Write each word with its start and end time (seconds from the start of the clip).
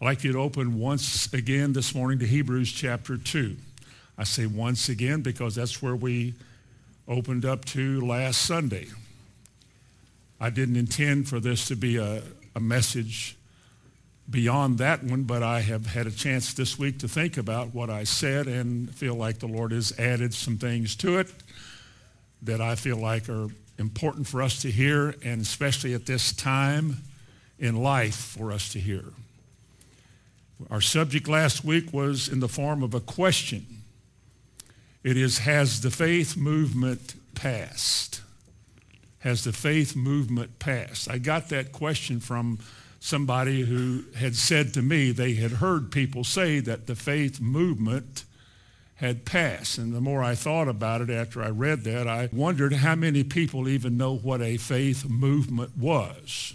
I'd 0.00 0.04
like 0.04 0.22
you 0.22 0.32
to 0.34 0.38
open 0.38 0.78
once 0.78 1.32
again 1.32 1.72
this 1.72 1.92
morning 1.92 2.20
to 2.20 2.26
Hebrews 2.26 2.70
chapter 2.70 3.16
2. 3.16 3.56
I 4.16 4.22
say 4.22 4.46
once 4.46 4.88
again 4.88 5.22
because 5.22 5.56
that's 5.56 5.82
where 5.82 5.96
we 5.96 6.34
opened 7.08 7.44
up 7.44 7.64
to 7.64 8.00
last 8.00 8.42
Sunday. 8.42 8.86
I 10.40 10.50
didn't 10.50 10.76
intend 10.76 11.28
for 11.28 11.40
this 11.40 11.66
to 11.66 11.74
be 11.74 11.96
a, 11.96 12.22
a 12.54 12.60
message 12.60 13.36
beyond 14.30 14.78
that 14.78 15.02
one, 15.02 15.24
but 15.24 15.42
I 15.42 15.62
have 15.62 15.86
had 15.86 16.06
a 16.06 16.12
chance 16.12 16.54
this 16.54 16.78
week 16.78 17.00
to 17.00 17.08
think 17.08 17.36
about 17.36 17.74
what 17.74 17.90
I 17.90 18.04
said 18.04 18.46
and 18.46 18.94
feel 18.94 19.16
like 19.16 19.40
the 19.40 19.48
Lord 19.48 19.72
has 19.72 19.98
added 19.98 20.32
some 20.32 20.58
things 20.58 20.94
to 20.96 21.18
it 21.18 21.32
that 22.42 22.60
I 22.60 22.76
feel 22.76 22.98
like 22.98 23.28
are 23.28 23.48
important 23.78 24.28
for 24.28 24.42
us 24.42 24.62
to 24.62 24.70
hear, 24.70 25.16
and 25.24 25.40
especially 25.40 25.92
at 25.94 26.06
this 26.06 26.32
time 26.32 26.98
in 27.58 27.82
life 27.82 28.14
for 28.14 28.52
us 28.52 28.70
to 28.74 28.78
hear. 28.78 29.02
Our 30.70 30.80
subject 30.80 31.28
last 31.28 31.64
week 31.64 31.92
was 31.92 32.28
in 32.28 32.40
the 32.40 32.48
form 32.48 32.82
of 32.82 32.94
a 32.94 33.00
question. 33.00 33.66
It 35.04 35.16
is, 35.16 35.38
has 35.38 35.80
the 35.80 35.90
faith 35.90 36.36
movement 36.36 37.14
passed? 37.34 38.20
Has 39.20 39.44
the 39.44 39.52
faith 39.52 39.94
movement 39.94 40.58
passed? 40.58 41.10
I 41.10 41.18
got 41.18 41.48
that 41.50 41.72
question 41.72 42.20
from 42.20 42.58
somebody 43.00 43.62
who 43.62 44.04
had 44.16 44.34
said 44.34 44.74
to 44.74 44.82
me 44.82 45.12
they 45.12 45.34
had 45.34 45.52
heard 45.52 45.92
people 45.92 46.24
say 46.24 46.58
that 46.60 46.86
the 46.86 46.96
faith 46.96 47.40
movement 47.40 48.24
had 48.96 49.24
passed. 49.24 49.78
And 49.78 49.94
the 49.94 50.00
more 50.00 50.24
I 50.24 50.34
thought 50.34 50.66
about 50.66 51.00
it 51.00 51.10
after 51.10 51.40
I 51.40 51.50
read 51.50 51.84
that, 51.84 52.08
I 52.08 52.28
wondered 52.32 52.72
how 52.72 52.96
many 52.96 53.22
people 53.22 53.68
even 53.68 53.96
know 53.96 54.16
what 54.16 54.42
a 54.42 54.56
faith 54.56 55.08
movement 55.08 55.76
was 55.78 56.54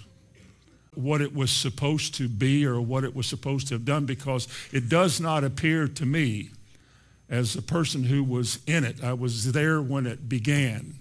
what 0.98 1.22
it 1.22 1.36
was 1.36 1.52
supposed 1.52 2.16
to 2.16 2.28
be 2.28 2.66
or 2.66 2.82
what 2.82 3.04
it 3.04 3.16
was 3.16 3.28
supposed 3.28 3.68
to 3.68 3.76
have 3.76 3.86
done 3.86 4.06
because 4.06 4.48
it 4.72 4.90
does 4.90 5.20
not 5.20 5.44
appear 5.44 5.88
to 5.88 6.06
me 6.06 6.50
as 7.30 7.56
a 7.56 7.62
person 7.62 8.04
who 8.04 8.24
was 8.24 8.60
in 8.68 8.84
it. 8.84 9.04
I 9.04 9.14
was 9.14 9.52
there 9.52 9.82
when 9.82 10.06
it 10.06 10.30
began. 10.30 10.96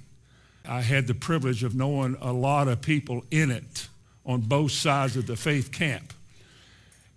I 0.67 0.81
had 0.81 1.07
the 1.07 1.15
privilege 1.15 1.65
of 1.65 1.75
knowing 1.75 2.17
a 2.21 2.33
lot 2.33 2.69
of 2.69 2.81
people 2.81 3.25
in 3.31 3.51
it 3.51 3.89
on 4.25 4.43
both 4.43 4.73
sides 4.73 5.17
of 5.17 5.27
the 5.27 5.37
faith 5.37 5.73
camp. 5.73 6.13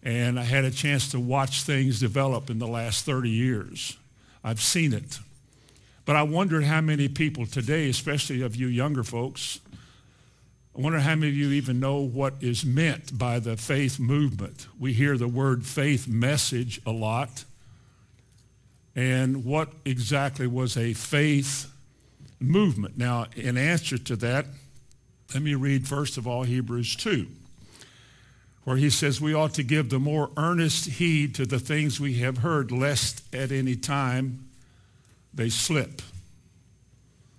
And 0.03 0.39
I 0.39 0.43
had 0.43 0.65
a 0.65 0.71
chance 0.71 1.09
to 1.11 1.19
watch 1.19 1.63
things 1.63 1.99
develop 1.99 2.49
in 2.49 2.59
the 2.59 2.67
last 2.67 3.05
30 3.05 3.29
years. 3.29 3.97
I've 4.43 4.61
seen 4.61 4.93
it. 4.93 5.19
But 6.05 6.15
I 6.15 6.21
wondered 6.21 6.63
how 6.63 6.81
many 6.81 7.07
people 7.07 7.47
today, 7.47 7.89
especially 7.89 8.41
of 8.41 8.55
you 8.55 8.67
younger 8.67 9.03
folks, 9.03 9.59
I 10.75 10.81
wonder 10.81 10.99
how 10.99 11.15
many 11.15 11.29
of 11.29 11.37
you 11.37 11.51
even 11.51 11.79
know 11.79 11.99
what 11.99 12.33
is 12.41 12.65
meant 12.65 13.17
by 13.17 13.39
the 13.39 13.55
faith 13.55 13.97
movement. 13.97 14.67
We 14.77 14.91
hear 14.91 15.17
the 15.17 15.27
word 15.27 15.65
faith 15.65 16.05
message 16.05 16.81
a 16.85 16.91
lot. 16.91 17.45
And 18.93 19.45
what 19.45 19.69
exactly 19.85 20.47
was 20.47 20.75
a 20.75 20.91
faith 20.91 21.71
movement? 22.41 22.97
Now, 22.97 23.27
in 23.37 23.57
answer 23.57 23.97
to 23.97 24.17
that, 24.17 24.47
let 25.33 25.41
me 25.41 25.55
read 25.55 25.87
first 25.87 26.17
of 26.17 26.27
all 26.27 26.43
Hebrews 26.43 26.97
2, 26.97 27.25
where 28.65 28.75
he 28.75 28.89
says 28.89 29.21
we 29.21 29.33
ought 29.33 29.53
to 29.53 29.63
give 29.63 29.89
the 29.89 29.99
more 29.99 30.29
earnest 30.35 30.87
heed 30.87 31.35
to 31.35 31.45
the 31.45 31.59
things 31.59 32.01
we 32.01 32.15
have 32.15 32.39
heard, 32.39 32.69
lest 32.73 33.23
at 33.33 33.49
any 33.49 33.77
time 33.77 34.49
they 35.33 35.47
slip. 35.47 36.01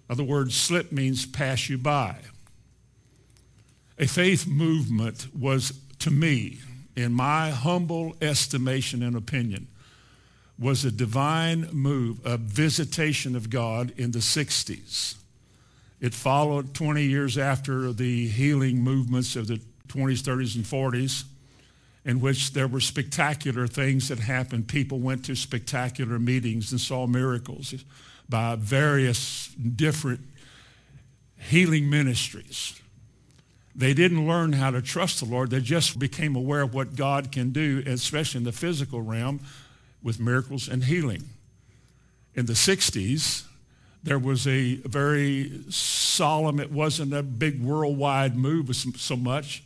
In 0.09 0.13
other 0.13 0.25
words, 0.25 0.55
slip 0.57 0.91
means 0.91 1.27
pass 1.27 1.69
you 1.69 1.77
by. 1.77 2.17
A 3.99 4.07
faith 4.07 4.47
movement 4.47 5.29
was, 5.35 5.73
to 6.01 6.11
me, 6.11 6.59
in 6.95 7.13
my 7.13 7.51
humble 7.51 8.15
estimation 8.21 9.03
and 9.03 9.17
opinion, 9.17 9.69
was 10.59 10.85
a 10.85 10.91
divine 10.91 11.69
move, 11.73 12.21
a 12.25 12.37
visitation 12.37 13.35
of 13.35 13.49
God 13.51 13.93
in 13.97 14.11
the 14.11 14.19
60s. 14.19 15.15
It 16.01 16.13
followed 16.13 16.75
20 16.75 17.05
years 17.05 17.39
after 17.39 17.93
the 17.93 18.29
healing 18.29 18.83
movements 18.83 19.35
of 19.35 19.47
the 19.47 19.61
20s, 19.89 20.23
30s, 20.23 20.57
and 20.57 20.65
40s, 20.65 21.25
in 22.05 22.21
which 22.21 22.53
there 22.53 22.69
were 22.69 22.81
spectacular 22.81 23.67
things 23.67 24.09
that 24.09 24.19
happened. 24.19 24.69
People 24.69 25.01
went 25.01 25.25
to 25.25 25.35
spectacular 25.35 26.19
meetings 26.19 26.71
and 26.71 26.81
saw 26.81 27.07
miracles 27.07 27.75
by 28.29 28.57
various 28.57 29.49
different 29.49 30.21
healing 31.39 31.89
ministries. 31.89 32.81
They 33.77 33.93
didn't 33.93 34.27
learn 34.27 34.55
how 34.55 34.71
to 34.71 34.81
trust 34.81 35.21
the 35.21 35.27
Lord. 35.27 35.51
They 35.51 35.61
just 35.61 35.99
became 35.99 36.35
aware 36.35 36.63
of 36.63 36.73
what 36.73 36.97
God 36.97 37.31
can 37.31 37.51
do, 37.51 37.83
especially 37.87 38.39
in 38.39 38.45
the 38.45 38.53
physical 38.53 39.03
realm 39.03 39.41
with 40.03 40.19
miracles 40.19 40.67
and 40.67 40.85
healing. 40.85 41.25
In 42.35 42.47
the 42.47 42.55
60s, 42.55 43.45
there 44.03 44.19
was 44.19 44.47
a 44.47 44.77
very 44.77 45.65
solemn, 45.69 46.59
it 46.59 46.73
wasn't 46.73 47.13
a 47.13 47.23
big 47.23 47.63
worldwide 47.63 48.35
move 48.35 48.75
so 48.75 49.17
much. 49.17 49.63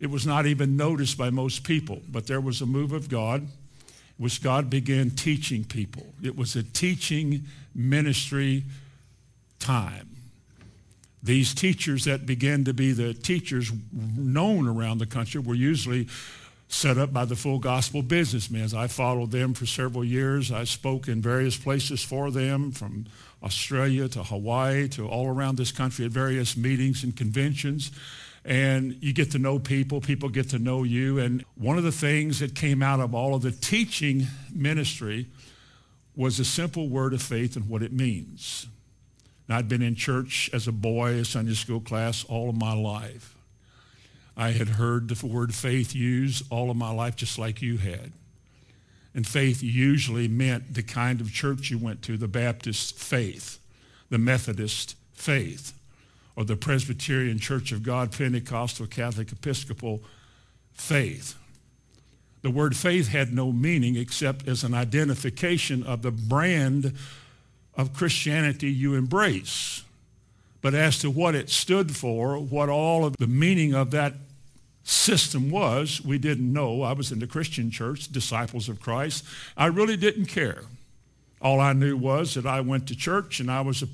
It 0.00 0.10
was 0.10 0.26
not 0.26 0.46
even 0.46 0.78
noticed 0.78 1.18
by 1.18 1.28
most 1.28 1.64
people, 1.64 2.00
but 2.10 2.26
there 2.26 2.40
was 2.40 2.62
a 2.62 2.66
move 2.66 2.92
of 2.92 3.10
God 3.10 3.46
which 4.16 4.42
God 4.42 4.70
began 4.70 5.10
teaching 5.10 5.64
people. 5.64 6.14
It 6.22 6.36
was 6.36 6.56
a 6.56 6.62
teaching 6.62 7.42
ministry 7.74 8.64
time 9.58 10.13
these 11.24 11.54
teachers 11.54 12.04
that 12.04 12.26
began 12.26 12.64
to 12.64 12.74
be 12.74 12.92
the 12.92 13.14
teachers 13.14 13.72
known 13.92 14.68
around 14.68 14.98
the 14.98 15.06
country 15.06 15.40
were 15.40 15.54
usually 15.54 16.06
set 16.68 16.98
up 16.98 17.12
by 17.12 17.24
the 17.24 17.34
full 17.34 17.58
gospel 17.58 18.02
businessmen. 18.02 18.68
I 18.76 18.88
followed 18.88 19.30
them 19.30 19.54
for 19.54 19.64
several 19.64 20.04
years. 20.04 20.52
I 20.52 20.64
spoke 20.64 21.08
in 21.08 21.22
various 21.22 21.56
places 21.56 22.04
for 22.04 22.30
them, 22.30 22.72
from 22.72 23.06
Australia 23.42 24.06
to 24.08 24.22
Hawaii 24.22 24.88
to 24.88 25.08
all 25.08 25.26
around 25.28 25.56
this 25.56 25.72
country 25.72 26.04
at 26.04 26.10
various 26.10 26.56
meetings 26.56 27.04
and 27.04 27.16
conventions. 27.16 27.90
And 28.44 28.98
you 29.00 29.14
get 29.14 29.30
to 29.30 29.38
know 29.38 29.58
people, 29.58 30.02
people 30.02 30.28
get 30.28 30.50
to 30.50 30.58
know 30.58 30.82
you. 30.82 31.18
And 31.18 31.42
one 31.54 31.78
of 31.78 31.84
the 31.84 31.92
things 31.92 32.40
that 32.40 32.54
came 32.54 32.82
out 32.82 33.00
of 33.00 33.14
all 33.14 33.34
of 33.34 33.40
the 33.40 33.50
teaching 33.50 34.26
ministry 34.52 35.26
was 36.16 36.38
a 36.38 36.44
simple 36.44 36.88
word 36.88 37.14
of 37.14 37.22
faith 37.22 37.56
and 37.56 37.68
what 37.68 37.82
it 37.82 37.92
means. 37.92 38.66
I'd 39.48 39.68
been 39.68 39.82
in 39.82 39.94
church 39.94 40.48
as 40.52 40.66
a 40.66 40.72
boy, 40.72 41.14
a 41.14 41.24
Sunday 41.24 41.54
school 41.54 41.80
class, 41.80 42.24
all 42.24 42.48
of 42.48 42.56
my 42.56 42.74
life. 42.74 43.34
I 44.36 44.50
had 44.50 44.68
heard 44.68 45.08
the 45.08 45.26
word 45.26 45.54
faith 45.54 45.94
used 45.94 46.44
all 46.50 46.70
of 46.70 46.76
my 46.76 46.90
life, 46.90 47.14
just 47.14 47.38
like 47.38 47.62
you 47.62 47.76
had. 47.76 48.12
And 49.14 49.26
faith 49.26 49.62
usually 49.62 50.26
meant 50.26 50.74
the 50.74 50.82
kind 50.82 51.20
of 51.20 51.32
church 51.32 51.70
you 51.70 51.78
went 51.78 52.02
to, 52.02 52.16
the 52.16 52.26
Baptist 52.26 52.98
faith, 52.98 53.58
the 54.10 54.18
Methodist 54.18 54.96
faith, 55.12 55.72
or 56.34 56.44
the 56.44 56.56
Presbyterian 56.56 57.38
Church 57.38 57.70
of 57.70 57.84
God, 57.84 58.10
Pentecostal, 58.10 58.86
Catholic, 58.86 59.30
Episcopal 59.30 60.02
faith. 60.72 61.36
The 62.42 62.50
word 62.50 62.76
faith 62.76 63.08
had 63.08 63.32
no 63.32 63.52
meaning 63.52 63.94
except 63.96 64.48
as 64.48 64.64
an 64.64 64.74
identification 64.74 65.84
of 65.84 66.02
the 66.02 66.10
brand 66.10 66.94
of 67.76 67.92
Christianity 67.92 68.70
you 68.70 68.94
embrace. 68.94 69.82
But 70.62 70.74
as 70.74 70.98
to 71.00 71.10
what 71.10 71.34
it 71.34 71.50
stood 71.50 71.94
for, 71.94 72.38
what 72.38 72.68
all 72.68 73.04
of 73.04 73.16
the 73.18 73.26
meaning 73.26 73.74
of 73.74 73.90
that 73.90 74.14
system 74.84 75.50
was, 75.50 76.02
we 76.02 76.18
didn't 76.18 76.52
know. 76.52 76.82
I 76.82 76.92
was 76.92 77.10
in 77.10 77.18
the 77.18 77.26
Christian 77.26 77.70
church, 77.70 78.10
Disciples 78.10 78.68
of 78.68 78.80
Christ. 78.80 79.24
I 79.56 79.66
really 79.66 79.96
didn't 79.96 80.26
care. 80.26 80.62
All 81.40 81.60
I 81.60 81.72
knew 81.72 81.96
was 81.96 82.34
that 82.34 82.46
I 82.46 82.60
went 82.60 82.88
to 82.88 82.96
church 82.96 83.40
and 83.40 83.50
I 83.50 83.60
was 83.60 83.82
a, 83.82 83.88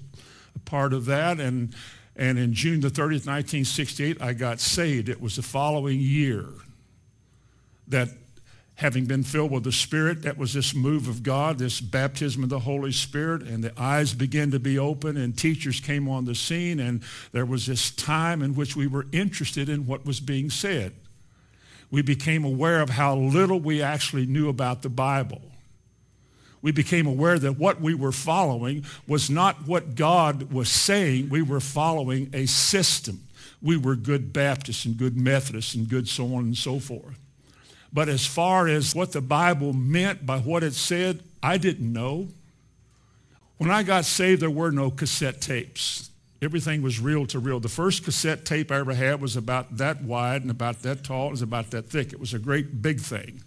a 0.55 0.59
part 0.61 0.93
of 0.93 1.07
that. 1.07 1.41
And, 1.41 1.75
and 2.17 2.39
in 2.39 2.53
June 2.53 2.81
the 2.81 2.89
30th, 2.89 3.27
1968, 3.27 4.21
I 4.21 4.33
got 4.33 4.61
saved. 4.61 5.09
It 5.09 5.21
was 5.21 5.37
the 5.37 5.43
following 5.43 6.01
year 6.01 6.47
that 7.89 8.09
having 8.81 9.05
been 9.05 9.23
filled 9.23 9.51
with 9.51 9.63
the 9.63 9.73
Spirit, 9.73 10.23
that 10.23 10.39
was 10.39 10.55
this 10.55 10.75
move 10.75 11.07
of 11.07 11.23
God, 11.23 11.59
this 11.59 11.83
baptism 11.83 12.43
of 12.43 12.49
the 12.49 12.61
Holy 12.61 12.93
Spirit, 12.93 13.43
and 13.43 13.63
the 13.63 13.79
eyes 13.79 14.15
began 14.15 14.51
to 14.51 14.59
be 14.59 14.79
open, 14.79 15.19
and 15.19 15.37
teachers 15.37 15.81
came 15.81 16.09
on 16.09 16.25
the 16.25 16.35
scene, 16.35 16.81
and 16.81 17.03
there 17.33 17.45
was 17.45 17.67
this 17.67 17.91
time 17.91 18.41
in 18.41 18.55
which 18.55 18.77
we 18.77 18.87
were 18.87 19.05
interested 19.13 19.69
in 19.69 19.87
what 19.87 20.07
was 20.07 20.19
being 20.19 20.49
said. 20.49 20.95
We 21.91 22.01
became 22.01 22.43
aware 22.43 22.81
of 22.81 22.89
how 22.89 23.17
little 23.17 23.61
we 23.61 23.83
actually 23.83 24.25
knew 24.25 24.49
about 24.49 24.81
the 24.81 24.89
Bible. 24.89 25.43
We 26.63 26.73
became 26.73 27.07
aware 27.07 27.39
that 27.39 27.59
what 27.59 27.83
we 27.83 27.93
were 27.93 28.13
following 28.13 28.87
was 29.07 29.29
not 29.29 29.67
what 29.67 29.95
God 29.95 30.55
was 30.55 30.71
saying. 30.71 31.29
We 31.29 31.43
were 31.43 31.61
following 31.61 32.31
a 32.33 32.47
system. 32.47 33.27
We 33.61 33.77
were 33.77 33.95
good 33.95 34.33
Baptists 34.33 34.87
and 34.87 34.97
good 34.97 35.19
Methodists 35.19 35.75
and 35.75 35.87
good 35.87 36.09
so 36.09 36.35
on 36.35 36.45
and 36.45 36.57
so 36.57 36.79
forth. 36.79 37.19
But 37.93 38.09
as 38.09 38.27
far 38.27 38.69
as 38.69 38.95
what 38.95 39.13
the 39.13 39.21
Bible 39.21 39.73
meant 39.73 40.25
by 40.25 40.39
what 40.39 40.63
it 40.63 40.75
said, 40.75 41.23
I 41.43 41.59
didn't 41.59 41.93
know. 41.93 42.29
When 43.59 43.71
I 43.71 43.83
got 43.83 44.05
saved, 44.05 44.43
there 44.43 44.51
were 44.51 44.71
no 44.71 44.91
cassette 44.91 45.41
tapes. 45.41 46.11
Everything 46.43 46.83
was 46.83 47.01
reel 47.01 47.27
to 47.27 47.39
reel. 47.39 47.61
The 47.61 47.69
first 47.69 48.05
cassette 48.05 48.45
tape 48.45 48.71
I 48.71 48.79
ever 48.79 48.95
had 48.95 49.21
was 49.21 49.37
about 49.37 49.77
that 49.77 50.03
wide 50.03 50.43
and 50.43 50.51
about 50.51 50.83
that 50.83 51.05
tall. 51.05 51.29
It 51.29 51.33
was 51.33 51.43
about 51.43 51.71
that 51.73 51.87
thick. 51.87 52.13
It 52.13 52.21
was 52.21 52.33
a 52.33 52.39
great 52.39 52.81
big 52.81 53.01
thing. 53.01 53.43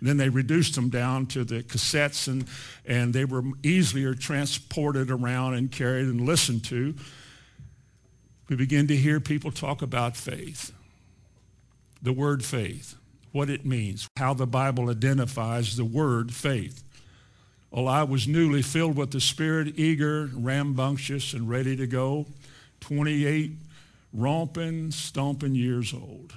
Then 0.00 0.16
they 0.16 0.28
reduced 0.28 0.74
them 0.74 0.88
down 0.88 1.26
to 1.26 1.44
the 1.44 1.62
cassettes 1.62 2.26
and, 2.26 2.46
and 2.84 3.14
they 3.14 3.24
were 3.24 3.44
easier 3.62 4.14
transported 4.14 5.12
around 5.12 5.54
and 5.54 5.70
carried 5.70 6.06
and 6.06 6.22
listened 6.22 6.64
to. 6.64 6.96
We 8.48 8.56
begin 8.56 8.88
to 8.88 8.96
hear 8.96 9.20
people 9.20 9.52
talk 9.52 9.80
about 9.80 10.16
faith, 10.16 10.72
the 12.02 12.12
word 12.12 12.44
faith, 12.44 12.96
what 13.32 13.50
it 13.50 13.66
means, 13.66 14.08
how 14.16 14.34
the 14.34 14.46
Bible 14.46 14.90
identifies 14.90 15.76
the 15.76 15.84
word 15.84 16.32
faith. 16.32 16.84
Well, 17.70 17.88
I 17.88 18.02
was 18.02 18.28
newly 18.28 18.62
filled 18.62 18.96
with 18.96 19.10
the 19.10 19.20
Spirit, 19.20 19.78
eager, 19.78 20.30
rambunctious, 20.34 21.32
and 21.32 21.48
ready 21.48 21.74
to 21.76 21.86
go. 21.86 22.26
28 22.80 23.52
romping, 24.12 24.90
stomping 24.90 25.54
years 25.54 25.94
old 25.94 26.34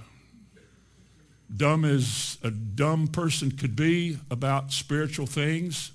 dumb 1.55 1.85
as 1.85 2.37
a 2.43 2.51
dumb 2.51 3.07
person 3.07 3.51
could 3.51 3.75
be 3.75 4.19
about 4.29 4.71
spiritual 4.71 5.25
things. 5.25 5.91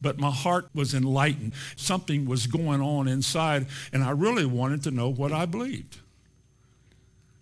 But 0.00 0.18
my 0.18 0.30
heart 0.30 0.68
was 0.74 0.94
enlightened. 0.94 1.52
Something 1.76 2.26
was 2.26 2.48
going 2.48 2.80
on 2.80 3.06
inside, 3.06 3.66
and 3.92 4.02
I 4.02 4.10
really 4.10 4.44
wanted 4.44 4.82
to 4.84 4.90
know 4.90 5.08
what 5.08 5.32
I 5.32 5.46
believed. 5.46 5.98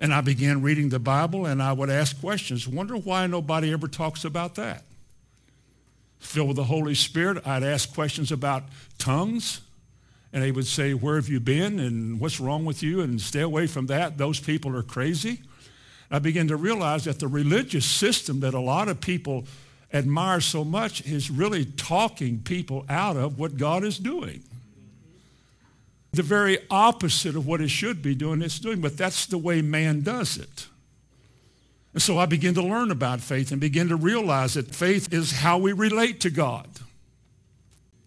And 0.00 0.14
I 0.14 0.23
began 0.23 0.62
reading 0.62 0.88
the 0.88 0.99
Bible, 0.99 1.44
and 1.44 1.62
I 1.62 1.75
would 1.75 1.91
ask 1.91 2.19
questions. 2.19 2.67
Wonder 2.67 2.97
why 2.97 3.26
nobody 3.26 3.70
ever 3.70 3.87
talks 3.87 4.25
about 4.25 4.55
that. 4.55 4.85
Filled 6.19 6.49
with 6.49 6.56
the 6.56 6.64
Holy 6.64 6.94
Spirit, 6.94 7.47
I'd 7.47 7.62
ask 7.62 7.94
questions 7.94 8.32
about 8.32 8.64
tongues, 8.99 9.61
and 10.32 10.43
they 10.43 10.52
would 10.52 10.67
say, 10.67 10.94
where 10.94 11.17
have 11.17 11.29
you 11.29 11.38
been, 11.38 11.79
and 11.79 12.19
what's 12.19 12.41
wrong 12.41 12.64
with 12.64 12.82
you, 12.82 13.02
and 13.02 13.20
stay 13.20 13.43
away 13.43 13.67
from 13.67 13.87
that. 13.88 14.17
Those 14.17 14.41
people 14.41 14.75
are 14.75 14.82
crazy. 14.82 15.43
I 16.11 16.19
began 16.19 16.49
to 16.49 16.56
realize 16.56 17.05
that 17.05 17.20
the 17.20 17.29
religious 17.29 17.85
system 17.85 18.41
that 18.41 18.55
a 18.55 18.61
lot 18.61 18.88
of 18.88 19.00
people 19.00 19.44
admire 19.93 20.41
so 20.41 20.64
much 20.64 21.05
is 21.06 21.31
really 21.31 21.64
talking 21.64 22.41
people 22.41 22.87
out 22.88 23.17
of 23.17 23.38
what 23.38 23.56
God 23.56 23.85
is 23.85 23.99
doing. 23.99 24.43
The 26.12 26.23
very 26.23 26.59
opposite 26.71 27.37
of 27.37 27.47
what 27.47 27.61
it 27.61 27.69
should 27.69 28.03
be 28.03 28.15
doing, 28.15 28.43
it's 28.43 28.59
doing, 28.59 28.81
but 28.81 28.97
that's 28.97 29.27
the 29.27 29.39
way 29.39 29.62
man 29.62 30.03
does 30.03 30.37
it. 30.37 30.67
And 31.93 32.03
so 32.03 32.19
I 32.19 32.27
begin 32.27 32.55
to 32.55 32.62
learn 32.62 32.91
about 32.91 33.21
faith 33.21 33.53
and 33.53 33.61
begin 33.61 33.89
to 33.89 33.97
realize 33.97 34.55
that 34.55 34.75
faith 34.75 35.12
is 35.12 35.33
how 35.33 35.59
we 35.59 35.73
relate 35.73 36.21
to 36.21 36.31
God. 36.31 36.69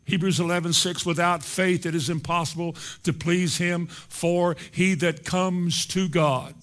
Hebrews 0.05 0.39
11, 0.39 0.73
6, 0.73 1.05
without 1.05 1.43
faith 1.43 1.85
it 1.85 1.95
is 1.95 2.09
impossible 2.09 2.75
to 3.03 3.13
please 3.13 3.57
him, 3.57 3.87
for 3.87 4.57
he 4.71 4.95
that 4.95 5.23
comes 5.23 5.85
to 5.87 6.09
God 6.09 6.55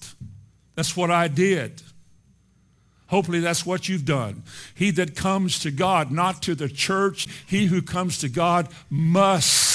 that's 0.75 0.95
what 0.95 1.11
I 1.11 1.27
did. 1.27 1.81
Hopefully 3.07 3.39
that's 3.39 3.65
what 3.65 3.89
you've 3.89 4.05
done. 4.05 4.43
He 4.73 4.89
that 4.91 5.15
comes 5.15 5.59
to 5.59 5.71
God, 5.71 6.11
not 6.11 6.41
to 6.43 6.55
the 6.55 6.69
church, 6.69 7.27
he 7.45 7.65
who 7.65 7.81
comes 7.81 8.17
to 8.19 8.29
God 8.29 8.69
must 8.89 9.70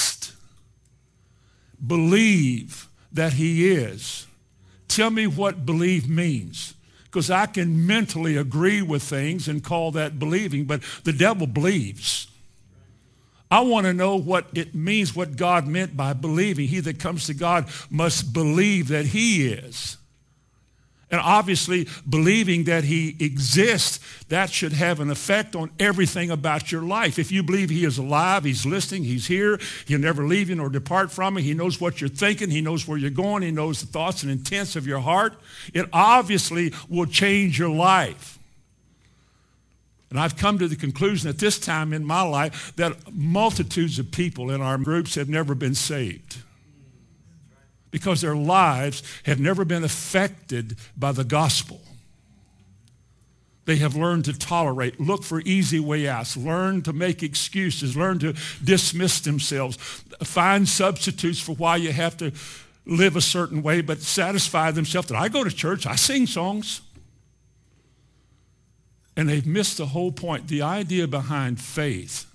believe 1.85 2.87
that 3.11 3.33
he 3.33 3.69
is. 3.69 4.27
Tell 4.87 5.09
me 5.09 5.27
what 5.27 5.65
believe 5.65 6.09
means. 6.09 6.73
Because 7.05 7.31
I 7.31 7.45
can 7.45 7.87
mentally 7.87 8.37
agree 8.37 8.81
with 8.81 9.01
things 9.01 9.47
and 9.47 9.63
call 9.63 9.91
that 9.91 10.19
believing, 10.19 10.65
but 10.65 10.81
the 11.03 11.13
devil 11.13 11.47
believes. 11.47 12.27
I 13.49 13.61
want 13.61 13.85
to 13.85 13.93
know 13.93 14.17
what 14.17 14.47
it 14.53 14.75
means, 14.75 15.15
what 15.15 15.37
God 15.37 15.67
meant 15.67 15.95
by 15.95 16.13
believing. 16.13 16.67
He 16.67 16.81
that 16.81 16.99
comes 16.99 17.27
to 17.27 17.33
God 17.33 17.69
must 17.89 18.33
believe 18.33 18.89
that 18.89 19.05
he 19.05 19.47
is. 19.47 19.97
And 21.09 21.21
obviously, 21.21 21.87
believing 22.09 22.65
that 22.65 22.83
he 22.83 23.15
exists, 23.19 23.99
that 24.27 24.49
should 24.49 24.73
have 24.73 24.99
an 24.99 25.09
effect 25.09 25.55
on 25.55 25.71
everything 25.79 26.29
about 26.31 26.69
your 26.69 26.81
life. 26.81 27.17
If 27.17 27.31
you 27.31 27.43
believe 27.43 27.69
he 27.69 27.85
is 27.85 27.97
alive, 27.97 28.43
he's 28.43 28.65
listening, 28.65 29.05
he's 29.05 29.25
here, 29.25 29.57
he'll 29.85 29.99
never 29.99 30.27
leave 30.27 30.49
you 30.49 30.55
nor 30.55 30.67
depart 30.67 31.09
from 31.09 31.37
you, 31.37 31.43
he 31.43 31.53
knows 31.53 31.79
what 31.79 32.01
you're 32.01 32.09
thinking, 32.09 32.49
he 32.49 32.59
knows 32.59 32.85
where 32.85 32.97
you're 32.97 33.09
going, 33.09 33.41
he 33.41 33.51
knows 33.51 33.79
the 33.79 33.87
thoughts 33.87 34.23
and 34.23 34.31
intents 34.31 34.75
of 34.75 34.85
your 34.85 34.99
heart, 34.99 35.33
it 35.73 35.85
obviously 35.93 36.73
will 36.89 37.05
change 37.05 37.57
your 37.57 37.69
life. 37.69 38.37
And 40.09 40.19
I've 40.19 40.35
come 40.35 40.59
to 40.59 40.67
the 40.67 40.75
conclusion 40.75 41.29
at 41.29 41.37
this 41.37 41.57
time 41.57 41.93
in 41.93 42.03
my 42.03 42.21
life 42.21 42.73
that 42.75 43.13
multitudes 43.13 43.97
of 43.97 44.11
people 44.11 44.51
in 44.51 44.61
our 44.61 44.77
groups 44.77 45.15
have 45.15 45.29
never 45.29 45.55
been 45.55 45.75
saved 45.75 46.37
because 47.91 48.21
their 48.21 48.35
lives 48.35 49.03
have 49.25 49.39
never 49.39 49.65
been 49.65 49.83
affected 49.83 50.77
by 50.97 51.11
the 51.11 51.23
gospel. 51.23 51.81
They 53.65 53.75
have 53.77 53.97
learned 53.97 54.25
to 54.25 54.37
tolerate, 54.37 54.99
look 54.99 55.23
for 55.23 55.41
easy 55.41 55.79
way 55.79 56.07
outs, 56.07 56.37
learn 56.37 56.83
to 56.83 56.93
make 56.93 57.21
excuses, 57.21 57.97
learn 57.97 58.17
to 58.19 58.33
dismiss 58.63 59.19
themselves, 59.19 59.75
find 60.23 60.67
substitutes 60.67 61.41
for 61.41 61.53
why 61.53 61.75
you 61.75 61.91
have 61.91 62.15
to 62.17 62.31
live 62.85 63.17
a 63.17 63.21
certain 63.21 63.61
way, 63.61 63.81
but 63.81 63.99
satisfy 63.99 64.71
themselves 64.71 65.09
that 65.09 65.17
I 65.17 65.27
go 65.27 65.43
to 65.43 65.51
church, 65.51 65.85
I 65.85 65.95
sing 65.95 66.27
songs. 66.27 66.79
And 69.17 69.27
they've 69.27 69.45
missed 69.45 69.77
the 69.77 69.87
whole 69.87 70.11
point. 70.11 70.47
The 70.47 70.61
idea 70.61 71.07
behind 71.07 71.59
faith 71.59 72.25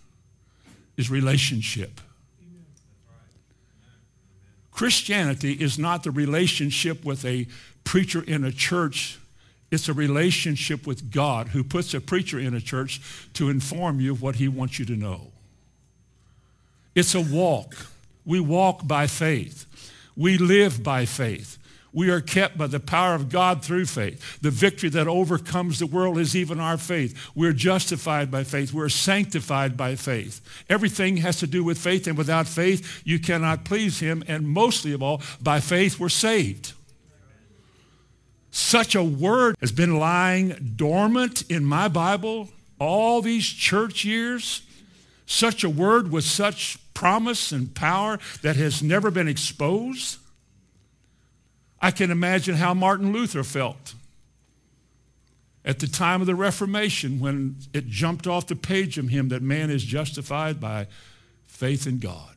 is 0.96 1.10
relationship. 1.10 2.00
Christianity 4.72 5.52
is 5.52 5.78
not 5.78 6.02
the 6.02 6.10
relationship 6.10 7.04
with 7.04 7.24
a 7.24 7.46
preacher 7.84 8.22
in 8.22 8.42
a 8.42 8.50
church. 8.50 9.18
It's 9.70 9.88
a 9.88 9.92
relationship 9.92 10.86
with 10.86 11.10
God 11.10 11.48
who 11.48 11.62
puts 11.62 11.94
a 11.94 12.00
preacher 12.00 12.38
in 12.38 12.54
a 12.54 12.60
church 12.60 13.00
to 13.34 13.48
inform 13.48 14.00
you 14.00 14.12
of 14.12 14.22
what 14.22 14.36
he 14.36 14.48
wants 14.48 14.78
you 14.78 14.84
to 14.86 14.96
know. 14.96 15.28
It's 16.94 17.14
a 17.14 17.20
walk. 17.20 17.74
We 18.24 18.40
walk 18.40 18.86
by 18.86 19.06
faith. 19.06 19.66
We 20.16 20.36
live 20.38 20.82
by 20.82 21.06
faith. 21.06 21.58
We 21.92 22.10
are 22.10 22.20
kept 22.20 22.56
by 22.56 22.68
the 22.68 22.80
power 22.80 23.14
of 23.14 23.28
God 23.28 23.62
through 23.62 23.86
faith. 23.86 24.40
The 24.40 24.50
victory 24.50 24.88
that 24.90 25.08
overcomes 25.08 25.78
the 25.78 25.86
world 25.86 26.18
is 26.18 26.34
even 26.34 26.58
our 26.58 26.78
faith. 26.78 27.30
We're 27.34 27.52
justified 27.52 28.30
by 28.30 28.44
faith. 28.44 28.72
We're 28.72 28.88
sanctified 28.88 29.76
by 29.76 29.96
faith. 29.96 30.40
Everything 30.70 31.18
has 31.18 31.38
to 31.40 31.46
do 31.46 31.62
with 31.62 31.78
faith, 31.78 32.06
and 32.06 32.16
without 32.16 32.48
faith, 32.48 33.02
you 33.04 33.18
cannot 33.18 33.64
please 33.64 34.00
Him. 34.00 34.24
And 34.26 34.48
mostly 34.48 34.92
of 34.92 35.02
all, 35.02 35.20
by 35.42 35.60
faith, 35.60 36.00
we're 36.00 36.08
saved. 36.08 36.72
Such 38.50 38.94
a 38.94 39.02
word 39.02 39.56
has 39.60 39.72
been 39.72 39.98
lying 39.98 40.74
dormant 40.76 41.50
in 41.50 41.64
my 41.64 41.88
Bible 41.88 42.48
all 42.78 43.22
these 43.22 43.46
church 43.46 44.04
years. 44.04 44.62
Such 45.26 45.64
a 45.64 45.70
word 45.70 46.10
with 46.10 46.24
such 46.24 46.78
promise 46.94 47.52
and 47.52 47.74
power 47.74 48.18
that 48.42 48.56
has 48.56 48.82
never 48.82 49.10
been 49.10 49.28
exposed. 49.28 50.18
I 51.82 51.90
can 51.90 52.12
imagine 52.12 52.54
how 52.54 52.72
Martin 52.74 53.12
Luther 53.12 53.42
felt 53.42 53.94
at 55.64 55.80
the 55.80 55.88
time 55.88 56.20
of 56.20 56.28
the 56.28 56.34
Reformation 56.34 57.18
when 57.18 57.56
it 57.74 57.88
jumped 57.88 58.28
off 58.28 58.46
the 58.46 58.56
page 58.56 58.98
of 58.98 59.08
him 59.08 59.28
that 59.28 59.42
man 59.42 59.68
is 59.68 59.82
justified 59.82 60.60
by 60.60 60.86
faith 61.46 61.86
in 61.88 61.98
God. 61.98 62.28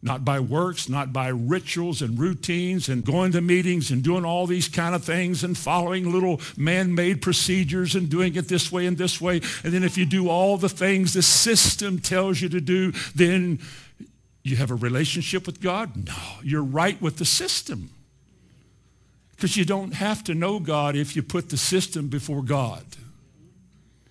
Not 0.00 0.24
by 0.24 0.38
works, 0.38 0.88
not 0.88 1.12
by 1.12 1.28
rituals 1.28 2.02
and 2.02 2.18
routines 2.18 2.88
and 2.88 3.04
going 3.04 3.32
to 3.32 3.40
meetings 3.40 3.90
and 3.90 4.02
doing 4.02 4.24
all 4.24 4.46
these 4.46 4.68
kind 4.68 4.94
of 4.94 5.02
things 5.02 5.42
and 5.42 5.58
following 5.58 6.12
little 6.12 6.40
man-made 6.56 7.20
procedures 7.20 7.96
and 7.96 8.08
doing 8.08 8.36
it 8.36 8.46
this 8.46 8.70
way 8.70 8.86
and 8.86 8.96
this 8.96 9.20
way. 9.20 9.40
And 9.64 9.72
then 9.72 9.82
if 9.82 9.98
you 9.98 10.06
do 10.06 10.28
all 10.28 10.56
the 10.56 10.68
things 10.68 11.14
the 11.14 11.22
system 11.22 11.98
tells 11.98 12.40
you 12.40 12.48
to 12.48 12.60
do, 12.60 12.92
then 13.14 13.58
you 14.44 14.56
have 14.56 14.70
a 14.70 14.76
relationship 14.76 15.46
with 15.46 15.60
God? 15.60 16.06
No, 16.06 16.14
you're 16.44 16.62
right 16.62 17.00
with 17.02 17.16
the 17.16 17.24
system. 17.24 17.90
Because 19.38 19.56
you 19.56 19.64
don't 19.64 19.94
have 19.94 20.24
to 20.24 20.34
know 20.34 20.58
God 20.58 20.96
if 20.96 21.14
you 21.14 21.22
put 21.22 21.48
the 21.48 21.56
system 21.56 22.08
before 22.08 22.42
God. 22.42 22.84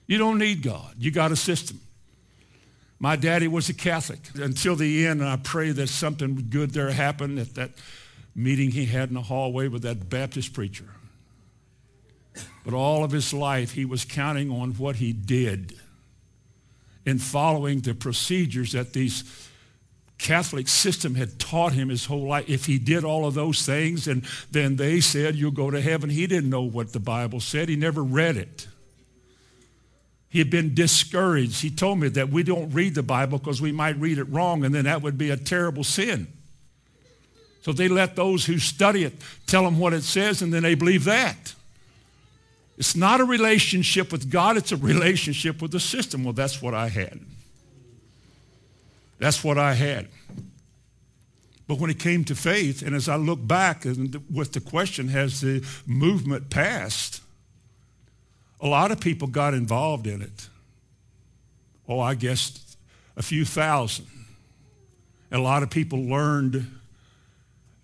You 0.06 0.18
don't 0.18 0.38
need 0.38 0.64
God. 0.64 0.96
You 0.98 1.12
got 1.12 1.34
a 1.34 1.36
system. 1.36 1.82
My 2.98 3.18
daddy 3.18 3.50
was 3.50 3.68
a 3.68 3.74
Catholic 3.74 4.22
until 4.36 4.78
the 4.78 5.06
end, 5.06 5.20
and 5.20 5.28
I 5.28 5.36
pray 5.36 5.72
that 5.72 5.88
something 5.88 6.48
good 6.50 6.72
there 6.72 6.92
happened 6.92 7.40
at 7.40 7.56
that 7.56 7.72
meeting 8.34 8.72
he 8.72 8.86
had 8.86 9.10
in 9.10 9.16
the 9.16 9.22
hallway 9.22 9.68
with 9.68 9.82
that 9.82 10.10
Baptist 10.10 10.54
preacher. 10.54 10.86
But 12.64 12.74
all 12.74 13.04
of 13.04 13.12
his 13.12 13.34
life, 13.34 13.74
he 13.74 13.84
was 13.84 14.06
counting 14.06 14.50
on 14.50 14.76
what 14.76 14.96
he 14.96 15.12
did 15.12 15.74
in 17.06 17.20
following 17.20 17.82
the 17.82 17.94
procedures 17.94 18.72
that 18.72 18.94
these 18.94 19.47
Catholic 20.18 20.68
system 20.68 21.16
had 21.16 21.40
taught 21.40 21.74
him 21.74 21.90
his 21.90 22.06
whole 22.06 22.28
life. 22.28 22.50
If 22.50 22.66
he 22.66 22.80
did 22.80 23.04
all 23.04 23.26
of 23.26 23.36
those 23.36 23.66
things, 23.66 24.08
and 24.08 24.24
then 24.52 24.76
they 24.76 25.00
said, 25.00 25.36
you'll 25.36 25.52
go 25.52 25.70
to 25.70 25.80
heaven. 25.80 26.10
He 26.10 26.26
didn't 26.26 26.50
know 26.50 26.64
what 26.64 26.94
the 26.94 27.00
Bible 27.00 27.40
said. 27.40 27.70
He 27.70 27.76
never 27.76 28.04
read 28.04 28.36
it. 28.38 28.68
He 30.30 30.40
had 30.40 30.50
been 30.50 30.74
discouraged. 30.74 31.62
He 31.62 31.70
told 31.70 32.00
me 32.00 32.10
that 32.10 32.30
we 32.30 32.44
don't 32.44 32.72
read 32.72 32.96
the 32.96 33.04
Bible 33.04 33.38
because 33.38 33.62
we 33.62 33.72
might 33.72 33.98
read 33.98 34.18
it 34.18 34.26
wrong, 34.26 34.66
and 34.66 34.74
then 34.74 34.86
that 34.86 35.02
would 35.02 35.18
be 35.18 35.30
a 35.30 35.38
terrible 35.38 35.84
sin. 35.84 36.28
So 37.62 37.72
they 37.72 37.88
let 37.88 38.16
those 38.16 38.46
who 38.46 38.60
study 38.60 39.04
it 39.04 39.14
tell 39.46 39.64
them 39.64 39.78
what 39.78 39.94
it 39.94 40.04
says, 40.04 40.42
and 40.42 40.54
then 40.54 40.64
they 40.64 40.76
believe 40.76 41.04
that. 41.06 41.54
It's 42.78 42.96
not 42.96 43.22
a 43.22 43.26
relationship 43.26 44.12
with 44.12 44.30
God, 44.30 44.58
it's 44.58 44.72
a 44.72 44.78
relationship 44.78 45.62
with 45.62 45.72
the 45.72 45.80
system. 45.80 46.24
Well, 46.24 46.34
that's 46.34 46.62
what 46.62 46.74
I 46.74 46.90
had. 46.90 47.20
That's 49.20 49.44
what 49.44 49.58
I 49.58 49.74
had. 49.74 50.08
But 51.68 51.80
when 51.80 51.90
it 51.90 52.00
came 52.00 52.24
to 52.26 52.36
faith, 52.36 52.82
and 52.82 52.96
as 52.96 53.10
I 53.10 53.18
look 53.18 53.46
back 53.46 53.84
with 53.84 54.54
the 54.54 54.62
question, 54.62 55.10
has 55.10 55.42
the 55.42 55.66
movement 55.86 56.50
passed? 56.50 57.22
A 58.62 58.68
lot 58.68 58.92
of 58.92 59.00
people 59.00 59.28
got 59.28 59.54
involved 59.54 60.08
in 60.08 60.22
it. 60.22 60.50
Oh, 61.88 62.00
I 62.00 62.16
guess 62.16 62.78
a 63.16 63.22
few 63.22 63.44
thousand. 63.44 64.08
And 65.30 65.42
a 65.42 65.44
lot 65.44 65.62
of 65.62 65.70
people 65.70 66.00
learned 66.00 66.72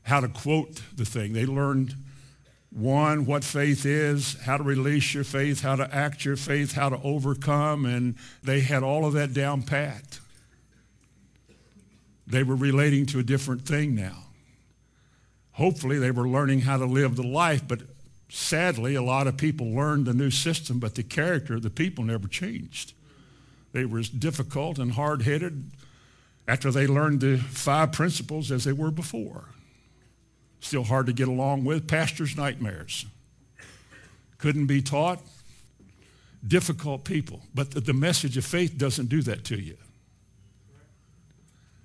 how 0.03 0.21
to 0.21 0.29
quote 0.29 0.81
the 0.95 1.05
thing. 1.05 1.33
They 1.33 1.45
learned, 1.45 1.93
one, 2.69 3.25
what 3.25 3.43
faith 3.43 3.85
is, 3.85 4.37
how 4.41 4.57
to 4.57 4.63
release 4.63 5.13
your 5.13 5.23
faith, 5.23 5.61
how 5.61 5.75
to 5.75 5.93
act 5.93 6.23
your 6.23 6.37
faith, 6.37 6.73
how 6.73 6.89
to 6.89 6.99
overcome, 7.03 7.85
and 7.85 8.15
they 8.43 8.61
had 8.61 8.81
all 8.81 9.05
of 9.05 9.13
that 9.13 9.33
down 9.33 9.63
pat. 9.63 10.19
They 12.33 12.41
were 12.41 12.55
relating 12.55 13.05
to 13.07 13.19
a 13.19 13.23
different 13.23 13.63
thing 13.63 13.93
now. 13.93 14.23
Hopefully, 15.51 15.99
they 15.99 16.09
were 16.09 16.27
learning 16.27 16.61
how 16.61 16.77
to 16.77 16.85
live 16.85 17.15
the 17.15 17.21
life, 17.21 17.67
but 17.67 17.81
sadly, 18.27 18.95
a 18.95 19.03
lot 19.03 19.27
of 19.27 19.37
people 19.37 19.67
learned 19.71 20.07
the 20.07 20.15
new 20.15 20.31
system, 20.31 20.79
but 20.79 20.95
the 20.95 21.03
character 21.03 21.53
of 21.53 21.61
the 21.61 21.69
people 21.69 22.03
never 22.03 22.27
changed. 22.27 22.93
They 23.71 23.85
were 23.85 23.99
as 23.99 24.09
difficult 24.09 24.79
and 24.79 24.93
hard-headed 24.93 25.69
after 26.47 26.71
they 26.71 26.87
learned 26.87 27.21
the 27.21 27.37
five 27.37 27.91
principles 27.91 28.51
as 28.51 28.63
they 28.63 28.73
were 28.73 28.89
before. 28.89 29.49
Still 30.59 30.85
hard 30.85 31.05
to 31.05 31.13
get 31.13 31.27
along 31.27 31.65
with. 31.65 31.87
Pastor's 31.87 32.35
nightmares. 32.35 33.05
Couldn't 34.39 34.65
be 34.65 34.81
taught. 34.81 35.21
Difficult 36.47 37.03
people. 37.03 37.41
But 37.53 37.85
the 37.85 37.93
message 37.93 38.37
of 38.37 38.45
faith 38.45 38.75
doesn't 38.75 39.09
do 39.09 39.21
that 39.21 39.43
to 39.45 39.61
you. 39.61 39.77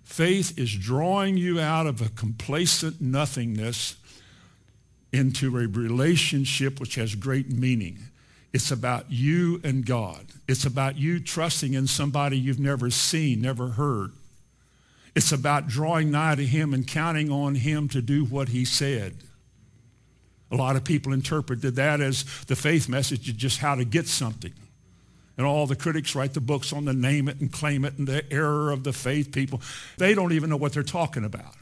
Faith 0.08 0.58
is 0.58 0.74
drawing 0.74 1.36
you 1.36 1.60
out 1.60 1.86
of 1.86 2.00
a 2.00 2.08
complacent 2.08 2.98
nothingness 2.98 3.94
into 5.12 5.58
a 5.58 5.68
relationship 5.68 6.80
which 6.80 6.94
has 6.94 7.14
great 7.14 7.50
meaning. 7.50 7.98
It's 8.54 8.70
about 8.70 9.12
you 9.12 9.60
and 9.62 9.84
God. 9.84 10.24
It's 10.48 10.64
about 10.64 10.96
you 10.96 11.20
trusting 11.20 11.74
in 11.74 11.86
somebody 11.86 12.38
you've 12.38 12.58
never 12.58 12.88
seen, 12.88 13.42
never 13.42 13.68
heard. 13.68 14.12
It's 15.14 15.30
about 15.30 15.68
drawing 15.68 16.10
nigh 16.10 16.36
to 16.36 16.44
him 16.44 16.72
and 16.72 16.86
counting 16.86 17.30
on 17.30 17.54
him 17.54 17.86
to 17.90 18.00
do 18.00 18.24
what 18.24 18.48
he 18.48 18.64
said. 18.64 19.14
A 20.50 20.56
lot 20.56 20.74
of 20.74 20.84
people 20.84 21.12
interpreted 21.12 21.76
that 21.76 22.00
as 22.00 22.24
the 22.46 22.56
faith 22.56 22.88
message 22.88 23.28
is 23.28 23.34
just 23.34 23.58
how 23.58 23.74
to 23.74 23.84
get 23.84 24.08
something. 24.08 24.54
And 25.38 25.46
all 25.46 25.68
the 25.68 25.76
critics 25.76 26.16
write 26.16 26.34
the 26.34 26.40
books 26.40 26.72
on 26.72 26.84
the 26.84 26.92
name 26.92 27.28
it 27.28 27.40
and 27.40 27.50
claim 27.50 27.84
it 27.84 27.96
and 27.96 28.08
the 28.08 28.30
error 28.30 28.72
of 28.72 28.82
the 28.82 28.92
faith 28.92 29.32
people. 29.32 29.62
They 29.96 30.12
don't 30.12 30.32
even 30.32 30.50
know 30.50 30.56
what 30.56 30.72
they're 30.72 30.82
talking 30.82 31.24
about. 31.24 31.54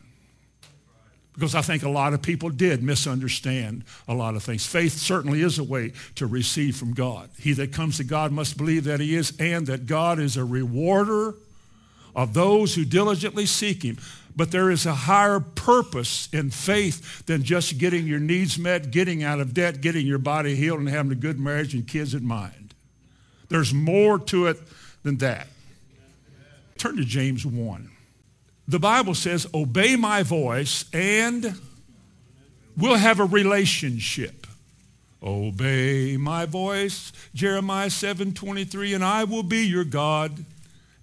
Because 1.34 1.54
I 1.54 1.60
think 1.60 1.82
a 1.82 1.90
lot 1.90 2.14
of 2.14 2.22
people 2.22 2.48
did 2.48 2.82
misunderstand 2.82 3.84
a 4.08 4.14
lot 4.14 4.34
of 4.34 4.42
things. 4.42 4.64
Faith 4.64 4.94
certainly 4.94 5.42
is 5.42 5.58
a 5.58 5.64
way 5.64 5.92
to 6.14 6.26
receive 6.26 6.76
from 6.76 6.94
God. 6.94 7.28
He 7.38 7.52
that 7.52 7.74
comes 7.74 7.98
to 7.98 8.04
God 8.04 8.32
must 8.32 8.56
believe 8.56 8.84
that 8.84 9.00
he 9.00 9.14
is 9.14 9.34
and 9.38 9.66
that 9.66 9.84
God 9.84 10.18
is 10.18 10.38
a 10.38 10.44
rewarder 10.44 11.34
of 12.14 12.32
those 12.32 12.74
who 12.74 12.86
diligently 12.86 13.44
seek 13.44 13.82
him. 13.82 13.98
But 14.34 14.50
there 14.50 14.70
is 14.70 14.86
a 14.86 14.94
higher 14.94 15.40
purpose 15.40 16.30
in 16.32 16.48
faith 16.48 17.26
than 17.26 17.42
just 17.42 17.76
getting 17.76 18.06
your 18.06 18.20
needs 18.20 18.58
met, 18.58 18.90
getting 18.90 19.22
out 19.22 19.40
of 19.40 19.52
debt, 19.52 19.82
getting 19.82 20.06
your 20.06 20.18
body 20.18 20.54
healed, 20.54 20.80
and 20.80 20.88
having 20.88 21.12
a 21.12 21.16
good 21.16 21.38
marriage 21.38 21.74
and 21.74 21.86
kids 21.86 22.14
in 22.14 22.26
mind. 22.26 22.65
There's 23.48 23.72
more 23.72 24.18
to 24.18 24.46
it 24.46 24.58
than 25.02 25.18
that. 25.18 25.48
Turn 26.78 26.96
to 26.96 27.04
James 27.04 27.46
1. 27.46 27.90
The 28.68 28.78
Bible 28.78 29.14
says, 29.14 29.46
obey 29.54 29.96
my 29.96 30.22
voice 30.22 30.84
and 30.92 31.58
we'll 32.76 32.96
have 32.96 33.20
a 33.20 33.24
relationship. 33.24 34.46
Obey 35.22 36.16
my 36.16 36.46
voice, 36.46 37.12
Jeremiah 37.34 37.90
7, 37.90 38.34
23, 38.34 38.94
and 38.94 39.04
I 39.04 39.24
will 39.24 39.42
be 39.42 39.66
your 39.66 39.84
God 39.84 40.44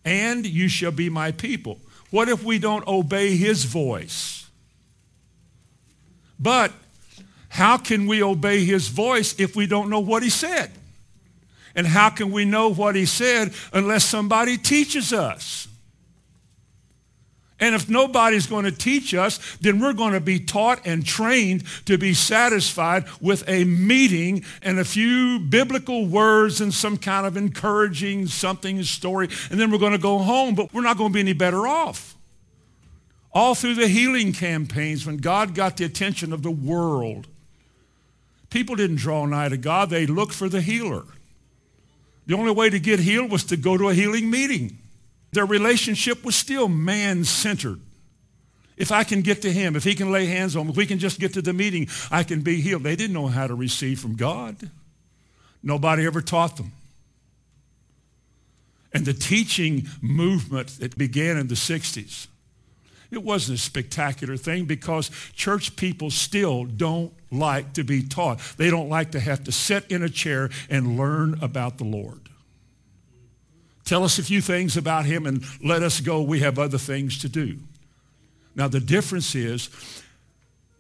and 0.06 0.46
you 0.46 0.68
shall 0.68 0.92
be 0.92 1.10
my 1.10 1.32
people. 1.32 1.80
What 2.10 2.30
if 2.30 2.44
we 2.44 2.60
don't 2.60 2.86
obey 2.88 3.36
his 3.36 3.64
voice? 3.64 4.48
But 6.40 6.72
how 7.50 7.78
can 7.78 8.08
we 8.08 8.22
obey 8.22 8.66
his 8.66 8.88
voice 8.90 9.40
if 9.40 9.56
we 9.56 9.66
don't 9.66 9.90
know 9.90 10.00
what 10.00 10.24
he 10.24 10.30
said? 10.30 10.72
And 11.76 11.88
how 11.88 12.10
can 12.10 12.32
we 12.32 12.46
know 12.46 12.70
what 12.70 12.96
he 12.96 13.06
said 13.06 13.54
unless 13.72 14.06
somebody 14.06 14.58
teaches 14.58 15.12
us? 15.12 15.68
And 17.64 17.76
if 17.76 17.88
nobody's 17.88 18.46
going 18.46 18.66
to 18.66 18.72
teach 18.72 19.14
us, 19.14 19.40
then 19.62 19.80
we're 19.80 19.94
going 19.94 20.12
to 20.12 20.20
be 20.20 20.38
taught 20.38 20.86
and 20.86 21.06
trained 21.06 21.64
to 21.86 21.98
be 21.98 22.14
satisfied 22.14 23.06
with 23.22 23.48
a 23.48 23.64
meeting 23.64 24.44
and 24.62 24.80
a 24.80 24.84
few 24.84 25.40
biblical 25.40 26.06
words 26.06 26.60
and 26.60 26.74
some 26.74 26.98
kind 26.98 27.26
of 27.26 27.38
encouraging 27.38 28.28
something 28.28 28.84
story. 28.84 29.30
And 29.50 29.58
then 29.58 29.72
we're 29.72 29.78
going 29.78 29.94
to 29.94 29.98
go 29.98 30.18
home, 30.18 30.56
but 30.56 30.74
we're 30.74 30.82
not 30.82 30.98
going 30.98 31.12
to 31.12 31.14
be 31.14 31.22
any 31.22 31.32
better 31.32 31.66
off. 31.66 32.16
All 33.32 33.56
through 33.56 33.76
the 33.76 33.88
healing 33.88 34.34
campaigns, 34.34 35.06
when 35.06 35.18
God 35.18 35.56
got 35.56 35.78
the 35.78 35.86
attention 35.86 36.34
of 36.34 36.44
the 36.44 36.52
world, 36.52 37.28
people 38.50 38.76
didn't 38.76 38.98
draw 38.98 39.26
nigh 39.26 39.48
to 39.48 39.58
God, 39.58 39.90
they 39.90 40.06
looked 40.06 40.34
for 40.34 40.50
the 40.50 40.60
healer. 40.60 41.06
The 42.26 42.36
only 42.36 42.52
way 42.52 42.70
to 42.70 42.80
get 42.80 43.00
healed 43.00 43.32
was 43.32 43.44
to 43.46 43.58
go 43.58 43.78
to 43.78 43.90
a 43.90 43.94
healing 43.94 44.30
meeting. 44.30 44.78
Their 45.32 45.46
relationship 45.46 46.24
was 46.24 46.36
still 46.36 46.68
man-centered. 46.68 47.80
If 48.78 48.92
I 48.92 49.04
can 49.04 49.22
get 49.22 49.42
to 49.44 49.52
him, 49.52 49.76
if 49.76 49.84
he 49.84 49.94
can 49.94 50.12
lay 50.12 50.26
hands 50.26 50.56
on 50.56 50.66
me, 50.66 50.72
if 50.72 50.78
we 50.78 50.86
can 50.86 51.00
just 51.00 51.20
get 51.20 51.34
to 51.34 51.42
the 51.42 51.54
meeting, 51.54 51.88
I 52.10 52.24
can 52.24 52.42
be 52.42 52.62
healed. 52.62 52.84
They 52.84 52.96
didn't 52.96 53.14
know 53.14 53.28
how 53.28 53.48
to 53.48 53.56
receive 53.56 54.00
from 54.00 54.16
God. 54.16 54.70
Nobody 55.62 56.06
ever 56.06 56.22
taught 56.22 56.58
them. 56.58 56.72
And 58.94 59.06
the 59.06 59.14
teaching 59.14 59.88
movement 60.02 60.80
that 60.80 60.98
began 60.98 61.38
in 61.38 61.48
the 61.48 61.56
60s, 61.56 62.28
it 63.16 63.24
wasn't 63.24 63.60
a 63.60 63.62
spectacular 63.62 64.38
thing 64.38 64.66
because 64.66 65.10
church 65.34 65.76
people 65.76 66.10
still 66.10 66.66
don't 66.66 67.14
like 67.32 67.74
to 67.74 67.84
be 67.84 68.04
taught. 68.04 68.40
They 68.58 68.70
don't 68.70 68.90
like 68.90 69.12
to 69.12 69.20
have 69.20 69.44
to 69.46 69.52
sit 69.52 69.86
in 69.92 70.04
a 70.04 70.10
chair 70.10 70.50
and 70.70 70.98
learn 70.98 71.38
about 71.42 71.78
the 71.78 71.84
Lord. 71.84 72.22
Tell 73.86 74.04
us 74.04 74.18
a 74.18 74.24
few 74.24 74.42
things 74.42 74.78
about 74.78 75.06
him 75.06 75.26
and 75.26 75.44
let 75.64 75.84
us 75.84 76.00
go. 76.00 76.22
We 76.22 76.40
have 76.40 76.58
other 76.58 76.78
things 76.78 77.20
to 77.20 77.30
do. 77.30 77.58
Now, 78.56 78.68
the 78.68 78.80
difference 78.80 79.36
is 79.36 79.70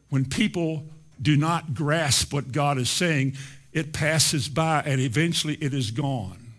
when 0.10 0.25
people 0.25 0.84
do 1.22 1.36
not 1.36 1.74
grasp 1.74 2.34
what 2.34 2.52
God 2.52 2.78
is 2.78 2.90
saying, 2.90 3.36
it 3.72 3.94
passes 3.94 4.48
by 4.48 4.84
and 4.86 5.02
eventually 5.02 5.56
it 5.56 5.74
is 5.74 5.92
gone. 5.92 6.54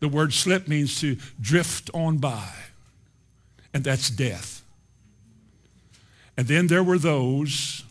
The 0.00 0.08
word 0.08 0.32
slip 0.32 0.66
means 0.66 0.98
to 1.00 1.16
drift 1.40 1.90
on 1.92 2.16
by, 2.18 2.48
and 3.74 3.84
that's 3.84 4.08
death. 4.08 4.59
And 6.40 6.48
then 6.48 6.68
there 6.68 6.82
were 6.82 6.96
those 6.96 7.84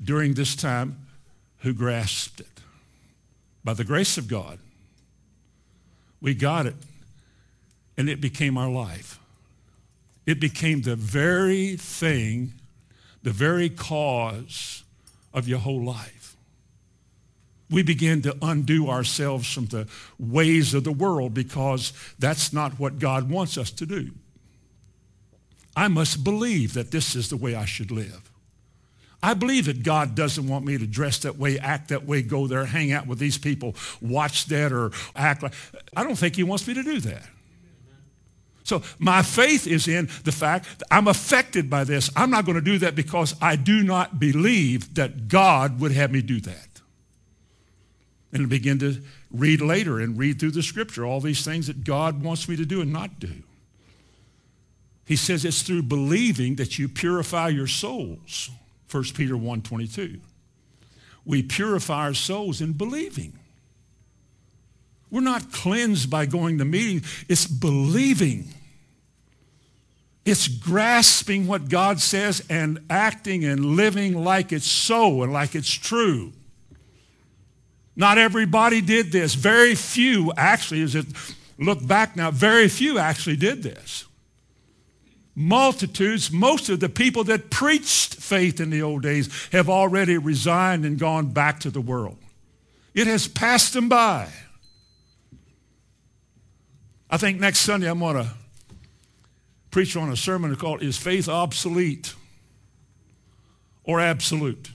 during 0.00 0.34
this 0.34 0.54
time 0.54 1.08
who 1.62 1.72
grasped 1.72 2.38
it. 2.38 2.60
By 3.64 3.74
the 3.74 3.82
grace 3.82 4.16
of 4.16 4.28
God, 4.28 4.60
we 6.20 6.34
got 6.34 6.66
it, 6.66 6.76
and 7.96 8.08
it 8.08 8.20
became 8.20 8.56
our 8.56 8.70
life. 8.70 9.18
It 10.24 10.38
became 10.38 10.82
the 10.82 10.94
very 10.94 11.74
thing, 11.74 12.52
the 13.24 13.32
very 13.32 13.68
cause 13.68 14.84
of 15.34 15.48
your 15.48 15.58
whole 15.58 15.82
life. 15.82 16.36
We 17.68 17.82
began 17.82 18.22
to 18.22 18.36
undo 18.40 18.88
ourselves 18.88 19.52
from 19.52 19.66
the 19.66 19.88
ways 20.16 20.74
of 20.74 20.84
the 20.84 20.92
world 20.92 21.34
because 21.34 21.92
that's 22.20 22.52
not 22.52 22.78
what 22.78 23.00
God 23.00 23.28
wants 23.28 23.58
us 23.58 23.72
to 23.72 23.84
do. 23.84 24.12
I 25.78 25.86
must 25.86 26.24
believe 26.24 26.74
that 26.74 26.90
this 26.90 27.14
is 27.14 27.28
the 27.28 27.36
way 27.36 27.54
I 27.54 27.64
should 27.64 27.92
live. 27.92 28.32
I 29.22 29.34
believe 29.34 29.66
that 29.66 29.84
God 29.84 30.16
doesn't 30.16 30.48
want 30.48 30.64
me 30.64 30.76
to 30.76 30.88
dress 30.88 31.18
that 31.20 31.36
way, 31.36 31.56
act 31.56 31.90
that 31.90 32.04
way, 32.04 32.20
go 32.20 32.48
there, 32.48 32.64
hang 32.64 32.90
out 32.90 33.06
with 33.06 33.20
these 33.20 33.38
people, 33.38 33.76
watch 34.00 34.46
that, 34.46 34.72
or 34.72 34.90
act 35.14 35.44
like. 35.44 35.54
I 35.96 36.02
don't 36.02 36.16
think 36.16 36.34
he 36.34 36.42
wants 36.42 36.66
me 36.66 36.74
to 36.74 36.82
do 36.82 36.98
that. 37.02 37.22
So 38.64 38.82
my 38.98 39.22
faith 39.22 39.68
is 39.68 39.86
in 39.86 40.08
the 40.24 40.32
fact 40.32 40.80
that 40.80 40.88
I'm 40.90 41.06
affected 41.06 41.70
by 41.70 41.84
this. 41.84 42.10
I'm 42.16 42.30
not 42.30 42.44
going 42.44 42.56
to 42.56 42.60
do 42.60 42.78
that 42.78 42.96
because 42.96 43.36
I 43.40 43.54
do 43.54 43.84
not 43.84 44.18
believe 44.18 44.94
that 44.94 45.28
God 45.28 45.78
would 45.78 45.92
have 45.92 46.10
me 46.10 46.22
do 46.22 46.40
that. 46.40 46.80
And 48.32 48.48
begin 48.48 48.80
to 48.80 49.00
read 49.30 49.60
later 49.60 50.00
and 50.00 50.18
read 50.18 50.40
through 50.40 50.50
the 50.50 50.62
scripture 50.64 51.06
all 51.06 51.20
these 51.20 51.44
things 51.44 51.68
that 51.68 51.84
God 51.84 52.20
wants 52.20 52.48
me 52.48 52.56
to 52.56 52.66
do 52.66 52.80
and 52.80 52.92
not 52.92 53.20
do. 53.20 53.44
He 55.08 55.16
says 55.16 55.46
it's 55.46 55.62
through 55.62 55.84
believing 55.84 56.56
that 56.56 56.78
you 56.78 56.86
purify 56.86 57.48
your 57.48 57.66
souls. 57.66 58.50
1 58.90 59.04
Peter 59.14 59.34
1.22. 59.34 60.20
we 61.24 61.42
purify 61.42 62.04
our 62.04 62.14
souls 62.14 62.60
in 62.60 62.74
believing. 62.74 63.32
We're 65.10 65.22
not 65.22 65.50
cleansed 65.50 66.10
by 66.10 66.26
going 66.26 66.58
to 66.58 66.66
meetings. 66.66 67.24
It's 67.26 67.46
believing. 67.46 68.52
It's 70.26 70.46
grasping 70.46 71.46
what 71.46 71.70
God 71.70 72.00
says 72.00 72.44
and 72.50 72.78
acting 72.90 73.46
and 73.46 73.64
living 73.64 74.12
like 74.22 74.52
it's 74.52 74.66
so 74.66 75.22
and 75.22 75.32
like 75.32 75.54
it's 75.54 75.72
true. 75.72 76.34
Not 77.96 78.18
everybody 78.18 78.82
did 78.82 79.10
this. 79.10 79.34
Very 79.34 79.74
few 79.74 80.34
actually, 80.36 80.82
as 80.82 80.94
it 80.94 81.06
look 81.58 81.86
back 81.86 82.14
now, 82.14 82.30
very 82.30 82.68
few 82.68 82.98
actually 82.98 83.36
did 83.36 83.62
this. 83.62 84.04
Multitudes, 85.40 86.32
most 86.32 86.68
of 86.68 86.80
the 86.80 86.88
people 86.88 87.22
that 87.22 87.48
preached 87.48 88.16
faith 88.16 88.60
in 88.60 88.70
the 88.70 88.82
old 88.82 89.02
days 89.02 89.30
have 89.52 89.68
already 89.68 90.18
resigned 90.18 90.84
and 90.84 90.98
gone 90.98 91.26
back 91.26 91.60
to 91.60 91.70
the 91.70 91.80
world. 91.80 92.18
It 92.92 93.06
has 93.06 93.28
passed 93.28 93.72
them 93.72 93.88
by. 93.88 94.28
I 97.08 97.18
think 97.18 97.38
next 97.38 97.60
Sunday 97.60 97.88
I'm 97.88 98.00
going 98.00 98.16
to 98.16 98.32
preach 99.70 99.96
on 99.96 100.10
a 100.10 100.16
sermon 100.16 100.56
called 100.56 100.82
Is 100.82 100.98
Faith 100.98 101.28
Obsolete 101.28 102.14
or 103.84 104.00
Absolute? 104.00 104.72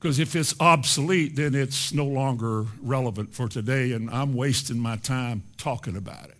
Because 0.00 0.18
if 0.18 0.34
it's 0.34 0.52
obsolete, 0.58 1.36
then 1.36 1.54
it's 1.54 1.92
no 1.92 2.06
longer 2.06 2.66
relevant 2.82 3.32
for 3.32 3.48
today, 3.48 3.92
and 3.92 4.10
I'm 4.10 4.34
wasting 4.34 4.80
my 4.80 4.96
time 4.96 5.44
talking 5.58 5.96
about 5.96 6.24
it. 6.24 6.35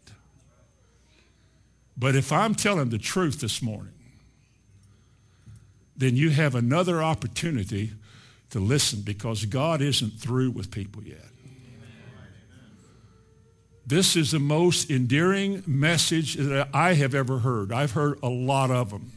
But 1.99 2.15
if 2.15 2.33
I'm 2.33 2.55
telling 2.55 2.91
the 2.91 2.99
truth 2.99 3.41
this 3.41 3.63
morning, 3.63 3.93
then 5.97 6.15
you 6.17 6.31
have 6.31 6.55
another 6.55 7.03
opportunity 7.03 7.93
to 8.51 8.61
listen 8.61 9.01
because 9.01 9.45
God 9.47 9.81
isn't 9.81 10.13
through 10.13 10.51
with 10.51 10.71
people 10.71 11.03
yet. 11.03 11.25
This 13.87 14.17
is 14.17 14.33
the 14.33 14.41
most 14.41 14.91
endearing 14.91 15.63
message 15.67 16.35
that 16.35 16.69
I 16.75 16.95
have 16.95 17.15
ever 17.15 17.39
heard. 17.39 17.73
I've 17.73 17.93
heard 17.93 18.19
a 18.23 18.29
lot 18.29 18.71
of 18.71 18.91
them. 18.91 19.13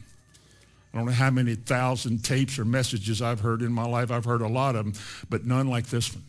I 0.94 0.98
don't 0.98 1.06
know 1.06 1.12
how 1.12 1.30
many 1.30 1.56
thousand 1.56 2.24
tapes 2.24 2.58
or 2.58 2.64
messages 2.64 3.20
I've 3.20 3.40
heard 3.40 3.62
in 3.62 3.72
my 3.72 3.84
life. 3.84 4.10
I've 4.10 4.24
heard 4.24 4.42
a 4.42 4.48
lot 4.48 4.76
of 4.76 4.84
them, 4.84 4.94
but 5.28 5.44
none 5.44 5.68
like 5.68 5.86
this 5.86 6.14
one. 6.14 6.24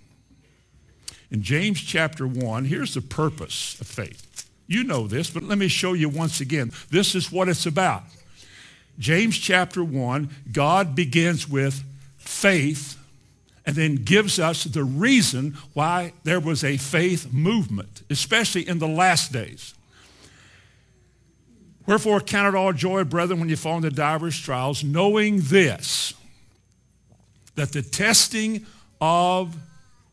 In 1.30 1.44
James 1.44 1.82
chapter 1.82 2.28
1, 2.28 2.66
here's 2.66 2.94
the 2.94 3.02
purpose 3.02 3.80
of 3.80 3.88
faith. 3.88 4.31
You 4.72 4.86
know 4.86 5.06
this, 5.06 5.30
but 5.30 5.44
let 5.44 5.58
me 5.58 5.68
show 5.68 5.92
you 5.92 6.08
once 6.08 6.40
again. 6.40 6.72
This 6.90 7.14
is 7.14 7.30
what 7.30 7.50
it's 7.50 7.66
about. 7.66 8.04
James 8.98 9.38
chapter 9.38 9.84
1, 9.84 10.30
God 10.50 10.96
begins 10.96 11.46
with 11.50 11.84
faith 12.18 12.98
and 13.66 13.76
then 13.76 13.96
gives 13.96 14.40
us 14.40 14.64
the 14.64 14.86
reason 14.86 15.58
why 15.74 16.14
there 16.24 16.40
was 16.40 16.64
a 16.64 16.78
faith 16.78 17.34
movement, 17.34 18.04
especially 18.10 18.66
in 18.66 18.80
the 18.80 18.88
last 18.88 19.34
days. 19.34 19.74
Wherefore 21.86 22.22
count 22.22 22.56
it 22.56 22.58
all 22.58 22.72
joy, 22.72 23.04
brethren, 23.04 23.42
when 23.42 23.50
you 23.50 23.58
fall 23.58 23.76
into 23.76 23.90
divers 23.90 24.40
trials, 24.40 24.86
knowing 24.86 25.42
this, 25.42 26.14
that 27.56 27.74
the 27.74 27.82
testing 27.82 28.66
of 29.02 29.54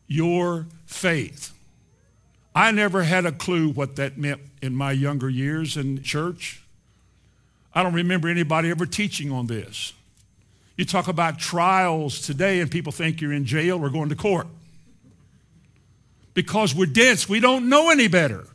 your 0.09 0.65
faith. 0.85 1.53
I 2.55 2.71
never 2.71 3.03
had 3.03 3.25
a 3.25 3.31
clue 3.31 3.69
what 3.69 3.95
that 3.97 4.17
meant 4.17 4.41
in 4.61 4.75
my 4.75 4.91
younger 4.91 5.29
years 5.29 5.77
in 5.77 6.03
church. 6.03 6.61
I 7.73 7.83
don't 7.83 7.93
remember 7.93 8.27
anybody 8.27 8.69
ever 8.71 8.85
teaching 8.85 9.31
on 9.31 9.47
this. 9.47 9.93
You 10.75 10.85
talk 10.85 11.07
about 11.07 11.39
trials 11.39 12.21
today 12.21 12.61
and 12.61 12.71
people 12.71 12.91
think 12.91 13.21
you're 13.21 13.33
in 13.33 13.45
jail 13.45 13.83
or 13.83 13.89
going 13.89 14.09
to 14.09 14.15
court. 14.15 14.47
Because 16.33 16.73
we're 16.73 16.85
dense, 16.85 17.27
we 17.27 17.39
don't 17.39 17.69
know 17.69 17.89
any 17.89 18.07
better. 18.07 18.47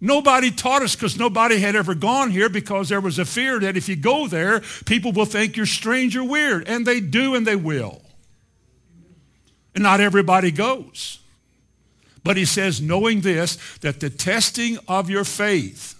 Nobody 0.00 0.50
taught 0.50 0.82
us 0.82 0.96
because 0.96 1.16
nobody 1.16 1.60
had 1.60 1.76
ever 1.76 1.94
gone 1.94 2.32
here 2.32 2.48
because 2.48 2.88
there 2.88 3.00
was 3.00 3.20
a 3.20 3.24
fear 3.24 3.60
that 3.60 3.76
if 3.76 3.88
you 3.88 3.94
go 3.94 4.26
there, 4.26 4.60
people 4.84 5.12
will 5.12 5.26
think 5.26 5.56
you're 5.56 5.64
strange 5.64 6.16
or 6.16 6.24
weird. 6.24 6.68
And 6.68 6.84
they 6.84 6.98
do 6.98 7.36
and 7.36 7.46
they 7.46 7.54
will. 7.54 8.02
And 9.76 9.84
not 9.84 10.00
everybody 10.00 10.50
goes. 10.50 11.20
But 12.24 12.36
he 12.36 12.44
says, 12.44 12.80
knowing 12.80 13.20
this, 13.20 13.56
that 13.78 14.00
the 14.00 14.10
testing 14.10 14.78
of 14.86 15.10
your 15.10 15.24
faith, 15.24 15.98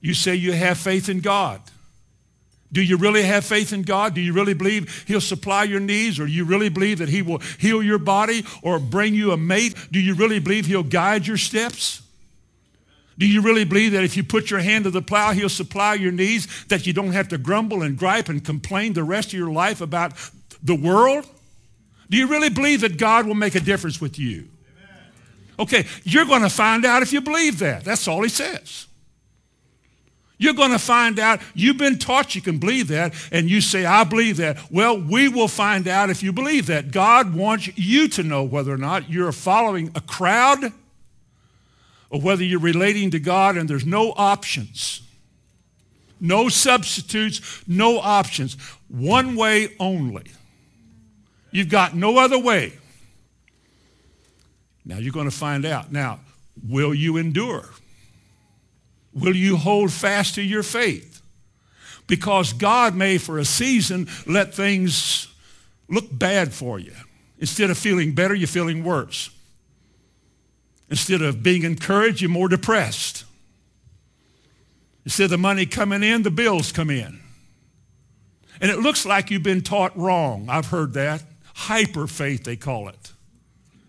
you 0.00 0.14
say 0.14 0.34
you 0.34 0.52
have 0.52 0.78
faith 0.78 1.08
in 1.08 1.20
God. 1.20 1.60
Do 2.70 2.82
you 2.82 2.96
really 2.96 3.22
have 3.22 3.44
faith 3.44 3.72
in 3.72 3.82
God? 3.82 4.14
Do 4.14 4.20
you 4.20 4.32
really 4.32 4.54
believe 4.54 5.04
He'll 5.06 5.20
supply 5.20 5.64
your 5.64 5.80
needs? 5.80 6.20
Or 6.20 6.26
do 6.26 6.32
you 6.32 6.44
really 6.44 6.68
believe 6.68 6.98
that 6.98 7.08
He 7.08 7.22
will 7.22 7.38
heal 7.58 7.82
your 7.82 7.98
body 7.98 8.44
or 8.62 8.78
bring 8.78 9.14
you 9.14 9.32
a 9.32 9.36
mate? 9.36 9.74
Do 9.90 9.98
you 9.98 10.14
really 10.14 10.38
believe 10.38 10.66
He'll 10.66 10.82
guide 10.82 11.26
your 11.26 11.38
steps? 11.38 12.02
Do 13.16 13.26
you 13.26 13.40
really 13.40 13.64
believe 13.64 13.92
that 13.92 14.04
if 14.04 14.16
you 14.16 14.22
put 14.22 14.50
your 14.50 14.60
hand 14.60 14.84
to 14.84 14.90
the 14.90 15.02
plow, 15.02 15.32
He'll 15.32 15.48
supply 15.48 15.94
your 15.94 16.12
needs, 16.12 16.66
that 16.66 16.86
you 16.86 16.92
don't 16.92 17.12
have 17.12 17.28
to 17.28 17.38
grumble 17.38 17.82
and 17.82 17.96
gripe 17.96 18.28
and 18.28 18.44
complain 18.44 18.92
the 18.92 19.02
rest 19.02 19.28
of 19.28 19.38
your 19.38 19.50
life 19.50 19.80
about 19.80 20.12
the 20.62 20.74
world? 20.74 21.26
Do 22.10 22.16
you 22.16 22.26
really 22.26 22.50
believe 22.50 22.82
that 22.82 22.98
God 22.98 23.26
will 23.26 23.34
make 23.34 23.54
a 23.54 23.60
difference 23.60 24.00
with 24.00 24.18
you? 24.18 24.48
Okay, 25.58 25.86
you're 26.04 26.24
going 26.24 26.42
to 26.42 26.50
find 26.50 26.84
out 26.84 27.02
if 27.02 27.12
you 27.12 27.20
believe 27.20 27.58
that. 27.58 27.84
That's 27.84 28.06
all 28.06 28.22
He 28.22 28.28
says. 28.28 28.86
You're 30.38 30.54
going 30.54 30.70
to 30.70 30.78
find 30.78 31.18
out 31.18 31.40
you've 31.52 31.78
been 31.78 31.98
taught 31.98 32.36
you 32.36 32.40
can 32.40 32.58
believe 32.58 32.88
that, 32.88 33.12
and 33.32 33.50
you 33.50 33.60
say, 33.60 33.84
I 33.84 34.04
believe 34.04 34.36
that. 34.36 34.70
Well, 34.70 35.00
we 35.00 35.28
will 35.28 35.48
find 35.48 35.88
out 35.88 36.10
if 36.10 36.22
you 36.22 36.32
believe 36.32 36.66
that. 36.66 36.92
God 36.92 37.34
wants 37.34 37.76
you 37.76 38.08
to 38.10 38.22
know 38.22 38.44
whether 38.44 38.72
or 38.72 38.78
not 38.78 39.10
you're 39.10 39.32
following 39.32 39.90
a 39.96 40.00
crowd 40.00 40.72
or 42.08 42.20
whether 42.20 42.44
you're 42.44 42.60
relating 42.60 43.10
to 43.10 43.18
God 43.18 43.56
and 43.56 43.68
there's 43.68 43.84
no 43.84 44.12
options. 44.16 45.02
No 46.20 46.48
substitutes, 46.48 47.64
no 47.66 47.98
options. 47.98 48.56
One 48.88 49.34
way 49.34 49.74
only. 49.80 50.24
You've 51.50 51.68
got 51.68 51.94
no 51.94 52.18
other 52.18 52.38
way. 52.38 52.74
Now 54.88 54.96
you're 54.96 55.12
going 55.12 55.30
to 55.30 55.36
find 55.36 55.64
out. 55.64 55.92
Now, 55.92 56.18
will 56.66 56.94
you 56.94 57.18
endure? 57.18 57.66
Will 59.12 59.36
you 59.36 59.56
hold 59.56 59.92
fast 59.92 60.34
to 60.34 60.42
your 60.42 60.64
faith? 60.64 61.22
Because 62.06 62.54
God 62.54 62.96
may, 62.96 63.18
for 63.18 63.38
a 63.38 63.44
season, 63.44 64.08
let 64.26 64.54
things 64.54 65.28
look 65.88 66.06
bad 66.10 66.54
for 66.54 66.78
you. 66.78 66.92
Instead 67.38 67.70
of 67.70 67.76
feeling 67.76 68.14
better, 68.14 68.34
you're 68.34 68.48
feeling 68.48 68.82
worse. 68.82 69.30
Instead 70.90 71.20
of 71.20 71.42
being 71.42 71.64
encouraged, 71.64 72.22
you're 72.22 72.30
more 72.30 72.48
depressed. 72.48 73.24
Instead 75.04 75.24
of 75.24 75.30
the 75.30 75.38
money 75.38 75.66
coming 75.66 76.02
in, 76.02 76.22
the 76.22 76.30
bills 76.30 76.72
come 76.72 76.88
in. 76.88 77.20
And 78.60 78.70
it 78.70 78.78
looks 78.78 79.04
like 79.04 79.30
you've 79.30 79.42
been 79.42 79.60
taught 79.60 79.96
wrong. 79.96 80.48
I've 80.48 80.66
heard 80.66 80.94
that. 80.94 81.22
Hyper 81.54 82.06
faith, 82.06 82.44
they 82.44 82.56
call 82.56 82.88
it. 82.88 83.07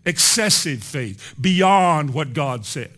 Excessive 0.09 0.83
faith, 0.83 1.35
beyond 1.39 2.15
what 2.15 2.33
God 2.33 2.65
said. 2.65 2.91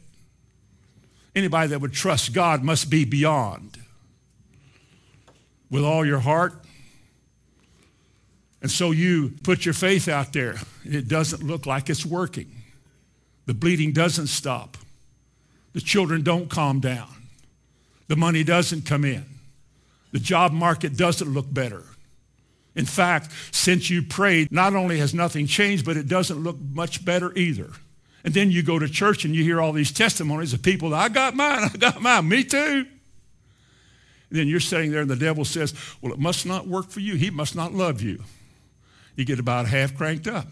Anybody 1.35 1.67
that 1.67 1.81
would 1.81 1.91
trust 1.91 2.31
God 2.31 2.63
must 2.63 2.89
be 2.89 3.03
beyond. 3.03 3.77
With 5.69 5.83
all 5.83 6.05
your 6.05 6.19
heart. 6.19 6.53
And 8.61 8.71
so 8.71 8.91
you 8.91 9.33
put 9.43 9.65
your 9.65 9.73
faith 9.73 10.07
out 10.07 10.31
there, 10.31 10.55
it 10.85 11.09
doesn't 11.09 11.43
look 11.43 11.65
like 11.65 11.89
it's 11.89 12.05
working. 12.05 12.49
The 13.45 13.53
bleeding 13.53 13.91
doesn't 13.91 14.27
stop. 14.27 14.77
The 15.73 15.81
children 15.81 16.23
don't 16.23 16.49
calm 16.49 16.79
down. 16.79 17.09
The 18.07 18.15
money 18.15 18.45
doesn't 18.45 18.85
come 18.85 19.03
in. 19.03 19.25
The 20.13 20.19
job 20.19 20.53
market 20.53 20.95
doesn't 20.95 21.27
look 21.27 21.53
better. 21.53 21.83
In 22.75 22.85
fact, 22.85 23.31
since 23.51 23.89
you 23.89 24.01
prayed, 24.01 24.51
not 24.51 24.75
only 24.75 24.97
has 24.99 25.13
nothing 25.13 25.45
changed, 25.45 25.85
but 25.85 25.97
it 25.97 26.07
doesn't 26.07 26.41
look 26.41 26.57
much 26.59 27.03
better 27.03 27.33
either. 27.37 27.69
And 28.23 28.33
then 28.33 28.51
you 28.51 28.63
go 28.63 28.79
to 28.79 28.87
church 28.87 29.25
and 29.25 29.35
you 29.35 29.43
hear 29.43 29.59
all 29.59 29.73
these 29.73 29.91
testimonies 29.91 30.53
of 30.53 30.61
people, 30.61 30.93
I 30.93 31.09
got 31.09 31.35
mine, 31.35 31.69
I 31.73 31.77
got 31.77 32.01
mine, 32.01 32.29
me 32.29 32.43
too. 32.43 32.85
And 34.29 34.39
then 34.39 34.47
you're 34.47 34.61
sitting 34.61 34.91
there 34.91 35.01
and 35.01 35.09
the 35.09 35.15
devil 35.15 35.43
says, 35.43 35.73
well, 36.01 36.13
it 36.13 36.19
must 36.19 36.45
not 36.45 36.67
work 36.67 36.89
for 36.89 37.01
you. 37.01 37.15
He 37.15 37.29
must 37.29 37.55
not 37.55 37.73
love 37.73 38.01
you. 38.01 38.23
You 39.15 39.25
get 39.25 39.39
about 39.39 39.67
half 39.67 39.97
cranked 39.97 40.27
up. 40.27 40.47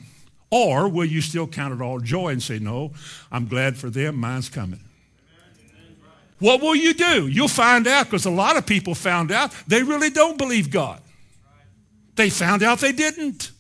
Or 0.52 0.90
will 0.90 1.06
you 1.06 1.22
still 1.22 1.48
count 1.48 1.74
it 1.74 1.82
all 1.82 2.00
joy 2.00 2.30
and 2.30 2.44
say, 2.44 2.60
no, 2.60 2.92
I'm 3.32 3.48
glad 3.48 3.78
for 3.78 3.90
them, 3.90 4.18
mine's 4.18 4.50
coming. 4.50 4.82
What 6.40 6.62
will 6.62 6.76
you 6.76 6.94
do? 6.94 7.28
You'll 7.28 7.48
find 7.48 7.86
out 7.88 8.06
because 8.06 8.26
a 8.26 8.32
lot 8.32 8.58
of 8.58 8.66
people 8.66 8.96
found 8.96 9.32
out 9.32 9.54
they 9.68 9.84
really 9.84 10.10
don't 10.10 10.38
believe 10.38 10.72
God. 10.72 11.02
They 12.20 12.30
found 12.30 12.64
out 12.64 12.80
they 12.80 12.92
didn't. 12.92 13.52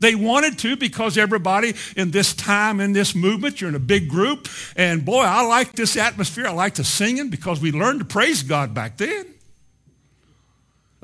They 0.00 0.16
wanted 0.16 0.58
to 0.58 0.76
because 0.76 1.16
everybody 1.16 1.74
in 1.96 2.10
this 2.10 2.34
time, 2.34 2.80
in 2.80 2.92
this 2.92 3.14
movement, 3.14 3.60
you're 3.60 3.70
in 3.70 3.76
a 3.76 3.78
big 3.78 4.08
group. 4.08 4.48
And 4.74 5.04
boy, 5.04 5.20
I 5.20 5.46
like 5.46 5.74
this 5.74 5.96
atmosphere. 5.96 6.48
I 6.48 6.50
like 6.50 6.74
the 6.74 6.82
singing 6.82 7.30
because 7.30 7.60
we 7.60 7.70
learned 7.70 8.00
to 8.00 8.04
praise 8.04 8.42
God 8.42 8.74
back 8.74 8.96
then. 8.96 9.26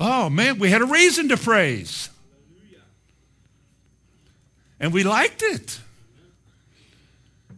Oh 0.01 0.29
man, 0.29 0.59
we 0.59 0.69
had 0.69 0.83
a 0.83 0.87
reason 0.87 1.29
to 1.29 1.37
praise. 1.37 2.11
And 4.81 4.93
we 4.93 5.05
liked 5.05 5.45
it. 5.45 5.79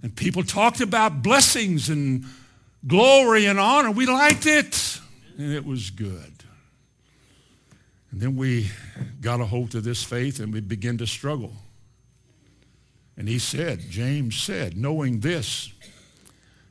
And 0.03 0.15
people 0.15 0.43
talked 0.43 0.83
about 0.83 1.23
blessings 1.23 1.89
and 1.89 2.27
glory 2.87 3.47
and 3.47 3.59
honor. 3.59 3.93
We 3.93 4.05
liked 4.05 4.45
it. 4.45 5.01
And 5.39 5.55
it 5.55 5.65
was 5.65 5.89
good. 5.89 6.36
And 8.17 8.23
then 8.23 8.37
we 8.37 8.71
got 9.21 9.43
a 9.43 9.45
hold 9.45 9.75
of 9.75 9.85
this 9.85 10.03
faith 10.03 10.41
and 10.41 10.51
we 10.51 10.61
began 10.61 10.97
to 10.97 11.07
struggle. 11.07 11.53
And 13.15 13.29
he 13.29 13.39
said, 13.39 13.91
James 13.91 14.41
said, 14.41 14.75
knowing 14.75 15.21
this, 15.21 15.71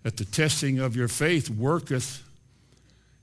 that 0.01 0.17
the 0.17 0.25
testing 0.25 0.79
of 0.79 0.95
your 0.95 1.08
faith 1.08 1.47
worketh 1.47 2.23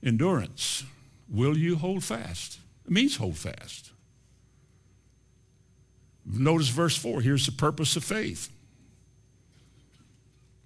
endurance. 0.01 0.85
Will 1.29 1.57
you 1.57 1.75
hold 1.75 2.05
fast? 2.05 2.59
It 2.85 2.91
means 2.91 3.17
hold 3.17 3.35
fast. 3.35 3.91
Notice 6.25 6.69
verse 6.69 6.95
4. 6.95 7.19
Here's 7.19 7.45
the 7.45 7.51
purpose 7.51 7.97
of 7.97 8.05
faith. 8.05 8.49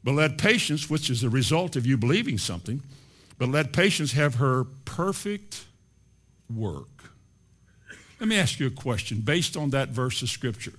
But 0.03 0.11
let 0.11 0.37
patience, 0.37 0.91
which 0.91 1.09
is 1.09 1.21
the 1.21 1.29
result 1.31 1.75
of 1.75 1.87
you 1.87 1.97
believing 1.97 2.37
something, 2.37 2.83
but 3.39 3.49
let 3.49 3.73
patience 3.73 4.11
have 4.11 4.35
her 4.35 4.65
perfect 4.85 5.65
work. 6.55 6.96
Let 8.19 8.29
me 8.29 8.37
ask 8.37 8.59
you 8.59 8.67
a 8.67 8.71
question 8.71 9.21
based 9.21 9.55
on 9.55 9.69
that 9.71 9.89
verse 9.89 10.21
of 10.21 10.29
Scripture. 10.29 10.73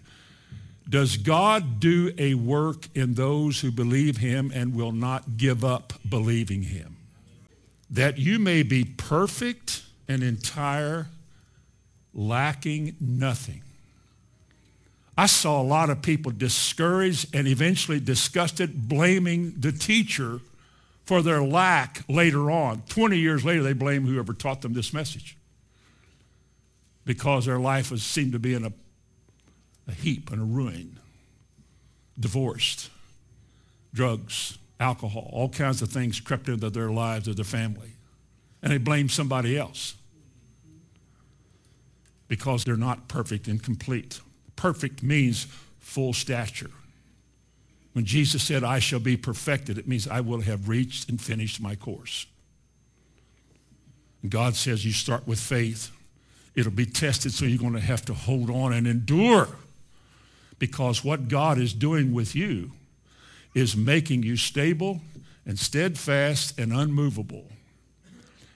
Does 0.89 1.17
God 1.19 1.81
do 1.81 2.13
a 2.19 2.35
work 2.35 2.89
in 2.95 3.15
those 3.15 3.61
who 3.61 3.71
believe 3.71 4.17
him 4.17 4.51
and 4.55 4.75
will 4.75 4.93
not 4.93 5.37
give 5.37 5.65
up 5.65 5.93
believing 6.09 6.63
him? 6.63 6.97
That 7.91 8.19
you 8.19 8.39
may 8.39 8.63
be 8.63 8.85
perfect 8.85 9.83
and 10.09 10.23
entire, 10.23 11.09
lacking 12.15 12.97
nothing. 13.01 13.63
I 15.17 15.27
saw 15.27 15.61
a 15.61 15.65
lot 15.65 15.91
of 15.91 16.01
people 16.01 16.33
discouraged 16.33 17.35
and 17.35 17.47
eventually 17.47 18.01
disgusted, 18.01 18.89
blaming 18.89 19.55
the 19.59 19.73
teacher 19.73 20.41
for 21.05 21.23
their 21.23 21.43
lack 21.43 22.03
later 22.09 22.51
on. 22.51 22.83
20 22.89 23.19
years 23.19 23.45
later, 23.45 23.63
they 23.63 23.73
blame 23.73 24.07
whoever 24.07 24.33
taught 24.33 24.63
them 24.63 24.73
this 24.73 24.93
message 24.93 25.37
because 27.09 27.47
their 27.47 27.59
life 27.59 27.91
was, 27.91 28.03
seemed 28.03 28.33
to 28.33 28.39
be 28.39 28.53
in 28.53 28.67
a, 28.67 28.73
a 29.89 29.93
heap 29.93 30.31
and 30.31 30.43
a 30.43 30.45
ruin. 30.45 30.99
Divorced, 32.21 32.91
drugs, 33.95 34.59
alcohol, 34.79 35.31
all 35.33 35.49
kinds 35.49 35.81
of 35.81 35.89
things 35.89 36.21
crept 36.21 36.51
into 36.51 36.69
their 36.69 36.91
lives 36.91 37.27
or 37.27 37.33
their 37.33 37.47
family. 37.47 37.93
And 38.63 38.71
they 38.71 38.77
blame 38.77 39.09
somebody 39.09 39.57
else 39.57 39.95
because 42.29 42.65
they're 42.65 42.77
not 42.77 43.09
perfect 43.09 43.49
and 43.49 43.63
complete. 43.63 44.21
Perfect 44.55 45.03
means 45.03 45.47
full 45.79 46.13
stature. 46.13 46.73
When 47.95 48.05
Jesus 48.05 48.43
said, 48.43 48.63
I 48.63 48.81
shall 48.81 49.01
be 49.01 49.17
perfected, 49.17 49.79
it 49.79 49.89
means 49.89 50.07
I 50.07 50.21
will 50.21 50.43
have 50.43 50.69
reached 50.69 51.09
and 51.09 51.19
finished 51.19 51.59
my 51.59 51.75
course. 51.75 52.27
And 54.21 54.31
God 54.31 54.57
says 54.57 54.85
you 54.85 54.93
start 54.93 55.27
with 55.27 55.41
faith. 55.41 55.91
It'll 56.59 56.73
be 56.73 56.87
tested, 56.87 57.33
so 57.33 57.45
you're 57.45 57.57
going 57.57 57.75
to 57.75 57.81
have 57.81 58.05
to 58.07 58.15
hold 58.15 58.51
on 58.51 58.73
and 58.73 58.85
endure. 58.85 59.47
Because 60.59 61.05
what 61.05 61.29
God 61.29 61.57
is 61.57 61.73
doing 61.73 62.13
with 62.13 62.35
you 62.35 62.73
is 63.55 63.77
making 63.77 64.25
you 64.25 64.37
stable 64.37 65.01
and 65.47 65.57
steadfast 65.57 66.59
and 66.59 66.73
unmovable. 66.73 67.47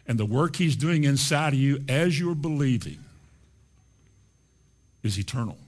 And 0.04 0.18
the 0.18 0.24
work 0.24 0.56
he's 0.56 0.74
doing 0.74 1.04
inside 1.04 1.52
of 1.52 1.60
you 1.60 1.84
as 1.88 2.18
you're 2.18 2.34
believing 2.34 2.98
is 5.04 5.16
eternal. 5.16 5.58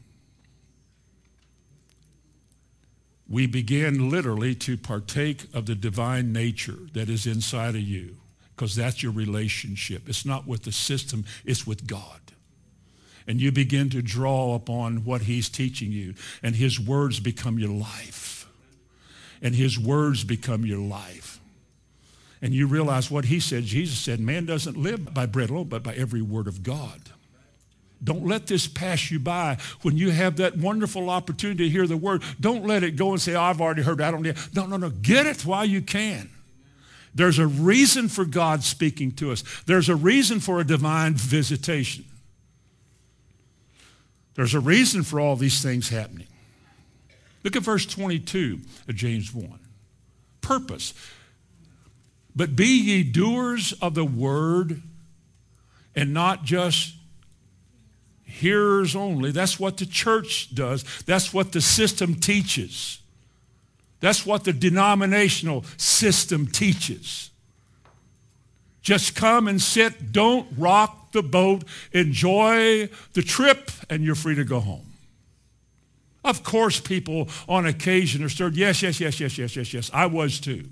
We 3.29 3.47
begin 3.47 4.11
literally 4.11 4.57
to 4.57 4.77
partake 4.77 5.47
of 5.55 5.67
the 5.67 5.77
divine 5.77 6.33
nature 6.33 6.79
that 6.95 7.09
is 7.09 7.29
inside 7.29 7.77
of 7.77 7.83
you 7.83 8.17
because 8.55 8.77
that's 8.77 9.03
your 9.03 9.13
relationship. 9.13 10.09
It's 10.09 10.25
not 10.25 10.47
with 10.47 10.63
the 10.63 10.73
system, 10.73 11.25
it's 11.45 11.67
with 11.67 11.87
God. 11.87 12.21
And 13.27 13.41
you 13.41 13.51
begin 13.53 13.89
to 13.91 14.03
draw 14.03 14.55
upon 14.55 15.05
what 15.05 15.23
he's 15.23 15.49
teaching 15.49 15.91
you 15.91 16.15
and 16.43 16.55
his 16.55 16.79
words 16.79 17.21
become 17.21 17.59
your 17.59 17.71
life. 17.71 18.47
And 19.43 19.55
his 19.55 19.79
words 19.79 20.25
become 20.25 20.65
your 20.65 20.79
life. 20.79 21.41
And 22.43 22.53
you 22.53 22.67
realize 22.67 23.11
what 23.11 23.25
he 23.25 23.41
said. 23.41 23.65
Jesus 23.65 23.99
said 23.99 24.21
man 24.21 24.45
doesn't 24.45 24.77
live 24.77 25.13
by 25.13 25.27
bread 25.27 25.51
alone 25.51 25.69
but 25.69 25.83
by 25.83 25.95
every 25.95 26.23
word 26.23 26.47
of 26.47 26.63
god. 26.63 27.01
Don't 28.03 28.27
let 28.27 28.47
this 28.47 28.67
pass 28.67 29.11
you 29.11 29.19
by 29.19 29.57
when 29.81 29.97
you 29.97 30.11
have 30.11 30.37
that 30.37 30.59
wonderful 30.59 31.09
opportunity 31.09 31.65
to 31.65 31.71
hear 31.71 31.87
the 31.87 31.97
word. 31.97 32.23
Don't 32.39 32.67
let 32.67 32.83
it 32.83 32.97
go 32.97 33.13
and 33.13 33.21
say 33.21 33.35
oh, 33.35 33.43
i've 33.43 33.63
already 33.63 33.83
heard 33.83 34.03
i 34.03 34.11
don't 34.11 34.23
need 34.23 34.37
no 34.55 34.67
no 34.67 34.77
no. 34.77 34.91
Get 34.91 35.27
it 35.27 35.47
while 35.47 35.65
you 35.65 35.81
can 35.81 36.29
there's 37.15 37.39
a 37.39 37.47
reason 37.47 38.09
for 38.09 38.25
god 38.25 38.63
speaking 38.63 39.13
to 39.13 39.31
us 39.31 39.45
there's 39.67 39.89
a 39.89 39.97
reason 39.97 40.41
for 40.41 40.61
a 40.61 40.65
divine 40.65 41.15
visitation 41.15 42.05
there's 44.35 44.55
a 44.55 44.61
reason 44.61 45.03
for 45.03 45.21
all 45.21 45.37
these 45.37 45.63
things 45.63 45.89
happening. 45.89 46.27
Look 47.43 47.57
at 47.57 47.63
verse 47.63 47.87
22 47.87 48.61
of 48.89 48.95
James 48.95 49.33
1. 49.33 49.59
Purpose. 50.41 50.95
But 52.35 52.57
be 52.57 52.67
ye 52.67 53.03
doers 53.05 53.73
of 53.81 53.95
the 53.95 54.05
word 54.05 54.83
and 55.95 56.13
not 56.13 56.45
just 56.45 56.95
hearers 58.25 58.97
only. 58.97 59.31
That's 59.31 59.61
what 59.61 59.77
the 59.77 59.87
church 59.87 60.53
does. 60.55 60.85
That's 61.07 61.33
what 61.33 61.53
the 61.53 61.61
system 61.61 62.17
teaches. 62.17 62.99
That's 64.05 64.27
what 64.27 64.45
the 64.45 64.53
denominational 64.53 65.65
system 65.79 66.47
teaches. 66.47 67.31
Just 68.83 69.15
come 69.15 69.49
and 69.49 69.63
sit. 69.63 70.13
Don't 70.13 70.47
rock 70.59 71.13
the 71.13 71.23
boat. 71.23 71.65
Enjoy 71.91 72.91
the 73.15 73.23
trip, 73.23 73.71
and 73.89 74.05
you're 74.05 74.15
free 74.15 74.35
to 74.35 74.45
go 74.45 74.61
home. 74.61 74.93
Of 76.23 76.43
course, 76.43 76.81
people 76.81 77.31
on 77.49 77.65
occasion 77.65 78.23
are 78.23 78.29
stirred. 78.29 78.57
Yes, 78.57 78.83
yes, 78.83 79.01
yes, 79.01 79.19
yes, 79.19 79.39
yes, 79.39 79.57
yes, 79.57 79.73
yes. 79.73 79.91
I 79.95 80.05
was 80.05 80.39
too. 80.39 80.69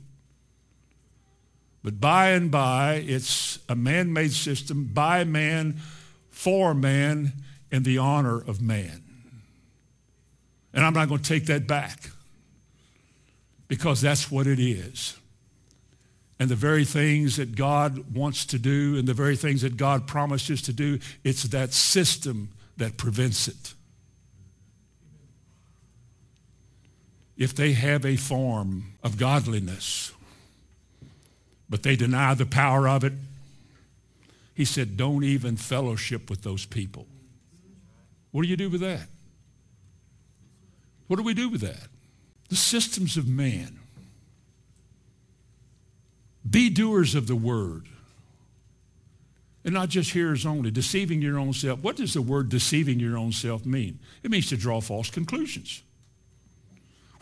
But 1.83 2.03
by 2.03 2.33
and 2.33 2.51
by, 2.51 2.97
it's 2.97 3.61
a 3.67 3.75
man-made 3.75 4.33
system 4.33 4.91
by 4.93 5.25
man, 5.25 5.77
for 6.29 6.75
man, 6.75 7.33
in 7.71 7.83
the 7.83 7.97
honor 7.97 8.43
of 8.43 8.61
man. 8.61 9.03
And 10.75 10.85
I'm 10.85 10.93
not 10.93 11.09
going 11.09 11.23
to 11.23 11.27
take 11.27 11.47
that 11.47 11.67
back 11.67 12.11
because 13.73 14.03
that's 14.03 14.31
what 14.31 14.47
it 14.47 14.59
is 14.59 15.17
and 16.39 16.51
the 16.51 16.55
very 16.55 16.85
things 16.85 17.39
that 17.39 17.57
God 17.57 18.15
wants 18.15 18.45
to 18.45 18.59
do 18.59 18.99
and 18.99 19.09
the 19.09 19.15
very 19.15 19.35
things 19.35 19.63
that 19.63 19.79
God 19.79 20.07
promises 20.07 20.61
to 20.63 20.75
do, 20.75 20.99
it's 21.25 21.45
that 21.45 21.73
system 21.73 22.51
that 22.77 22.99
prevents 22.99 23.49
it. 23.49 23.73
If 27.39 27.55
they 27.55 27.73
have 27.73 28.05
a 28.05 28.17
form 28.17 28.93
of 29.03 29.17
godliness, 29.17 30.13
but 31.71 31.83
they 31.83 31.97
deny 31.97 32.35
the 32.35 32.45
power 32.45 32.87
of 32.87 33.05
it, 33.05 33.15
he 34.53 34.67
said, 34.67 34.99
don't 34.99 35.25
even 35.25 35.57
fellowship 35.57 36.29
with 36.29 36.43
those 36.43 36.67
people. 36.67 37.07
What 38.33 38.43
do 38.43 38.49
you 38.49 38.57
do 38.59 38.69
with 38.69 38.83
that? 38.83 39.07
What 41.07 41.17
do 41.17 41.23
we 41.23 41.33
do 41.33 41.49
with 41.49 41.63
that? 41.63 41.89
The 42.53 42.57
systems 42.57 43.17
of 43.17 43.27
man 43.27 43.79
be 46.51 46.69
doers 46.69 47.15
of 47.15 47.27
the 47.27 47.35
word 47.35 47.87
and 49.65 49.73
not 49.73 49.89
just 49.89 50.11
hearers 50.11 50.45
only, 50.45 50.71
deceiving 50.71 51.23
your 51.23 51.39
own 51.39 51.55
self. 51.55 51.81
What 51.81 51.97
does 51.97 52.13
the 52.13 52.21
word 52.21 52.51
deceiving 52.51 53.01
your 53.01 53.17
own 53.17 53.33
self 53.33 53.65
mean? 53.65 54.01
It 54.23 54.31
means 54.31 54.51
to 54.51 54.59
draw 54.59 54.83
false 54.83 55.09
conclusions. 55.09 55.83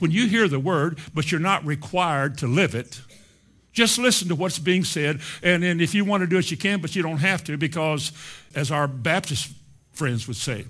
When 0.01 0.11
you 0.11 0.27
hear 0.27 0.49
the 0.49 0.59
word, 0.59 0.99
but 1.15 1.31
you're 1.31 1.41
not 1.41 1.65
required 1.65 2.37
to 2.39 2.49
live 2.49 2.75
it, 2.75 3.01
just 3.73 4.01
listen 4.01 4.27
to 4.31 4.35
what's 4.35 4.59
being 4.59 4.83
said. 4.83 5.21
And 5.45 5.63
then 5.63 5.81
if 5.81 5.95
you 5.95 6.05
want 6.05 6.23
to 6.23 6.27
do 6.27 6.39
it, 6.39 6.51
you 6.51 6.57
can, 6.57 6.81
but 6.81 6.97
you 6.97 7.05
don't 7.05 7.19
have 7.19 7.45
to 7.45 7.57
because, 7.57 8.11
as 8.57 8.73
our 8.73 8.89
Baptist 8.89 9.53
friends 9.93 10.27
would 10.27 10.39
say, 10.39 10.65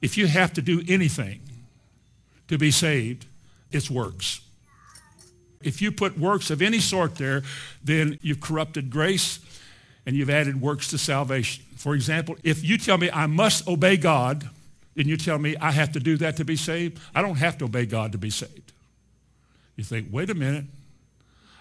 if 0.00 0.16
you 0.16 0.26
have 0.26 0.54
to 0.54 0.62
do 0.62 0.82
anything 0.88 1.42
to 2.48 2.56
be 2.56 2.70
saved, 2.70 3.26
it's 3.76 3.90
works. 3.90 4.40
If 5.62 5.80
you 5.80 5.92
put 5.92 6.18
works 6.18 6.50
of 6.50 6.62
any 6.62 6.80
sort 6.80 7.16
there, 7.16 7.42
then 7.82 8.18
you've 8.22 8.40
corrupted 8.40 8.90
grace 8.90 9.40
and 10.04 10.16
you've 10.16 10.30
added 10.30 10.60
works 10.60 10.88
to 10.88 10.98
salvation. 10.98 11.64
For 11.76 11.94
example, 11.94 12.36
if 12.42 12.64
you 12.64 12.78
tell 12.78 12.98
me 12.98 13.10
I 13.10 13.26
must 13.26 13.66
obey 13.68 13.96
God, 13.96 14.48
and 14.96 15.06
you 15.06 15.16
tell 15.16 15.38
me 15.38 15.56
I 15.60 15.72
have 15.72 15.92
to 15.92 16.00
do 16.00 16.16
that 16.18 16.36
to 16.38 16.44
be 16.44 16.56
saved, 16.56 16.98
I 17.14 17.22
don't 17.22 17.36
have 17.36 17.58
to 17.58 17.66
obey 17.66 17.86
God 17.86 18.12
to 18.12 18.18
be 18.18 18.30
saved. 18.30 18.72
You 19.76 19.84
think, 19.84 20.08
wait 20.10 20.30
a 20.30 20.34
minute. 20.34 20.64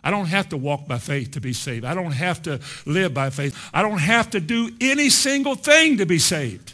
I 0.03 0.11
don't 0.11 0.27
have 0.27 0.49
to 0.49 0.57
walk 0.57 0.87
by 0.87 0.99
faith 0.99 1.31
to 1.31 1.41
be 1.41 1.51
saved. 1.51 1.83
I 1.83 1.95
don't 1.95 2.11
have 2.11 2.43
to 2.43 2.61
live 2.85 3.13
by 3.13 3.31
faith. 3.31 3.57
I 3.73 3.81
don't 3.81 3.97
have 3.97 4.29
to 4.31 4.39
do 4.39 4.71
any 4.79 5.09
single 5.09 5.55
thing 5.55 5.97
to 5.97 6.05
be 6.05 6.19
saved. 6.19 6.73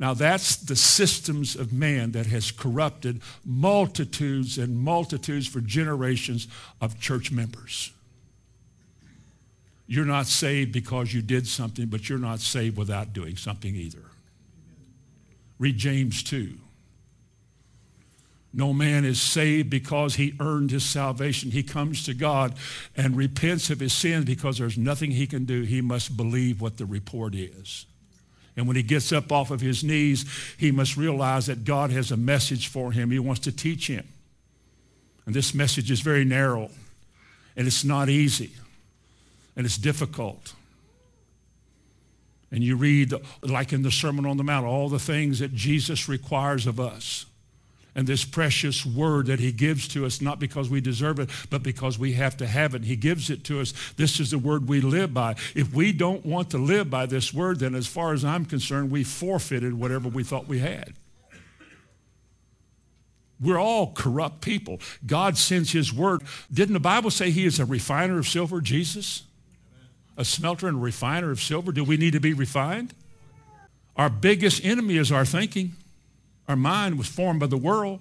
Now 0.00 0.14
that's 0.14 0.56
the 0.56 0.76
systems 0.76 1.54
of 1.54 1.74
man 1.74 2.12
that 2.12 2.24
has 2.24 2.50
corrupted 2.50 3.20
multitudes 3.44 4.56
and 4.56 4.78
multitudes 4.78 5.46
for 5.46 5.60
generations 5.60 6.48
of 6.80 6.98
church 6.98 7.30
members. 7.30 7.92
You're 9.86 10.06
not 10.06 10.26
saved 10.26 10.72
because 10.72 11.12
you 11.12 11.20
did 11.20 11.46
something, 11.46 11.86
but 11.86 12.08
you're 12.08 12.18
not 12.18 12.40
saved 12.40 12.78
without 12.78 13.12
doing 13.12 13.36
something 13.36 13.76
either. 13.76 14.04
Read 15.58 15.76
James 15.76 16.22
2. 16.22 16.54
No 18.54 18.72
man 18.72 19.04
is 19.04 19.20
saved 19.20 19.68
because 19.68 20.14
he 20.14 20.34
earned 20.40 20.70
his 20.70 20.84
salvation. 20.84 21.50
He 21.50 21.62
comes 21.62 22.04
to 22.04 22.14
God 22.14 22.54
and 22.96 23.16
repents 23.16 23.68
of 23.68 23.80
his 23.80 23.92
sins 23.92 24.24
because 24.24 24.56
there's 24.56 24.78
nothing 24.78 25.10
he 25.10 25.26
can 25.26 25.44
do. 25.44 25.62
He 25.62 25.82
must 25.82 26.16
believe 26.16 26.60
what 26.60 26.78
the 26.78 26.86
report 26.86 27.34
is. 27.34 27.84
And 28.56 28.66
when 28.66 28.76
he 28.76 28.82
gets 28.82 29.12
up 29.12 29.32
off 29.32 29.50
of 29.50 29.60
his 29.60 29.84
knees, 29.84 30.24
he 30.58 30.70
must 30.70 30.96
realize 30.96 31.46
that 31.46 31.64
God 31.64 31.90
has 31.90 32.10
a 32.10 32.16
message 32.16 32.68
for 32.68 32.92
him. 32.92 33.10
He 33.10 33.18
wants 33.18 33.40
to 33.42 33.52
teach 33.52 33.86
him. 33.86 34.06
And 35.26 35.34
this 35.34 35.54
message 35.54 35.90
is 35.90 36.00
very 36.00 36.24
narrow, 36.24 36.70
and 37.56 37.66
it's 37.66 37.84
not 37.84 38.08
easy, 38.08 38.50
and 39.54 39.64
it's 39.64 39.78
difficult. 39.78 40.54
And 42.50 42.64
you 42.64 42.76
read, 42.76 43.14
like 43.42 43.72
in 43.72 43.82
the 43.82 43.92
Sermon 43.92 44.26
on 44.26 44.36
the 44.36 44.42
Mount, 44.42 44.66
all 44.66 44.88
the 44.88 44.98
things 44.98 45.38
that 45.38 45.54
Jesus 45.54 46.08
requires 46.08 46.66
of 46.66 46.80
us 46.80 47.26
and 47.94 48.06
this 48.06 48.24
precious 48.24 48.86
word 48.86 49.26
that 49.26 49.40
he 49.40 49.52
gives 49.52 49.88
to 49.88 50.06
us, 50.06 50.20
not 50.20 50.38
because 50.38 50.70
we 50.70 50.80
deserve 50.80 51.18
it, 51.18 51.30
but 51.50 51.62
because 51.62 51.98
we 51.98 52.12
have 52.12 52.36
to 52.36 52.46
have 52.46 52.74
it. 52.74 52.84
He 52.84 52.96
gives 52.96 53.30
it 53.30 53.44
to 53.44 53.60
us. 53.60 53.72
This 53.96 54.20
is 54.20 54.30
the 54.30 54.38
word 54.38 54.68
we 54.68 54.80
live 54.80 55.12
by. 55.12 55.36
If 55.54 55.72
we 55.72 55.92
don't 55.92 56.24
want 56.24 56.50
to 56.50 56.58
live 56.58 56.90
by 56.90 57.06
this 57.06 57.34
word, 57.34 57.60
then 57.60 57.74
as 57.74 57.86
far 57.86 58.12
as 58.12 58.24
I'm 58.24 58.44
concerned, 58.44 58.90
we 58.90 59.04
forfeited 59.04 59.74
whatever 59.74 60.08
we 60.08 60.24
thought 60.24 60.46
we 60.46 60.60
had. 60.60 60.94
We're 63.40 63.58
all 63.58 63.92
corrupt 63.92 64.42
people. 64.42 64.80
God 65.06 65.38
sends 65.38 65.72
his 65.72 65.92
word. 65.92 66.22
Didn't 66.52 66.74
the 66.74 66.80
Bible 66.80 67.10
say 67.10 67.30
he 67.30 67.46
is 67.46 67.58
a 67.58 67.64
refiner 67.64 68.18
of 68.18 68.28
silver, 68.28 68.60
Jesus? 68.60 69.22
A 70.18 70.24
smelter 70.24 70.68
and 70.68 70.82
refiner 70.82 71.30
of 71.30 71.40
silver? 71.40 71.72
Do 71.72 71.82
we 71.82 71.96
need 71.96 72.12
to 72.12 72.20
be 72.20 72.34
refined? 72.34 72.92
Our 73.96 74.10
biggest 74.10 74.64
enemy 74.64 74.98
is 74.98 75.10
our 75.10 75.24
thinking. 75.24 75.72
Our 76.50 76.56
mind 76.56 76.98
was 76.98 77.06
formed 77.06 77.38
by 77.38 77.46
the 77.46 77.56
world. 77.56 78.00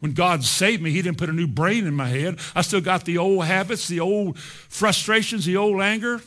When 0.00 0.14
God 0.14 0.42
saved 0.42 0.82
me, 0.82 0.90
he 0.90 1.02
didn't 1.02 1.18
put 1.18 1.28
a 1.28 1.34
new 1.34 1.46
brain 1.46 1.86
in 1.86 1.92
my 1.92 2.08
head. 2.08 2.38
I 2.54 2.62
still 2.62 2.80
got 2.80 3.04
the 3.04 3.18
old 3.18 3.44
habits, 3.44 3.88
the 3.88 4.00
old 4.00 4.38
frustrations, 4.38 5.44
the 5.44 5.58
old 5.58 5.82
anger, 5.82 6.22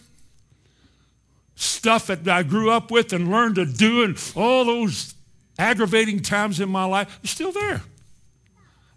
stuff 1.56 2.06
that 2.06 2.28
I 2.28 2.44
grew 2.44 2.70
up 2.70 2.92
with 2.92 3.12
and 3.12 3.32
learned 3.32 3.56
to 3.56 3.66
do, 3.66 4.04
and 4.04 4.16
all 4.36 4.66
those 4.66 5.16
aggravating 5.58 6.22
times 6.22 6.60
in 6.60 6.70
my 6.70 6.86
life 6.86 7.20
are 7.24 7.28
still 7.28 7.52
there. 7.52 7.82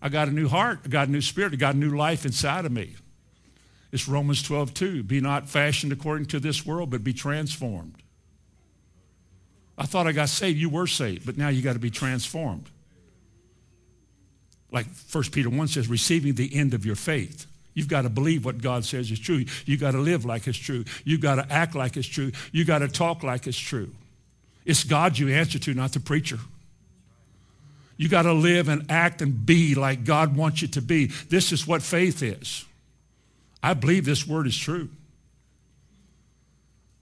I 0.03 0.11
got 0.11 0.29
a 0.29 0.31
new 0.31 0.49
heart, 0.49 0.81
I 0.85 0.89
got 0.89 1.09
a 1.09 1.11
new 1.11 1.23
spirit, 1.23 1.55
I 1.55 1.57
got 1.57 1.77
a 1.77 1.79
new 1.79 1.97
life 1.97 2.27
inside 2.27 2.67
of 2.67 2.73
me. 2.73 2.95
It's 3.91 4.07
Romans 4.07 4.43
12, 4.43 4.75
2. 4.75 5.03
Be 5.03 5.23
not 5.23 5.49
fashioned 5.49 5.95
according 5.95 6.27
to 6.27 6.41
this 6.41 6.67
world, 6.67 6.91
but 6.91 7.03
be 7.03 7.15
transformed. 7.15 7.95
I 9.79 9.87
thought 9.87 10.09
I 10.09 10.13
got 10.13 10.29
saved. 10.29 10.59
You 10.59 10.69
were 10.69 10.89
saved, 10.89 11.25
but 11.25 11.39
now 11.39 11.49
you 11.49 11.63
got 11.63 11.75
to 11.75 11.79
be 11.79 11.91
transformed. 11.91 12.69
Like 14.73 14.87
1 15.11 15.25
Peter 15.33 15.49
1 15.49 15.69
says, 15.69 15.89
receiving 15.89 16.35
the 16.35 16.55
end 16.55 16.75
of 16.75 16.85
your 16.85 16.97
faith. 16.97 17.47
You've 17.75 17.89
got 17.89 18.03
to 18.03 18.09
believe 18.09 18.45
what 18.45 18.61
God 18.61 18.85
says 18.85 19.11
is 19.11 19.21
true. 19.21 19.45
You've 19.65 19.81
got 19.81 19.93
to 19.93 19.99
live 19.99 20.25
like 20.25 20.49
it's 20.49 20.59
true. 20.59 20.85
You've 21.05 21.21
got 21.21 21.37
to 21.37 21.47
act 21.51 21.77
like 21.77 21.97
it's 21.97 22.09
true. 22.09 22.33
You've 22.51 22.67
got 22.67 22.81
to 22.81 22.89
talk 22.89 23.23
like 23.23 23.47
it's 23.47 23.59
true. 23.59 23.91
It's 24.65 24.83
God 24.83 25.17
you 25.17 25.29
answer 25.29 25.61
to, 25.61 25.75
not 25.75 25.93
the 25.93 26.01
preacher. 26.01 26.39
You 27.97 28.09
got 28.09 28.23
to 28.23 28.33
live 28.33 28.69
and 28.69 28.91
act 28.91 29.23
and 29.23 29.47
be 29.47 29.75
like 29.75 30.05
God 30.05 30.37
wants 30.37 30.61
you 30.61 30.69
to 30.69 30.83
be. 30.83 31.07
This 31.07 31.53
is 31.53 31.67
what 31.67 31.83
faith 31.83 32.23
is. 32.23 32.65
I 33.63 33.75
believe 33.75 34.05
this 34.05 34.27
word 34.27 34.47
is 34.47 34.57
true. 34.57 34.89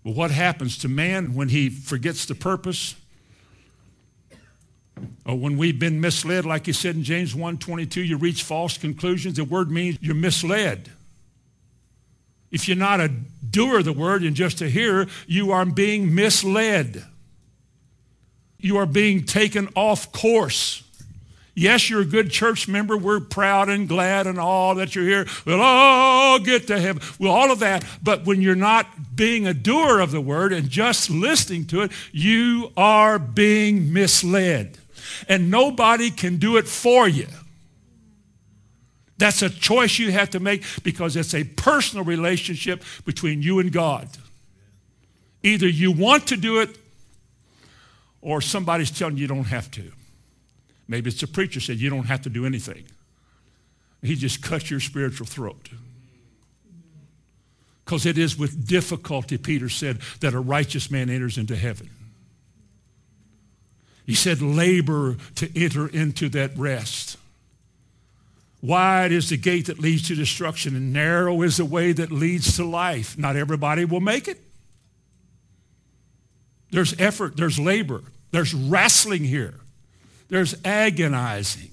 Well, 0.07 0.15
what 0.15 0.31
happens 0.31 0.79
to 0.79 0.89
man 0.89 1.35
when 1.35 1.49
he 1.49 1.69
forgets 1.69 2.27
the 2.27 2.37
purpose? 2.37 2.95
Or 5.25 5.35
when 5.37 5.59
we've 5.59 5.81
been 5.81 6.01
misled, 6.01 6.47
like 6.47 6.67
he 6.67 6.73
said 6.73 6.95
in 6.95 7.03
James 7.03 7.35
1.22, 7.35 8.07
you 8.07 8.17
reach 8.17 8.45
false 8.45 8.79
conclusions. 8.79 9.35
The 9.35 9.43
word 9.43 9.69
means 9.69 9.99
you're 10.01 10.15
misled. 10.15 10.93
If 12.53 12.69
you're 12.69 12.77
not 12.77 13.01
a 13.01 13.09
doer 13.51 13.79
of 13.81 13.85
the 13.85 13.93
word 13.93 14.23
and 14.23 14.37
just 14.37 14.63
a 14.63 14.69
hearer, 14.69 15.09
you 15.27 15.51
are 15.51 15.67
being 15.67 16.15
misled. 16.15 17.05
You 18.61 18.77
are 18.77 18.87
being 18.87 19.25
taken 19.25 19.69
off 19.75 20.13
course. 20.13 20.85
Yes, 21.59 21.89
you're 21.89 22.03
a 22.03 22.05
good 22.05 22.31
church 22.31 22.69
member. 22.69 22.99
We're 22.99 23.19
proud 23.19 23.71
and 23.71 23.89
glad 23.89 24.27
and 24.27 24.39
all 24.39 24.75
that 24.75 24.95
you're 24.95 25.07
here. 25.07 25.27
We'll 25.47 25.63
all 25.63 26.39
get 26.39 26.67
to 26.67 26.79
heaven. 26.79 27.03
Well, 27.19 27.33
all 27.33 27.51
of 27.51 27.61
that. 27.61 27.83
But 28.03 28.27
when 28.27 28.43
you're 28.43 28.55
not 28.55 29.17
being 29.17 29.47
a 29.47 29.55
doer 29.55 30.01
of 30.01 30.11
the 30.11 30.21
word 30.21 30.53
and 30.53 30.69
just 30.69 31.09
listening 31.09 31.65
to 31.69 31.81
it, 31.81 31.93
you 32.13 32.73
are 32.77 33.19
being 33.19 33.91
misled. 33.91 34.77
And 35.31 35.51
nobody 35.51 36.11
can 36.11 36.37
do 36.37 36.59
it 36.59 36.69
for 36.69 37.09
you. 37.09 37.27
That's 39.17 39.41
a 39.41 39.49
choice 39.49 39.99
you 39.99 40.13
have 40.13 40.29
to 40.31 40.41
make 40.41 40.63
because 40.83 41.17
it's 41.17 41.35
a 41.35 41.45
personal 41.45 42.05
relationship 42.05 42.85
between 43.07 43.41
you 43.41 43.61
and 43.61 43.73
God. 43.73 44.11
Either 45.43 45.67
you 45.67 45.91
want 45.91 46.27
to 46.27 46.37
do 46.37 46.61
it 46.61 46.77
or 48.21 48.43
somebody's 48.43 48.91
telling 48.91 49.17
you 49.17 49.23
you 49.23 49.27
don't 49.27 49.45
have 49.45 49.71
to. 49.71 49.91
Maybe 50.89 51.11
it's 51.11 51.23
a 51.23 51.29
preacher 51.29 51.61
said 51.61 51.79
you 51.79 51.91
don't 51.91 52.07
have 52.07 52.23
to 52.23 52.31
do 52.31 52.47
anything. 52.47 52.85
He 54.03 54.15
just 54.15 54.43
cuts 54.43 54.71
your 54.71 54.81
spiritual 54.81 55.27
throat. 55.27 55.69
Because 57.85 58.07
it 58.07 58.19
is 58.19 58.39
with 58.39 58.67
difficulty, 58.67 59.39
Peter 59.39 59.69
said, 59.69 60.01
that 60.21 60.35
a 60.35 60.41
righteous 60.41 60.91
man 60.91 61.09
enters 61.09 61.39
into 61.39 61.57
heaven. 61.57 61.91
He 64.07 64.15
said, 64.15 64.41
labor 64.41 65.17
to 65.37 65.51
enter 65.61 65.89
into 65.89 66.29
that 66.31 66.57
rest. 66.57 67.17
Wide 68.63 69.13
is 69.13 69.31
the 69.31 69.37
gate 69.37 69.67
that 69.67 69.79
leads 69.79 70.09
to 70.09 70.15
destruction, 70.15 70.75
and 70.75 70.93
narrow 70.93 71.43
is 71.43 71.57
the 71.59 71.65
way 71.65 71.93
that 71.93 72.11
leads 72.11 72.57
to 72.57 72.65
life. 72.65 73.17
Not 73.19 73.37
everybody 73.37 73.85
will 73.85 74.01
make 74.01 74.29
it. 74.29 74.41
There's 76.71 76.99
effort, 77.01 77.37
there's 77.37 77.59
labor, 77.59 78.03
there's 78.33 78.55
wrestling 78.55 79.25
here. 79.25 79.55
There's 80.29 80.55
agonizing. 80.65 81.71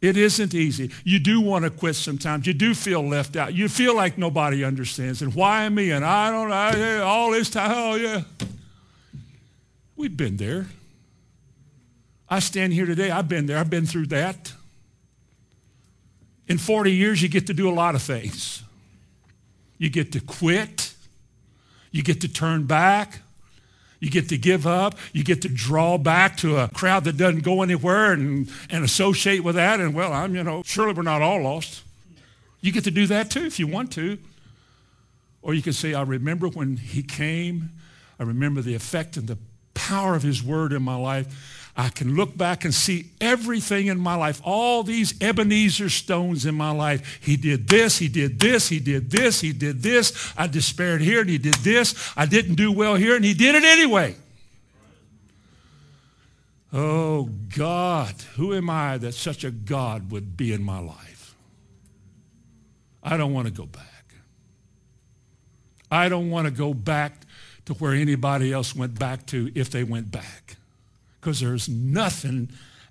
It 0.00 0.16
isn't 0.16 0.54
easy. 0.54 0.90
You 1.04 1.18
do 1.18 1.40
want 1.40 1.64
to 1.64 1.70
quit 1.70 1.96
sometimes. 1.96 2.46
You 2.46 2.52
do 2.52 2.74
feel 2.74 3.02
left 3.02 3.34
out. 3.34 3.54
You 3.54 3.68
feel 3.68 3.96
like 3.96 4.18
nobody 4.18 4.62
understands. 4.62 5.22
And 5.22 5.34
why 5.34 5.68
me? 5.68 5.90
And 5.90 6.04
I 6.04 6.30
don't 6.30 6.50
know. 6.50 7.04
All 7.04 7.30
this 7.30 7.50
time. 7.50 7.72
Oh, 7.74 7.94
yeah. 7.94 8.22
We've 9.96 10.16
been 10.16 10.36
there. 10.36 10.66
I 12.28 12.40
stand 12.40 12.72
here 12.72 12.86
today. 12.86 13.10
I've 13.10 13.28
been 13.28 13.46
there. 13.46 13.58
I've 13.58 13.70
been 13.70 13.86
through 13.86 14.06
that. 14.06 14.52
In 16.46 16.58
40 16.58 16.92
years, 16.92 17.22
you 17.22 17.28
get 17.28 17.46
to 17.46 17.54
do 17.54 17.68
a 17.68 17.72
lot 17.72 17.94
of 17.94 18.02
things. 18.02 18.62
You 19.78 19.88
get 19.88 20.12
to 20.12 20.20
quit. 20.20 20.94
You 21.90 22.02
get 22.02 22.20
to 22.20 22.28
turn 22.28 22.66
back. 22.66 23.20
You 23.98 24.10
get 24.10 24.28
to 24.28 24.38
give 24.38 24.66
up. 24.66 24.96
You 25.12 25.24
get 25.24 25.42
to 25.42 25.48
draw 25.48 25.98
back 25.98 26.36
to 26.38 26.58
a 26.58 26.68
crowd 26.68 27.04
that 27.04 27.16
doesn't 27.16 27.42
go 27.42 27.62
anywhere 27.62 28.12
and, 28.12 28.50
and 28.70 28.84
associate 28.84 29.42
with 29.42 29.54
that. 29.54 29.80
And, 29.80 29.94
well, 29.94 30.12
I'm, 30.12 30.34
you 30.34 30.42
know, 30.42 30.62
surely 30.64 30.92
we're 30.92 31.02
not 31.02 31.22
all 31.22 31.42
lost. 31.42 31.82
You 32.60 32.72
get 32.72 32.84
to 32.84 32.90
do 32.90 33.06
that 33.06 33.30
too 33.30 33.44
if 33.44 33.58
you 33.58 33.66
want 33.66 33.92
to. 33.92 34.18
Or 35.42 35.54
you 35.54 35.62
can 35.62 35.72
say, 35.72 35.94
I 35.94 36.02
remember 36.02 36.48
when 36.48 36.76
he 36.76 37.02
came. 37.02 37.70
I 38.18 38.24
remember 38.24 38.60
the 38.60 38.74
effect 38.74 39.16
and 39.16 39.28
the 39.28 39.38
power 39.74 40.14
of 40.14 40.22
his 40.22 40.42
word 40.42 40.72
in 40.72 40.82
my 40.82 40.96
life. 40.96 41.65
I 41.76 41.90
can 41.90 42.16
look 42.16 42.36
back 42.36 42.64
and 42.64 42.72
see 42.72 43.10
everything 43.20 43.88
in 43.88 43.98
my 43.98 44.14
life, 44.14 44.40
all 44.42 44.82
these 44.82 45.20
Ebenezer 45.20 45.90
stones 45.90 46.46
in 46.46 46.54
my 46.54 46.70
life. 46.70 47.18
He 47.20 47.36
did 47.36 47.68
this, 47.68 47.98
he 47.98 48.08
did 48.08 48.40
this, 48.40 48.68
he 48.68 48.80
did 48.80 49.10
this, 49.10 49.42
he 49.42 49.52
did 49.52 49.82
this. 49.82 50.32
I 50.38 50.46
despaired 50.46 51.02
here 51.02 51.20
and 51.20 51.28
he 51.28 51.36
did 51.36 51.54
this. 51.56 52.12
I 52.16 52.24
didn't 52.24 52.54
do 52.54 52.72
well 52.72 52.94
here 52.94 53.14
and 53.14 53.24
he 53.24 53.34
did 53.34 53.54
it 53.54 53.62
anyway. 53.62 54.16
Oh 56.72 57.28
God, 57.54 58.14
who 58.36 58.54
am 58.54 58.70
I 58.70 58.96
that 58.96 59.12
such 59.12 59.44
a 59.44 59.50
God 59.50 60.10
would 60.10 60.34
be 60.34 60.54
in 60.54 60.62
my 60.62 60.78
life? 60.78 61.36
I 63.02 63.18
don't 63.18 63.34
want 63.34 63.48
to 63.48 63.52
go 63.52 63.66
back. 63.66 63.84
I 65.90 66.08
don't 66.08 66.30
want 66.30 66.46
to 66.46 66.50
go 66.50 66.72
back 66.72 67.26
to 67.66 67.74
where 67.74 67.92
anybody 67.92 68.50
else 68.50 68.74
went 68.74 68.98
back 68.98 69.26
to 69.26 69.52
if 69.54 69.70
they 69.70 69.84
went 69.84 70.10
back 70.10 70.55
because 71.26 71.40
there's 71.40 71.68
nothing, 71.68 72.48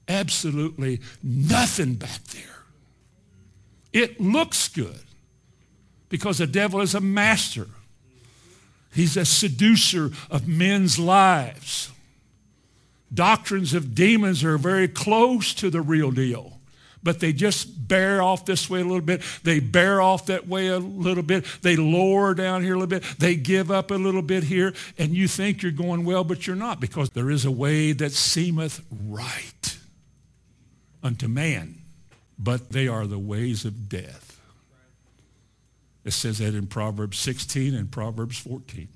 absolutely 0.10 1.00
nothing 1.24 1.94
back 1.94 2.22
there. 2.34 2.64
It 3.94 4.20
looks 4.20 4.68
good 4.68 5.00
because 6.10 6.40
the 6.40 6.46
devil 6.46 6.82
is 6.82 6.94
a 6.94 7.00
master. 7.00 7.68
He's 8.94 9.16
a 9.16 9.24
seducer 9.24 10.12
of 10.30 10.50
men's 10.50 11.00
lives. 11.00 11.94
Doctrines 13.14 13.74
of 13.74 13.96
demons 13.96 14.44
are 14.44 14.58
very 14.58 14.90
close 14.90 15.54
to 15.54 15.70
the 15.70 15.80
real 15.80 16.12
deal 16.12 16.55
but 17.06 17.20
they 17.20 17.32
just 17.32 17.88
bear 17.88 18.20
off 18.22 18.46
this 18.46 18.68
way 18.68 18.82
a 18.82 18.84
little 18.84 19.00
bit. 19.00 19.22
They 19.44 19.60
bear 19.60 20.02
off 20.02 20.26
that 20.26 20.48
way 20.48 20.68
a 20.70 20.80
little 20.80 21.22
bit. 21.22 21.46
They 21.62 21.76
lower 21.76 22.34
down 22.34 22.64
here 22.64 22.74
a 22.74 22.80
little 22.80 23.00
bit. 23.00 23.04
They 23.20 23.36
give 23.36 23.70
up 23.70 23.92
a 23.92 23.96
little 23.96 24.24
bit 24.24 24.44
here. 24.44 24.74
And 24.98 25.14
you 25.14 25.28
think 25.28 25.62
you're 25.62 25.72
going 25.72 26.04
well, 26.04 26.24
but 26.24 26.48
you're 26.48 26.56
not 26.56 26.82
because 26.82 27.12
there 27.12 27.30
is 27.30 27.46
a 27.46 27.52
way 27.52 27.92
that 27.92 28.12
seemeth 28.12 28.84
right 29.08 29.78
unto 31.04 31.28
man, 31.28 31.76
but 32.40 32.72
they 32.72 32.88
are 32.88 33.06
the 33.06 33.20
ways 33.20 33.66
of 33.66 33.88
death. 33.88 34.42
It 36.04 36.14
says 36.14 36.40
that 36.40 36.56
in 36.56 36.66
Proverbs 36.66 37.20
16 37.20 37.76
and 37.76 37.92
Proverbs 37.92 38.40
14. 38.40 38.88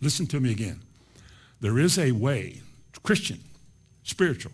Listen 0.00 0.28
to 0.28 0.38
me 0.38 0.52
again. 0.52 0.82
There 1.60 1.80
is 1.80 1.98
a 1.98 2.12
way, 2.12 2.60
Christian, 3.02 3.40
spiritual, 4.04 4.52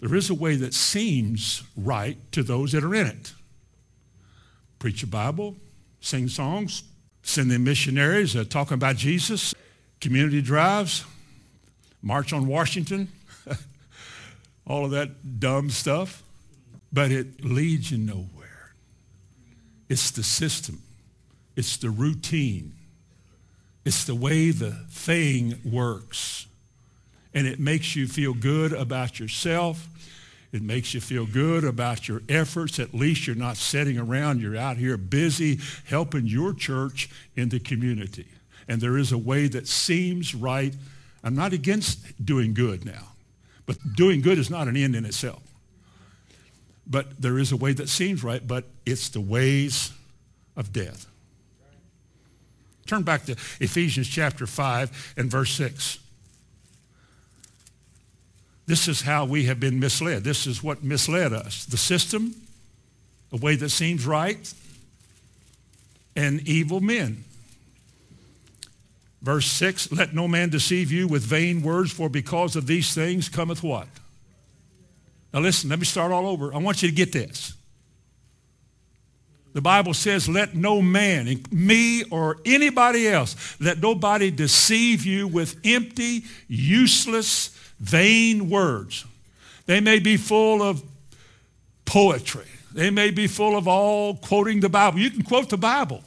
there 0.00 0.14
is 0.14 0.30
a 0.30 0.34
way 0.34 0.56
that 0.56 0.72
seems 0.74 1.62
right 1.76 2.16
to 2.32 2.42
those 2.42 2.72
that 2.72 2.82
are 2.82 2.94
in 2.94 3.06
it. 3.06 3.32
Preach 4.78 5.02
a 5.02 5.06
Bible, 5.06 5.56
sing 6.00 6.28
songs, 6.28 6.84
send 7.22 7.52
in 7.52 7.62
missionaries 7.64 8.34
uh, 8.34 8.44
talking 8.48 8.74
about 8.74 8.96
Jesus, 8.96 9.54
community 10.00 10.40
drives, 10.40 11.04
march 12.00 12.32
on 12.32 12.46
Washington, 12.46 13.08
all 14.66 14.86
of 14.86 14.90
that 14.92 15.38
dumb 15.38 15.68
stuff. 15.68 16.22
But 16.92 17.12
it 17.12 17.44
leads 17.44 17.92
you 17.92 17.98
nowhere. 17.98 18.74
It's 19.88 20.10
the 20.10 20.24
system. 20.24 20.82
It's 21.56 21.76
the 21.76 21.90
routine. 21.90 22.74
It's 23.84 24.04
the 24.04 24.14
way 24.14 24.50
the 24.50 24.72
thing 24.72 25.60
works 25.64 26.46
and 27.34 27.46
it 27.46 27.60
makes 27.60 27.94
you 27.94 28.06
feel 28.06 28.34
good 28.34 28.72
about 28.72 29.20
yourself. 29.20 29.88
It 30.52 30.62
makes 30.62 30.94
you 30.94 31.00
feel 31.00 31.26
good 31.26 31.62
about 31.64 32.08
your 32.08 32.22
efforts. 32.28 32.78
At 32.80 32.92
least 32.92 33.26
you're 33.26 33.36
not 33.36 33.56
sitting 33.56 33.98
around. 33.98 34.40
You're 34.40 34.56
out 34.56 34.76
here 34.76 34.96
busy 34.96 35.60
helping 35.84 36.26
your 36.26 36.52
church 36.52 37.08
in 37.36 37.50
the 37.50 37.60
community. 37.60 38.26
And 38.66 38.80
there 38.80 38.98
is 38.98 39.12
a 39.12 39.18
way 39.18 39.46
that 39.48 39.68
seems 39.68 40.34
right. 40.34 40.74
I'm 41.22 41.36
not 41.36 41.52
against 41.52 42.24
doing 42.24 42.52
good 42.52 42.84
now, 42.84 43.12
but 43.66 43.76
doing 43.94 44.22
good 44.22 44.38
is 44.38 44.50
not 44.50 44.66
an 44.66 44.76
end 44.76 44.96
in 44.96 45.04
itself. 45.04 45.42
But 46.86 47.20
there 47.22 47.38
is 47.38 47.52
a 47.52 47.56
way 47.56 47.72
that 47.74 47.88
seems 47.88 48.24
right, 48.24 48.44
but 48.44 48.64
it's 48.84 49.08
the 49.10 49.20
ways 49.20 49.92
of 50.56 50.72
death. 50.72 51.06
Turn 52.86 53.04
back 53.04 53.24
to 53.26 53.32
Ephesians 53.60 54.08
chapter 54.08 54.48
5 54.48 55.14
and 55.16 55.30
verse 55.30 55.52
6. 55.52 56.00
This 58.70 58.86
is 58.86 59.00
how 59.00 59.24
we 59.24 59.46
have 59.46 59.58
been 59.58 59.80
misled. 59.80 60.22
This 60.22 60.46
is 60.46 60.62
what 60.62 60.84
misled 60.84 61.32
us. 61.32 61.64
The 61.64 61.76
system, 61.76 62.36
a 63.32 63.36
way 63.36 63.56
that 63.56 63.70
seems 63.70 64.06
right, 64.06 64.54
and 66.14 66.46
evil 66.46 66.80
men. 66.80 67.24
Verse 69.22 69.46
6, 69.46 69.90
let 69.90 70.14
no 70.14 70.28
man 70.28 70.50
deceive 70.50 70.92
you 70.92 71.08
with 71.08 71.24
vain 71.24 71.62
words, 71.62 71.90
for 71.90 72.08
because 72.08 72.54
of 72.54 72.68
these 72.68 72.94
things 72.94 73.28
cometh 73.28 73.64
what? 73.64 73.88
Now 75.34 75.40
listen, 75.40 75.68
let 75.68 75.80
me 75.80 75.84
start 75.84 76.12
all 76.12 76.28
over. 76.28 76.54
I 76.54 76.58
want 76.58 76.80
you 76.80 76.88
to 76.88 76.94
get 76.94 77.10
this. 77.10 77.54
The 79.52 79.60
Bible 79.60 79.94
says, 79.94 80.28
let 80.28 80.54
no 80.54 80.80
man, 80.80 81.42
me 81.50 82.04
or 82.04 82.38
anybody 82.46 83.08
else, 83.08 83.56
let 83.58 83.80
nobody 83.80 84.30
deceive 84.30 85.04
you 85.04 85.26
with 85.26 85.56
empty, 85.64 86.22
useless, 86.46 87.56
vain 87.80 88.50
words. 88.50 89.04
They 89.66 89.80
may 89.80 89.98
be 89.98 90.16
full 90.16 90.62
of 90.62 90.82
poetry. 91.84 92.46
They 92.72 92.90
may 92.90 93.10
be 93.10 93.26
full 93.26 93.56
of 93.56 93.66
all 93.66 94.14
quoting 94.16 94.60
the 94.60 94.68
Bible. 94.68 95.00
You 95.00 95.10
can 95.10 95.22
quote 95.22 95.48
the 95.48 95.58
Bible, 95.58 96.02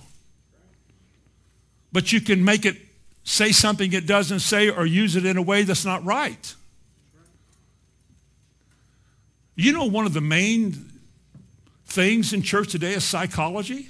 but 1.91 2.13
you 2.13 2.21
can 2.21 2.45
make 2.45 2.65
it 2.65 2.77
say 3.23 3.51
something 3.51 3.91
it 3.91 4.07
doesn't 4.07 4.39
say 4.39 4.69
or 4.69 4.85
use 4.85 5.15
it 5.15 5.25
in 5.25 5.37
a 5.37 5.41
way 5.41 5.63
that's 5.63 5.85
not 5.85 6.03
right. 6.05 6.55
You 9.55 9.71
know, 9.71 9.85
one 9.85 10.05
of 10.05 10.13
the 10.13 10.21
main 10.21 10.89
things 11.85 12.33
in 12.33 12.41
church 12.41 12.71
today 12.71 12.93
is 12.93 13.03
psychology. 13.03 13.89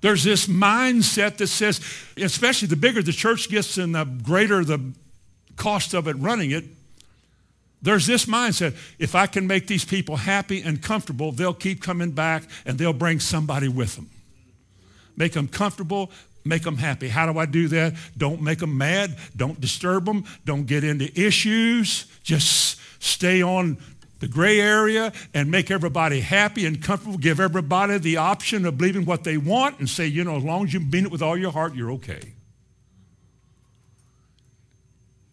There's 0.00 0.24
this 0.24 0.46
mindset 0.46 1.36
that 1.38 1.48
says, 1.48 1.80
especially 2.16 2.68
the 2.68 2.76
bigger 2.76 3.02
the 3.02 3.12
church 3.12 3.50
gets 3.50 3.76
and 3.76 3.94
the 3.94 4.04
greater 4.04 4.64
the 4.64 4.92
cost 5.56 5.94
of 5.94 6.08
it 6.08 6.16
running 6.16 6.52
it, 6.52 6.64
there's 7.82 8.06
this 8.06 8.26
mindset 8.26 8.76
if 8.98 9.14
I 9.14 9.26
can 9.26 9.46
make 9.46 9.66
these 9.66 9.84
people 9.84 10.16
happy 10.16 10.62
and 10.62 10.82
comfortable, 10.82 11.32
they'll 11.32 11.54
keep 11.54 11.82
coming 11.82 12.10
back 12.10 12.44
and 12.66 12.78
they'll 12.78 12.92
bring 12.92 13.20
somebody 13.20 13.68
with 13.68 13.96
them. 13.96 14.10
Make 15.16 15.32
them 15.32 15.48
comfortable, 15.48 16.10
make 16.44 16.62
them 16.62 16.76
happy. 16.76 17.08
How 17.08 17.30
do 17.30 17.38
I 17.38 17.46
do 17.46 17.68
that? 17.68 17.94
Don't 18.16 18.42
make 18.42 18.58
them 18.58 18.76
mad, 18.76 19.16
don't 19.36 19.60
disturb 19.60 20.04
them, 20.04 20.24
don't 20.44 20.66
get 20.66 20.84
into 20.84 21.10
issues. 21.18 22.06
Just 22.22 22.80
stay 23.02 23.42
on 23.42 23.78
the 24.20 24.28
gray 24.28 24.60
area 24.60 25.12
and 25.34 25.50
make 25.50 25.70
everybody 25.70 26.20
happy 26.20 26.66
and 26.66 26.80
comfortable, 26.82 27.18
give 27.18 27.40
everybody 27.40 27.98
the 27.98 28.18
option 28.18 28.64
of 28.66 28.78
believing 28.78 29.04
what 29.04 29.24
they 29.24 29.36
want 29.36 29.78
and 29.80 29.88
say, 29.88 30.06
you 30.06 30.22
know, 30.22 30.36
as 30.36 30.44
long 30.44 30.64
as 30.64 30.74
you 30.74 30.80
mean 30.80 31.06
it 31.06 31.10
with 31.10 31.22
all 31.22 31.36
your 31.36 31.50
heart, 31.50 31.74
you're 31.74 31.92
okay. 31.92 32.34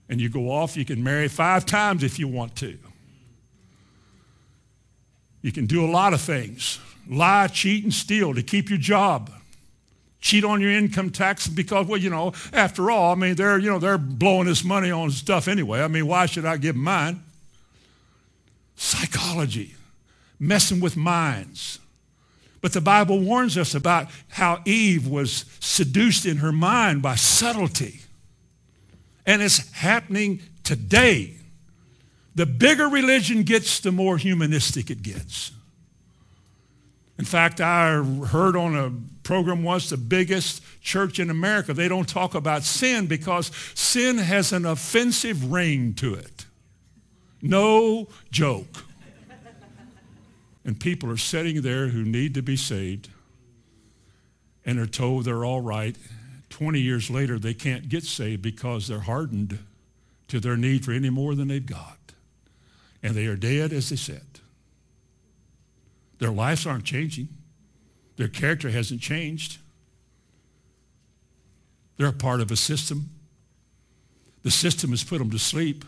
And 0.09 0.21
you 0.21 0.29
go 0.29 0.49
off, 0.49 0.77
you 0.77 0.85
can 0.85 1.03
marry 1.03 1.27
five 1.27 1.65
times 1.65 2.01
if 2.01 2.17
you 2.17 2.29
want 2.29 2.55
to. 2.57 2.77
You 5.41 5.51
can 5.51 5.65
do 5.65 5.85
a 5.85 5.91
lot 5.91 6.13
of 6.13 6.21
things 6.21 6.79
lie, 7.09 7.47
cheat, 7.47 7.83
and 7.83 7.93
steal 7.93 8.33
to 8.33 8.43
keep 8.43 8.69
your 8.69 8.79
job. 8.79 9.31
Cheat 10.19 10.43
on 10.43 10.59
your 10.61 10.71
income 10.71 11.09
tax 11.09 11.47
because, 11.47 11.85
well, 11.85 11.99
you 11.99 12.09
know, 12.09 12.33
after 12.51 12.89
all, 12.89 13.13
I 13.13 13.15
mean, 13.15 13.35
they're, 13.35 13.57
you 13.59 13.69
know, 13.69 13.79
they're 13.79 13.97
blowing 13.97 14.47
this 14.47 14.63
money 14.63 14.91
on 14.91 15.11
stuff 15.11 15.47
anyway. 15.47 15.81
I 15.81 15.87
mean, 15.87 16.07
why 16.07 16.25
should 16.25 16.45
I 16.45 16.57
give 16.57 16.75
mine? 16.75 17.21
Psychology, 18.77 19.75
messing 20.39 20.79
with 20.79 20.95
minds. 20.95 21.79
But 22.61 22.73
the 22.73 22.81
Bible 22.81 23.19
warns 23.19 23.57
us 23.57 23.75
about 23.75 24.07
how 24.29 24.61
Eve 24.65 25.07
was 25.07 25.45
seduced 25.59 26.25
in 26.25 26.37
her 26.37 26.51
mind 26.51 27.01
by 27.01 27.15
subtlety. 27.15 28.01
And 29.25 29.41
it's 29.41 29.71
happening 29.73 30.41
today. 30.63 31.35
The 32.35 32.45
bigger 32.45 32.87
religion 32.87 33.43
gets, 33.43 33.79
the 33.79 33.91
more 33.91 34.17
humanistic 34.17 34.89
it 34.89 35.01
gets. 35.01 35.51
In 37.17 37.25
fact, 37.25 37.59
I 37.59 38.03
heard 38.03 38.55
on 38.55 38.75
a 38.75 38.91
program 39.23 39.63
once 39.63 39.89
the 39.89 39.97
biggest 39.97 40.61
church 40.81 41.19
in 41.19 41.29
America, 41.29 41.73
they 41.73 41.87
don't 41.87 42.07
talk 42.07 42.35
about 42.35 42.63
sin 42.63 43.07
because 43.07 43.51
sin 43.73 44.19
has 44.19 44.53
an 44.53 44.65
offensive 44.65 45.51
ring 45.51 45.95
to 45.95 46.13
it. 46.13 46.36
No 47.41 48.07
joke. 48.31 48.83
and 50.65 50.79
people 50.79 51.09
are 51.09 51.17
sitting 51.17 51.61
there 51.61 51.87
who 51.89 52.03
need 52.03 52.33
to 52.33 52.41
be 52.41 52.55
saved 52.55 53.09
and 54.65 54.79
are 54.79 54.87
told 54.87 55.25
they're 55.25 55.45
all 55.45 55.61
right. 55.61 55.95
20 56.49 56.79
years 56.79 57.09
later, 57.09 57.37
they 57.39 57.53
can't 57.53 57.89
get 57.89 58.03
saved 58.03 58.41
because 58.41 58.87
they're 58.87 58.99
hardened 59.01 59.59
to 60.27 60.39
their 60.39 60.57
need 60.57 60.83
for 60.83 60.91
any 60.91 61.09
more 61.09 61.35
than 61.35 61.47
they've 61.47 61.65
got. 61.65 61.97
And 63.03 63.15
they 63.15 63.27
are 63.27 63.35
dead 63.35 63.71
as 63.71 63.89
they 63.89 63.95
said. 63.95 64.25
Their 66.19 66.31
lives 66.31 66.65
aren't 66.65 66.83
changing. 66.83 67.29
Their 68.17 68.27
character 68.27 68.69
hasn't 68.69 69.01
changed. 69.01 69.59
They're 71.97 72.07
a 72.07 72.13
part 72.13 72.41
of 72.41 72.51
a 72.51 72.55
system. 72.55 73.09
The 74.43 74.51
system 74.51 74.89
has 74.89 75.03
put 75.03 75.19
them 75.19 75.29
to 75.31 75.39
sleep 75.39 75.85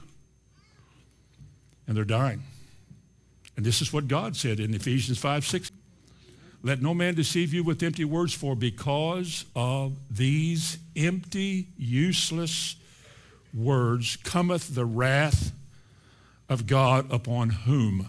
and 1.90 1.98
they're 1.98 2.06
dying. 2.06 2.44
And 3.58 3.66
this 3.66 3.82
is 3.82 3.92
what 3.92 4.08
God 4.08 4.38
said 4.38 4.60
in 4.60 4.76
Ephesians 4.76 5.18
5, 5.18 5.44
6. 5.44 5.72
Let 6.62 6.82
no 6.82 6.94
man 6.94 7.16
deceive 7.16 7.52
you 7.52 7.64
with 7.64 7.82
empty 7.82 8.06
words, 8.06 8.32
for 8.32 8.56
because 8.56 9.44
of 9.56 9.98
these 10.12 10.78
empty, 10.96 11.68
useless 11.78 12.76
words 13.54 14.18
cometh 14.18 14.76
the 14.76 14.86
wrath 14.86 15.52
of 16.48 16.68
God 16.68 17.12
upon 17.12 17.50
whom? 17.50 18.08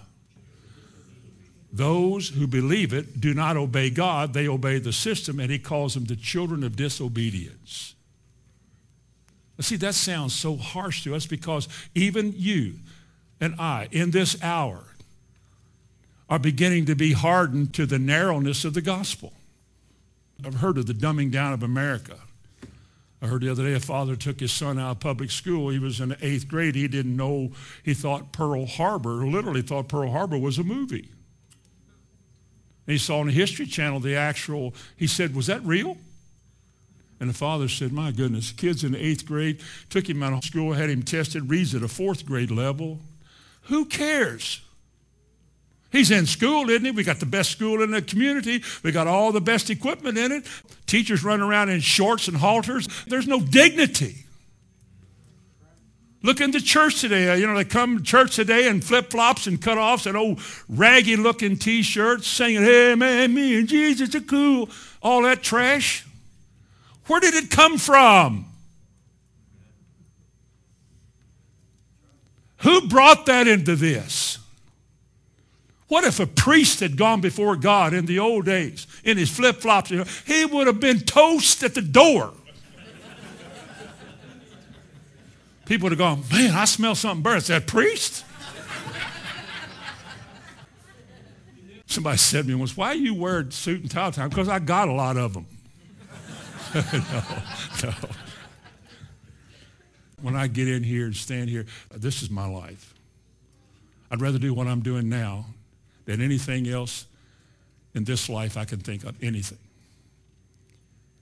Those 1.73 2.29
who 2.29 2.47
believe 2.47 2.93
it 2.93 3.19
do 3.21 3.33
not 3.33 3.57
obey 3.57 3.89
God, 3.89 4.35
they 4.35 4.47
obey 4.47 4.79
the 4.79 4.93
system, 4.93 5.41
and 5.41 5.51
he 5.51 5.59
calls 5.59 5.95
them 5.95 6.05
the 6.05 6.17
children 6.17 6.65
of 6.65 6.77
disobedience. 6.77 7.95
See, 9.61 9.77
that 9.77 9.95
sounds 9.95 10.35
so 10.35 10.57
harsh 10.57 11.05
to 11.05 11.15
us 11.15 11.27
because 11.27 11.69
even 11.95 12.35
you, 12.37 12.75
and 13.41 13.55
I 13.59 13.89
in 13.91 14.11
this 14.11 14.41
hour 14.43 14.85
are 16.29 16.39
beginning 16.39 16.87
to 16.87 16.95
be 16.95 17.13
hardened 17.13 17.75
to 17.75 17.87
the 17.87 17.99
narrowness 17.99 18.65
of 18.65 18.75
the 18.75 18.83
gospel. 18.83 19.33
I've 20.45 20.55
heard 20.55 20.79
of 20.79 20.87
the 20.87 20.95
dumbing 20.95 21.31
down 21.31 21.53
of 21.53 21.63
America. 21.63 22.17
I 23.23 23.27
heard 23.27 23.43
the 23.43 23.51
other 23.51 23.65
day 23.65 23.75
a 23.75 23.81
father 23.81 24.17
took 24.17 24.41
his 24.41 24.53
son 24.53 24.79
out 24.79 24.93
of 24.93 25.01
public 25.01 25.31
school. 25.31 25.69
He 25.69 25.79
was 25.79 26.01
in 26.01 26.17
eighth 26.23 26.49
grade. 26.49 26.75
He 26.75 26.89
didn't 26.89 27.17
know, 27.17 27.51
he 27.85 27.93
thought 27.93 28.33
Pearl 28.33 28.65
Harbor, 28.65 29.27
literally 29.27 29.61
thought 29.61 29.89
Pearl 29.89 30.11
Harbor 30.11 30.39
was 30.39 30.59
a 30.59 30.65
movie. 30.65 31.09
And 32.87 32.93
he 32.93 32.99
saw 32.99 33.21
on 33.21 33.27
the 33.27 33.33
History 33.33 33.67
Channel 33.67 34.01
the 34.01 34.17
actual, 34.17 34.75
he 34.97 35.07
said, 35.07 35.35
was 35.35 35.49
that 35.49 35.63
real? 35.65 35.99
And 37.21 37.29
the 37.29 37.35
father 37.35 37.69
said, 37.69 37.93
my 37.93 38.13
goodness, 38.13 38.53
kids 38.53 38.83
in 38.83 38.93
the 38.93 39.05
eighth 39.05 39.27
grade, 39.27 39.61
took 39.91 40.09
him 40.09 40.23
out 40.23 40.33
of 40.33 40.43
school, 40.43 40.73
had 40.73 40.89
him 40.89 41.03
tested, 41.03 41.51
reads 41.51 41.75
at 41.75 41.83
a 41.83 41.89
fourth 41.89 42.25
grade 42.25 42.51
level. 42.51 42.99
Who 43.63 43.85
cares? 43.85 44.61
He's 45.93 46.11
in 46.11 46.27
school, 46.27 46.71
isn't 46.71 46.85
he? 46.85 46.91
We 46.93 47.03
got 47.03 47.19
the 47.19 47.27
best 47.27 47.51
school 47.51 47.83
in 47.83 47.91
the 47.91 48.01
community. 48.01 48.63
We 48.83 48.93
got 48.93 49.07
all 49.07 49.33
the 49.33 49.41
best 49.41 49.71
equipment 49.71 50.19
in 50.19 50.31
it. 50.31 50.47
Teachers 50.87 51.25
run 51.25 51.41
around 51.41 51.69
in 51.69 51.81
shorts 51.81 52.29
and 52.29 52.37
halters. 52.37 52.89
There's 53.07 53.27
no 53.27 53.41
dignity. 53.41 54.25
Look 56.23 56.41
into 56.41 56.61
church 56.61 57.01
today. 57.01 57.39
You 57.39 57.47
know, 57.47 57.57
they 57.57 57.65
come 57.65 57.99
to 57.99 58.05
church 58.05 58.37
today 58.37 58.69
in 58.69 58.83
flip-flops 58.83 59.47
and 59.47 59.61
cut-offs 59.61 60.05
and 60.05 60.17
old 60.17 60.41
raggy-looking 60.69 61.57
T-shirts 61.57 62.27
singing, 62.27 62.63
hey, 62.63 62.95
man, 62.95 63.33
me 63.33 63.59
and 63.59 63.67
Jesus 63.67 64.15
are 64.15 64.21
cool. 64.21 64.69
All 65.03 65.23
that 65.23 65.43
trash. 65.43 66.07
Where 67.07 67.21
did 67.21 67.35
it 67.35 67.51
come 67.51 67.79
from? 67.79 68.50
Who 72.61 72.89
brought 72.89 73.27
that 73.27 73.49
into 73.49 73.77
this? 73.77 74.39
What 75.89 76.05
if 76.05 76.21
a 76.21 76.27
priest 76.27 76.81
had 76.81 76.97
gone 76.97 77.21
before 77.21 77.57
God 77.57 77.93
in 77.93 78.07
the 78.07 78.19
old 78.21 78.45
days 78.45 78.87
in 79.03 79.17
his 79.17 79.31
flip-flops? 79.31 79.91
He 80.27 80.45
would 80.45 80.67
have 80.67 80.79
been 80.79 81.01
toast 81.01 81.63
at 81.65 81.75
the 81.75 81.83
door. 81.83 82.33
People 85.67 85.87
would 85.87 85.93
have 85.93 85.99
gone, 85.99 86.23
man, 86.33 86.55
I 86.55 86.65
smell 86.65 86.95
something 86.95 87.23
burning. 87.23 87.39
Is 87.39 87.47
that 87.49 87.67
priest? 87.67 88.25
Somebody 91.87 92.19
said 92.19 92.45
to 92.45 92.49
me 92.49 92.55
once, 92.55 92.77
why 92.77 92.89
are 92.89 92.95
you 92.95 93.15
wear 93.15 93.51
suit 93.51 93.81
and 93.81 93.91
tie 93.91 94.11
time? 94.11 94.29
Because 94.29 94.49
I 94.49 94.61
got 94.61 94.89
a 94.89 94.93
lot 94.93 95.17
of 95.17 95.35
them. 95.35 95.47
no, 96.75 96.83
no. 97.83 97.95
When 100.23 100.37
I 100.37 100.47
get 100.47 100.69
in 100.69 100.83
here 100.83 101.07
and 101.07 101.17
stand 101.17 101.49
here, 101.49 101.67
uh, 101.95 101.99
this 101.99 102.23
is 102.23 102.31
my 102.31 102.47
life. 102.47 102.95
I'd 104.11 104.21
rather 104.21 104.39
do 104.39 104.53
what 104.53 104.67
I'm 104.67 104.81
doing 104.81 105.09
now 105.09 105.47
than 106.05 106.21
anything 106.21 106.69
else 106.69 107.07
in 107.95 108.05
this 108.05 108.29
life 108.29 108.57
I 108.57 108.65
can 108.65 108.81
think 108.81 109.05
of, 109.05 109.17
anything. 109.23 109.59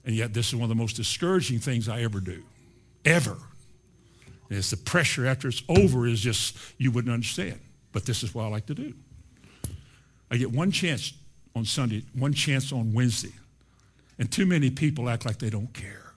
And 0.05 0.15
yet 0.15 0.33
this 0.33 0.47
is 0.47 0.55
one 0.55 0.63
of 0.63 0.69
the 0.69 0.75
most 0.75 0.95
discouraging 0.95 1.59
things 1.59 1.87
I 1.87 2.01
ever 2.01 2.19
do, 2.19 2.43
ever. 3.05 3.37
And 4.49 4.57
it's 4.57 4.71
the 4.71 4.77
pressure 4.77 5.27
after 5.27 5.47
it's 5.47 5.61
over 5.69 6.07
is 6.07 6.19
just, 6.19 6.57
you 6.77 6.91
wouldn't 6.91 7.13
understand. 7.13 7.59
But 7.91 8.05
this 8.05 8.23
is 8.23 8.33
what 8.33 8.45
I 8.45 8.47
like 8.47 8.65
to 8.67 8.75
do. 8.75 8.93
I 10.31 10.37
get 10.37 10.51
one 10.51 10.71
chance 10.71 11.13
on 11.55 11.65
Sunday, 11.65 12.03
one 12.13 12.33
chance 12.33 12.71
on 12.71 12.93
Wednesday. 12.93 13.33
And 14.17 14.31
too 14.31 14.45
many 14.45 14.69
people 14.69 15.09
act 15.09 15.25
like 15.25 15.39
they 15.39 15.49
don't 15.49 15.73
care. 15.73 16.08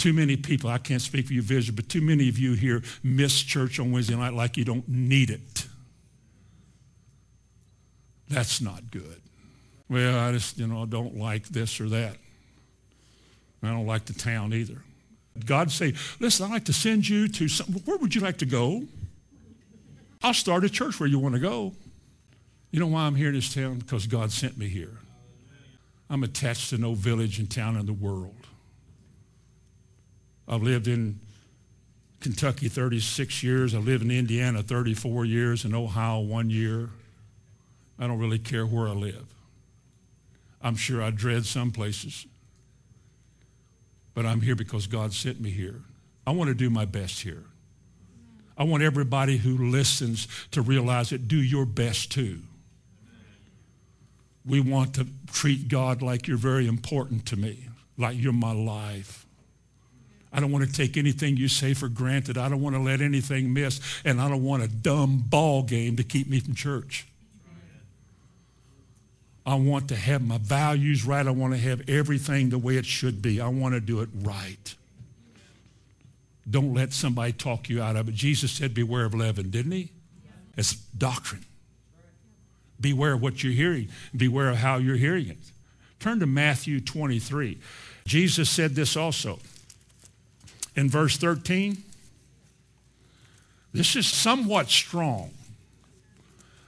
Too 0.00 0.14
many 0.14 0.34
people, 0.34 0.70
I 0.70 0.78
can't 0.78 1.02
speak 1.02 1.26
for 1.26 1.34
you 1.34 1.42
vision, 1.42 1.74
but 1.74 1.90
too 1.90 2.00
many 2.00 2.30
of 2.30 2.38
you 2.38 2.54
here 2.54 2.82
miss 3.02 3.42
church 3.42 3.78
on 3.78 3.92
Wednesday 3.92 4.16
night 4.16 4.32
like 4.32 4.56
you 4.56 4.64
don't 4.64 4.88
need 4.88 5.28
it. 5.28 5.66
That's 8.26 8.62
not 8.62 8.90
good. 8.90 9.20
Well, 9.90 10.18
I 10.18 10.32
just, 10.32 10.56
you 10.56 10.66
know, 10.66 10.86
don't 10.86 11.18
like 11.18 11.48
this 11.48 11.82
or 11.82 11.90
that. 11.90 12.16
I 13.62 13.66
don't 13.66 13.86
like 13.86 14.06
the 14.06 14.14
town 14.14 14.54
either. 14.54 14.78
God 15.44 15.70
say, 15.70 15.92
listen, 16.18 16.46
I'd 16.46 16.52
like 16.52 16.64
to 16.64 16.72
send 16.72 17.06
you 17.06 17.28
to 17.28 17.46
some, 17.46 17.66
where 17.84 17.98
would 17.98 18.14
you 18.14 18.22
like 18.22 18.38
to 18.38 18.46
go? 18.46 18.84
I'll 20.22 20.32
start 20.32 20.64
a 20.64 20.70
church 20.70 20.98
where 20.98 21.10
you 21.10 21.18
want 21.18 21.34
to 21.34 21.40
go. 21.42 21.74
You 22.70 22.80
know 22.80 22.86
why 22.86 23.02
I'm 23.02 23.16
here 23.16 23.28
in 23.28 23.34
this 23.34 23.52
town? 23.52 23.80
Because 23.80 24.06
God 24.06 24.32
sent 24.32 24.56
me 24.56 24.66
here. 24.66 24.96
I'm 26.08 26.22
attached 26.22 26.70
to 26.70 26.78
no 26.78 26.94
village 26.94 27.38
and 27.38 27.50
town 27.50 27.76
in 27.76 27.84
the 27.84 27.92
world. 27.92 28.39
I've 30.50 30.64
lived 30.64 30.88
in 30.88 31.20
Kentucky 32.18 32.68
36 32.68 33.42
years. 33.44 33.72
I 33.72 33.78
lived 33.78 34.02
in 34.02 34.10
Indiana 34.10 34.64
34 34.64 35.24
years, 35.24 35.64
in 35.64 35.74
Ohio 35.74 36.18
one 36.18 36.50
year. 36.50 36.90
I 38.00 38.08
don't 38.08 38.18
really 38.18 38.40
care 38.40 38.66
where 38.66 38.88
I 38.88 38.92
live. 38.92 39.26
I'm 40.60 40.74
sure 40.74 41.02
I 41.02 41.10
dread 41.10 41.46
some 41.46 41.70
places. 41.70 42.26
But 44.12 44.26
I'm 44.26 44.40
here 44.40 44.56
because 44.56 44.88
God 44.88 45.12
sent 45.12 45.40
me 45.40 45.50
here. 45.50 45.82
I 46.26 46.32
want 46.32 46.48
to 46.48 46.54
do 46.54 46.68
my 46.68 46.84
best 46.84 47.20
here. 47.20 47.44
I 48.58 48.64
want 48.64 48.82
everybody 48.82 49.36
who 49.36 49.70
listens 49.70 50.26
to 50.50 50.62
realize 50.62 51.10
that 51.10 51.28
do 51.28 51.40
your 51.40 51.64
best 51.64 52.10
too. 52.10 52.40
We 54.44 54.60
want 54.60 54.94
to 54.96 55.06
treat 55.32 55.68
God 55.68 56.02
like 56.02 56.26
you're 56.26 56.36
very 56.36 56.66
important 56.66 57.24
to 57.26 57.36
me, 57.36 57.68
like 57.96 58.18
you're 58.18 58.32
my 58.32 58.52
life. 58.52 59.26
I 60.32 60.38
don't 60.38 60.52
want 60.52 60.64
to 60.66 60.72
take 60.72 60.96
anything 60.96 61.36
you 61.36 61.48
say 61.48 61.74
for 61.74 61.88
granted. 61.88 62.38
I 62.38 62.48
don't 62.48 62.60
want 62.60 62.76
to 62.76 62.82
let 62.82 63.00
anything 63.00 63.52
miss. 63.52 63.80
And 64.04 64.20
I 64.20 64.28
don't 64.28 64.44
want 64.44 64.62
a 64.62 64.68
dumb 64.68 65.24
ball 65.28 65.62
game 65.62 65.96
to 65.96 66.04
keep 66.04 66.28
me 66.28 66.40
from 66.40 66.54
church. 66.54 67.06
I 69.44 69.54
want 69.54 69.88
to 69.88 69.96
have 69.96 70.22
my 70.22 70.38
values 70.38 71.04
right. 71.04 71.26
I 71.26 71.30
want 71.30 71.54
to 71.54 71.58
have 71.58 71.88
everything 71.88 72.50
the 72.50 72.58
way 72.58 72.76
it 72.76 72.86
should 72.86 73.20
be. 73.20 73.40
I 73.40 73.48
want 73.48 73.74
to 73.74 73.80
do 73.80 74.00
it 74.00 74.08
right. 74.20 74.74
Don't 76.48 76.74
let 76.74 76.92
somebody 76.92 77.32
talk 77.32 77.68
you 77.68 77.82
out 77.82 77.96
of 77.96 78.08
it. 78.08 78.14
Jesus 78.14 78.52
said, 78.52 78.74
beware 78.74 79.04
of 79.04 79.14
leaven, 79.14 79.50
didn't 79.50 79.72
he? 79.72 79.90
It's 80.56 80.74
doctrine. 80.74 81.44
Beware 82.80 83.14
of 83.14 83.22
what 83.22 83.42
you're 83.42 83.52
hearing. 83.52 83.88
Beware 84.16 84.50
of 84.50 84.56
how 84.56 84.76
you're 84.76 84.96
hearing 84.96 85.28
it. 85.28 85.38
Turn 85.98 86.20
to 86.20 86.26
Matthew 86.26 86.80
23. 86.80 87.58
Jesus 88.06 88.48
said 88.48 88.74
this 88.74 88.96
also 88.96 89.38
in 90.76 90.88
verse 90.88 91.16
13. 91.16 91.82
This 93.72 93.96
is 93.96 94.06
somewhat 94.06 94.68
strong. 94.68 95.30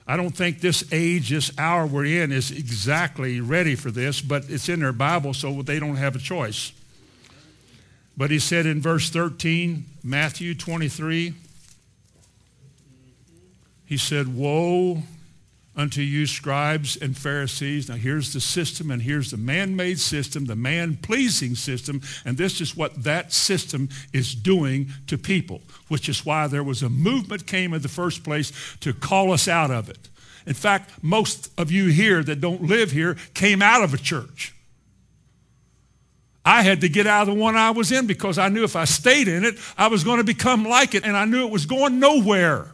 I 0.07 0.17
don't 0.17 0.37
think 0.37 0.61
this 0.61 0.85
age, 0.93 1.31
this 1.31 1.57
hour 1.59 1.87
we're 1.87 2.23
in 2.23 2.33
is 2.33 2.51
exactly 2.51 3.41
ready 3.41 3.75
for 3.75 3.91
this, 3.91 4.21
but 4.21 4.45
it's 4.49 4.69
in 4.69 4.81
their 4.81 4.93
Bible, 4.93 5.33
so 5.33 5.63
they 5.63 5.79
don't 5.79 5.97
have 5.97 6.17
a 6.17 6.19
choice. 6.19 6.73
But 8.17 8.31
he 8.31 8.39
said 8.39 8.67
in 8.67 8.81
verse 8.81 9.11
13, 9.11 9.85
Matthew 10.03 10.55
23, 10.55 11.35
he 13.87 13.97
said, 13.97 14.35
Woe 14.35 15.03
unto 15.75 16.03
you 16.03 16.27
scribes 16.27 16.97
and 16.97 17.17
Pharisees. 17.17 17.89
Now 17.89 17.95
here's 17.95 18.33
the 18.33 18.41
system 18.41 18.91
and 18.91 19.01
here's 19.01 19.31
the 19.31 19.37
man-made 19.37 19.99
system, 19.99 20.45
the 20.45 20.57
man-pleasing 20.57 21.55
system, 21.55 22.03
and 22.25 22.37
this 22.37 22.61
is 22.61 22.77
what 22.77 23.05
that 23.05 23.33
system 23.33 23.89
is 24.13 24.35
doing 24.35 24.91
to 25.07 25.17
people, 25.17 25.63
which 25.89 26.09
is 26.09 26.27
why 26.27 26.47
there 26.47 26.63
was 26.63 26.83
a 26.83 26.91
movement 26.91 27.47
came 27.47 27.73
in 27.73 27.83
the 27.83 27.89
first 27.89 28.23
place 28.23 28.53
to 28.81 28.93
call 28.93 29.33
us 29.33 29.49
out 29.49 29.71
of 29.71 29.89
it. 29.89 30.09
In 30.47 30.55
fact, 30.55 31.03
most 31.03 31.51
of 31.57 31.71
you 31.71 31.87
here 31.87 32.23
that 32.23 32.41
don't 32.41 32.63
live 32.63 32.91
here 32.91 33.17
came 33.33 33.63
out 33.63 33.83
of 33.83 33.95
a 33.95 33.99
church. 33.99 34.55
I 36.45 36.63
had 36.63 36.81
to 36.81 36.89
get 36.89 37.07
out 37.07 37.29
of 37.29 37.35
the 37.35 37.41
one 37.41 37.57
I 37.57 37.71
was 37.71 37.93
in 37.93 38.09
because 38.09 38.37
I 38.37 38.49
knew 38.49 38.65
if 38.65 38.75
I 38.75 38.85
stayed 38.85 39.29
in 39.29 39.45
it, 39.45 39.55
I 39.79 39.87
was 39.87 40.03
going 40.03 40.19
to 40.19 40.25
become 40.25 40.65
like 40.65 40.97
it, 40.97 41.05
and 41.05 41.17
I 41.17 41.25
knew 41.25 41.47
it 41.47 41.53
was 41.53 41.67
going 41.67 42.01
nowhere. 42.01 42.67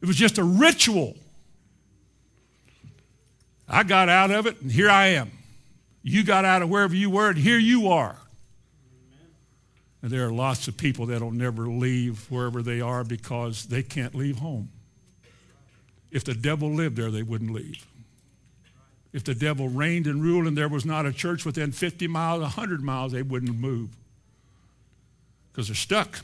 It 0.00 0.06
was 0.06 0.16
just 0.16 0.38
a 0.38 0.44
ritual. 0.44 1.14
I 3.72 3.82
got 3.84 4.10
out 4.10 4.30
of 4.30 4.46
it, 4.46 4.60
and 4.60 4.70
here 4.70 4.90
I 4.90 5.08
am. 5.08 5.30
You 6.02 6.22
got 6.24 6.44
out 6.44 6.60
of 6.60 6.68
wherever 6.68 6.94
you 6.94 7.08
were, 7.08 7.30
and 7.30 7.38
here 7.38 7.58
you 7.58 7.88
are. 7.88 8.16
And 10.02 10.10
there 10.10 10.26
are 10.26 10.32
lots 10.32 10.68
of 10.68 10.76
people 10.76 11.06
that'll 11.06 11.30
never 11.30 11.68
leave 11.68 12.30
wherever 12.30 12.60
they 12.60 12.82
are 12.82 13.02
because 13.02 13.66
they 13.66 13.82
can't 13.82 14.14
leave 14.14 14.38
home. 14.38 14.68
If 16.10 16.24
the 16.24 16.34
devil 16.34 16.70
lived 16.70 16.96
there, 16.96 17.10
they 17.10 17.22
wouldn't 17.22 17.52
leave. 17.52 17.86
If 19.12 19.24
the 19.24 19.34
devil 19.34 19.68
reigned 19.68 20.06
and 20.06 20.22
ruled 20.22 20.46
and 20.46 20.56
there 20.56 20.68
was 20.68 20.84
not 20.84 21.06
a 21.06 21.12
church 21.12 21.46
within 21.46 21.72
50 21.72 22.06
miles, 22.08 22.42
100 22.42 22.82
miles, 22.82 23.12
they 23.12 23.22
wouldn't 23.22 23.56
move 23.56 23.90
because 25.50 25.68
they're 25.68 25.74
stuck. 25.74 26.20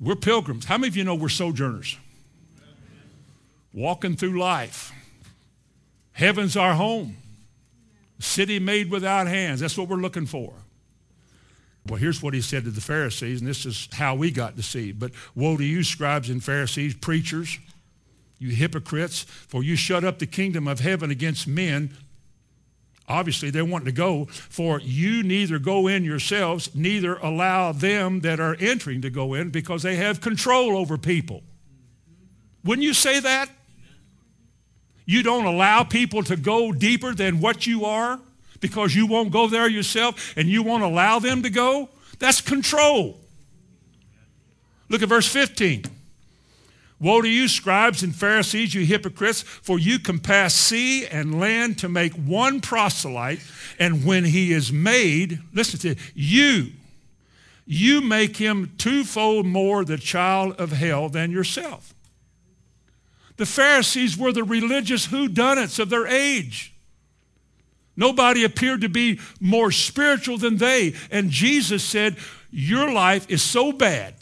We're 0.00 0.16
pilgrims. 0.16 0.64
How 0.64 0.76
many 0.76 0.88
of 0.88 0.96
you 0.96 1.04
know 1.04 1.14
we're 1.14 1.28
sojourners? 1.28 1.96
Walking 3.72 4.16
through 4.16 4.38
life. 4.38 4.92
Heaven's 6.12 6.56
our 6.56 6.74
home. 6.74 7.16
City 8.18 8.58
made 8.58 8.90
without 8.90 9.26
hands. 9.26 9.60
That's 9.60 9.76
what 9.76 9.88
we're 9.88 9.96
looking 9.96 10.26
for. 10.26 10.52
Well, 11.86 11.98
here's 11.98 12.22
what 12.22 12.34
he 12.34 12.40
said 12.40 12.64
to 12.64 12.70
the 12.70 12.80
Pharisees, 12.80 13.40
and 13.40 13.48
this 13.48 13.66
is 13.66 13.88
how 13.92 14.14
we 14.14 14.30
got 14.30 14.54
deceived. 14.54 15.00
But 15.00 15.10
woe 15.34 15.56
to 15.56 15.64
you, 15.64 15.82
scribes 15.82 16.30
and 16.30 16.42
Pharisees, 16.42 16.94
preachers, 16.94 17.58
you 18.38 18.50
hypocrites, 18.50 19.22
for 19.22 19.64
you 19.64 19.74
shut 19.74 20.04
up 20.04 20.20
the 20.20 20.26
kingdom 20.26 20.68
of 20.68 20.78
heaven 20.78 21.10
against 21.10 21.48
men. 21.48 21.96
Obviously, 23.08 23.50
they 23.50 23.62
want 23.62 23.84
to 23.86 23.92
go, 23.92 24.26
for 24.26 24.78
you 24.78 25.24
neither 25.24 25.58
go 25.58 25.88
in 25.88 26.04
yourselves, 26.04 26.72
neither 26.72 27.16
allow 27.16 27.72
them 27.72 28.20
that 28.20 28.38
are 28.38 28.56
entering 28.60 29.02
to 29.02 29.10
go 29.10 29.34
in, 29.34 29.50
because 29.50 29.82
they 29.82 29.96
have 29.96 30.20
control 30.20 30.76
over 30.76 30.96
people. 30.96 31.42
Wouldn't 32.64 32.84
you 32.84 32.94
say 32.94 33.18
that? 33.18 33.50
You 35.12 35.22
don't 35.22 35.44
allow 35.44 35.84
people 35.84 36.22
to 36.24 36.36
go 36.36 36.72
deeper 36.72 37.14
than 37.14 37.40
what 37.40 37.66
you 37.66 37.84
are? 37.84 38.18
because 38.62 38.94
you 38.94 39.06
won't 39.06 39.30
go 39.30 39.46
there 39.48 39.68
yourself 39.68 40.32
and 40.38 40.48
you 40.48 40.62
won't 40.62 40.82
allow 40.82 41.18
them 41.18 41.42
to 41.42 41.50
go? 41.50 41.90
That's 42.18 42.40
control. 42.40 43.18
Look 44.88 45.02
at 45.02 45.08
verse 45.10 45.28
15. 45.28 45.84
Woe 47.00 47.20
to 47.20 47.28
you, 47.28 47.48
scribes 47.48 48.04
and 48.04 48.14
Pharisees, 48.14 48.74
you 48.74 48.86
hypocrites, 48.86 49.42
for 49.42 49.78
you 49.78 49.98
compass 49.98 50.54
sea 50.54 51.04
and 51.06 51.40
land 51.40 51.78
to 51.78 51.88
make 51.88 52.12
one 52.14 52.60
proselyte, 52.60 53.40
and 53.80 54.04
when 54.04 54.24
he 54.24 54.52
is 54.52 54.72
made, 54.72 55.40
listen 55.52 55.80
to 55.80 55.96
you, 56.14 56.68
you 57.66 58.00
make 58.00 58.36
him 58.36 58.72
twofold 58.78 59.46
more 59.46 59.84
the 59.84 59.98
child 59.98 60.54
of 60.60 60.70
hell 60.70 61.08
than 61.08 61.32
yourself. 61.32 61.92
The 63.36 63.46
Pharisees 63.46 64.16
were 64.16 64.32
the 64.32 64.44
religious 64.44 65.08
whodunits 65.08 65.78
of 65.78 65.90
their 65.90 66.06
age. 66.06 66.72
Nobody 67.96 68.44
appeared 68.44 68.80
to 68.82 68.88
be 68.88 69.20
more 69.40 69.70
spiritual 69.70 70.38
than 70.38 70.56
they. 70.56 70.94
And 71.10 71.30
Jesus 71.30 71.84
said, 71.84 72.16
Your 72.50 72.90
life 72.92 73.30
is 73.30 73.42
so 73.42 73.72
bad. 73.72 74.14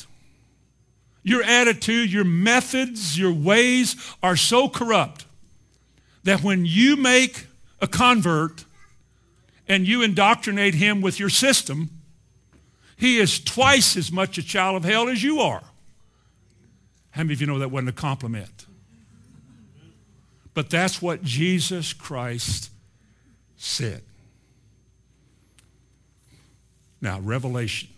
Your 1.22 1.42
attitude, 1.42 2.12
your 2.12 2.24
methods, 2.24 3.18
your 3.18 3.32
ways 3.32 3.96
are 4.22 4.36
so 4.36 4.68
corrupt 4.68 5.26
that 6.24 6.42
when 6.42 6.64
you 6.64 6.96
make 6.96 7.46
a 7.80 7.86
convert 7.86 8.64
and 9.68 9.86
you 9.86 10.02
indoctrinate 10.02 10.74
him 10.74 11.00
with 11.00 11.20
your 11.20 11.28
system, 11.28 11.90
he 12.96 13.18
is 13.18 13.38
twice 13.38 13.96
as 13.96 14.10
much 14.10 14.38
a 14.38 14.42
child 14.42 14.76
of 14.76 14.84
hell 14.84 15.08
as 15.08 15.22
you 15.22 15.40
are. 15.40 15.62
How 17.12 17.22
many 17.22 17.34
of 17.34 17.40
you 17.40 17.46
know 17.46 17.58
that 17.58 17.70
wasn't 17.70 17.90
a 17.90 17.92
compliment? 17.92 18.59
But 20.54 20.70
that's 20.70 21.00
what 21.00 21.22
Jesus 21.22 21.92
Christ 21.92 22.70
said. 23.56 24.02
Now, 27.00 27.20
Revelation. 27.20 27.88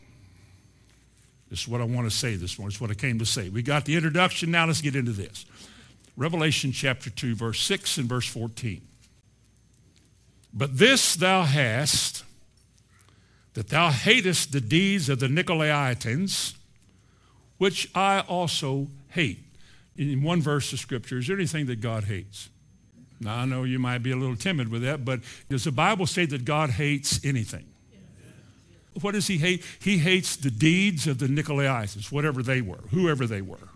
This 1.51 1.63
is 1.63 1.69
what 1.69 1.81
I 1.81 1.85
want 1.85 2.11
to 2.11 2.17
say 2.17 2.37
this 2.37 2.59
morning. 2.59 2.73
It's 2.73 2.81
what 2.81 2.91
I 2.91 2.95
came 2.95 3.19
to 3.19 3.27
say. 3.27 3.51
We 3.51 3.63
got 3.63 3.85
the 3.85 3.95
introduction. 3.95 4.51
Now 4.51 4.67
let's 4.67 4.81
get 4.81 4.97
into 4.97 5.13
this. 5.13 5.45
Revelation 6.17 6.73
chapter 6.73 7.11
2, 7.11 7.35
verse 7.35 7.61
6 7.61 7.99
and 7.99 8.09
verse 8.09 8.27
14. 8.27 8.81
But 10.55 10.79
this 10.79 11.15
thou 11.15 11.43
hast, 11.43 12.25
that 13.55 13.69
thou 13.69 13.91
hatest 13.91 14.53
the 14.53 14.61
deeds 14.61 15.09
of 15.09 15.21
the 15.21 15.27
Nicolaitans, 15.27 16.55
which 17.59 17.91
I 17.95 18.21
also 18.21 18.89
hate. 19.11 19.41
In 19.97 20.23
one 20.23 20.41
verse 20.41 20.73
of 20.73 20.79
Scripture, 20.79 21.19
is 21.19 21.27
there 21.27 21.37
anything 21.37 21.67
that 21.67 21.81
God 21.81 22.05
hates? 22.05 22.49
Now, 23.21 23.39
I 23.39 23.45
know 23.45 23.65
you 23.65 23.79
might 23.79 23.99
be 23.99 24.11
a 24.11 24.17
little 24.17 24.37
timid 24.37 24.69
with 24.69 24.83
that, 24.83 25.05
but 25.05 25.21
does 25.49 25.65
the 25.65 25.73
Bible 25.73 26.07
say 26.07 26.27
that 26.27 26.45
God 26.45 26.71
hates 26.71 27.25
anything? 27.25 27.67
What 29.01 29.13
does 29.13 29.27
he 29.27 29.39
hate? 29.39 29.65
He 29.81 29.99
hates 29.99 30.37
the 30.37 30.51
deeds 30.51 31.07
of 31.07 31.19
the 31.19 31.27
Nicolaitans, 31.27 32.11
whatever 32.11 32.43
they 32.43 32.61
were, 32.61 32.81
whoever 32.91 33.27
they 33.27 33.41
were. 33.41 33.69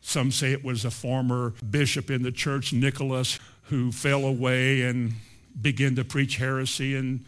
Some 0.00 0.30
say 0.30 0.52
it 0.52 0.64
was 0.64 0.84
a 0.84 0.90
former 0.90 1.54
bishop 1.68 2.10
in 2.10 2.22
the 2.22 2.32
church, 2.32 2.72
Nicholas, 2.72 3.38
who 3.64 3.92
fell 3.92 4.24
away 4.24 4.82
and 4.82 5.14
began 5.60 5.96
to 5.96 6.04
preach 6.04 6.36
heresy 6.36 6.94
and 6.94 7.24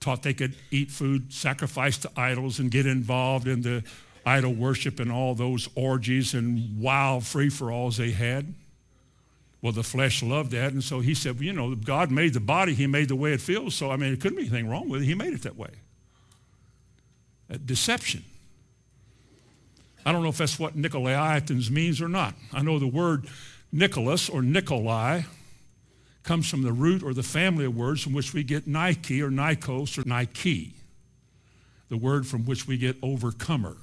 taught 0.00 0.22
they 0.22 0.34
could 0.34 0.54
eat 0.70 0.90
food 0.90 1.32
sacrificed 1.32 2.02
to 2.02 2.10
idols 2.16 2.58
and 2.58 2.70
get 2.70 2.86
involved 2.86 3.46
in 3.46 3.62
the 3.62 3.84
idol 4.26 4.52
worship 4.52 5.00
and 5.00 5.10
all 5.10 5.34
those 5.34 5.68
orgies 5.74 6.34
and 6.34 6.80
wild 6.80 7.26
free-for-alls 7.26 7.96
they 7.96 8.10
had. 8.10 8.54
Well, 9.62 9.72
the 9.72 9.82
flesh 9.82 10.22
loved 10.22 10.52
that, 10.52 10.72
and 10.72 10.82
so 10.82 11.00
he 11.00 11.14
said, 11.14 11.34
well, 11.34 11.44
you 11.44 11.52
know, 11.52 11.74
God 11.74 12.10
made 12.10 12.32
the 12.32 12.40
body, 12.40 12.72
he 12.74 12.86
made 12.86 13.08
the 13.08 13.16
way 13.16 13.32
it 13.32 13.40
feels, 13.40 13.74
so 13.74 13.90
I 13.90 13.96
mean, 13.96 14.12
it 14.12 14.20
couldn't 14.20 14.36
be 14.36 14.44
anything 14.44 14.68
wrong 14.68 14.88
with 14.88 15.02
it. 15.02 15.04
He 15.04 15.14
made 15.14 15.34
it 15.34 15.42
that 15.42 15.56
way. 15.56 15.70
Uh, 17.52 17.58
deception. 17.64 18.24
I 20.06 20.12
don't 20.12 20.22
know 20.22 20.30
if 20.30 20.38
that's 20.38 20.58
what 20.58 20.76
Nicolaitans 20.76 21.70
means 21.70 22.00
or 22.00 22.08
not. 22.08 22.34
I 22.54 22.62
know 22.62 22.78
the 22.78 22.86
word 22.86 23.26
Nicholas 23.70 24.30
or 24.30 24.40
Nikolai 24.40 25.22
comes 26.22 26.48
from 26.48 26.62
the 26.62 26.72
root 26.72 27.02
or 27.02 27.12
the 27.12 27.22
family 27.22 27.66
of 27.66 27.76
words 27.76 28.02
from 28.02 28.14
which 28.14 28.32
we 28.32 28.42
get 28.42 28.66
Nike 28.66 29.20
or 29.20 29.30
Nikos 29.30 29.98
or 29.98 30.08
Nike, 30.08 30.74
the 31.90 31.98
word 31.98 32.26
from 32.26 32.46
which 32.46 32.66
we 32.66 32.78
get 32.78 32.96
overcomer. 33.02 33.76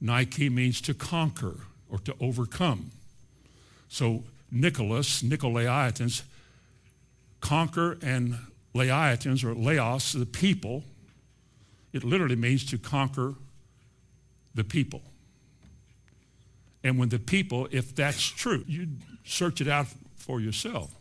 Nike 0.00 0.48
means 0.48 0.80
to 0.82 0.94
conquer 0.94 1.56
or 1.90 1.98
to 1.98 2.14
overcome. 2.20 2.90
So 3.88 4.24
Nicholas, 4.50 5.22
Nicolaitans, 5.22 6.22
conquer 7.40 7.98
and 8.02 8.38
Laitans 8.74 9.44
or 9.44 9.54
Laos, 9.54 10.12
the 10.12 10.26
people, 10.26 10.84
it 11.92 12.04
literally 12.04 12.36
means 12.36 12.64
to 12.66 12.78
conquer 12.78 13.34
the 14.54 14.64
people. 14.64 15.02
And 16.82 16.98
when 16.98 17.08
the 17.08 17.18
people, 17.18 17.68
if 17.70 17.94
that's 17.94 18.22
true, 18.22 18.64
you 18.66 18.88
search 19.24 19.60
it 19.60 19.68
out 19.68 19.86
for 20.16 20.40
yourself. 20.40 20.94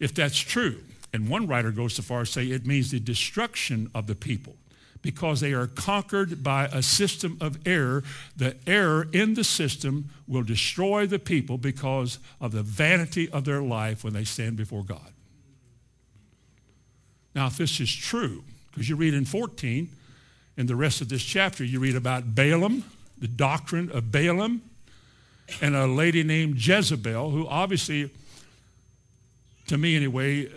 If 0.00 0.14
that's 0.14 0.38
true, 0.38 0.80
and 1.12 1.28
one 1.28 1.46
writer 1.46 1.70
goes 1.70 1.94
so 1.94 2.02
far 2.02 2.22
as 2.22 2.28
to 2.32 2.40
say 2.40 2.46
it 2.46 2.66
means 2.66 2.90
the 2.90 2.98
destruction 2.98 3.90
of 3.94 4.06
the 4.06 4.16
people 4.16 4.56
because 5.04 5.40
they 5.40 5.52
are 5.52 5.66
conquered 5.66 6.42
by 6.42 6.64
a 6.72 6.82
system 6.82 7.36
of 7.38 7.58
error. 7.66 8.02
The 8.38 8.56
error 8.66 9.06
in 9.12 9.34
the 9.34 9.44
system 9.44 10.08
will 10.26 10.42
destroy 10.42 11.06
the 11.06 11.18
people 11.18 11.58
because 11.58 12.18
of 12.40 12.52
the 12.52 12.62
vanity 12.62 13.28
of 13.28 13.44
their 13.44 13.60
life 13.60 14.02
when 14.02 14.14
they 14.14 14.24
stand 14.24 14.56
before 14.56 14.82
God. 14.82 15.12
Now, 17.34 17.48
if 17.48 17.58
this 17.58 17.80
is 17.80 17.94
true, 17.94 18.44
because 18.70 18.88
you 18.88 18.96
read 18.96 19.12
in 19.12 19.26
14, 19.26 19.90
in 20.56 20.66
the 20.66 20.76
rest 20.76 21.02
of 21.02 21.10
this 21.10 21.22
chapter, 21.22 21.64
you 21.64 21.80
read 21.80 21.96
about 21.96 22.34
Balaam, 22.34 22.82
the 23.18 23.28
doctrine 23.28 23.92
of 23.92 24.10
Balaam, 24.10 24.62
and 25.60 25.76
a 25.76 25.86
lady 25.86 26.22
named 26.22 26.56
Jezebel, 26.66 27.28
who 27.28 27.46
obviously, 27.46 28.10
to 29.66 29.76
me 29.76 29.96
anyway, 29.96 30.48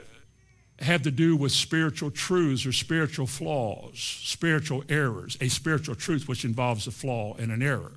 have 0.80 1.02
to 1.04 1.12
do 1.12 1.36
with 1.36 1.52
spiritual 1.52 2.12
truths 2.12 2.66
or 2.66 2.72
spiritual 2.72 3.26
flaws, 3.26 3.98
spiritual 3.98 4.84
errors, 4.90 5.38
a 5.42 5.48
spiritual 5.48 5.96
truth 5.96 6.28
which 6.28 6.46
involves 6.46 6.86
a 6.86 6.92
flaw 6.92 7.36
and 7.38 7.52
an 7.52 7.64
error. 7.64 7.94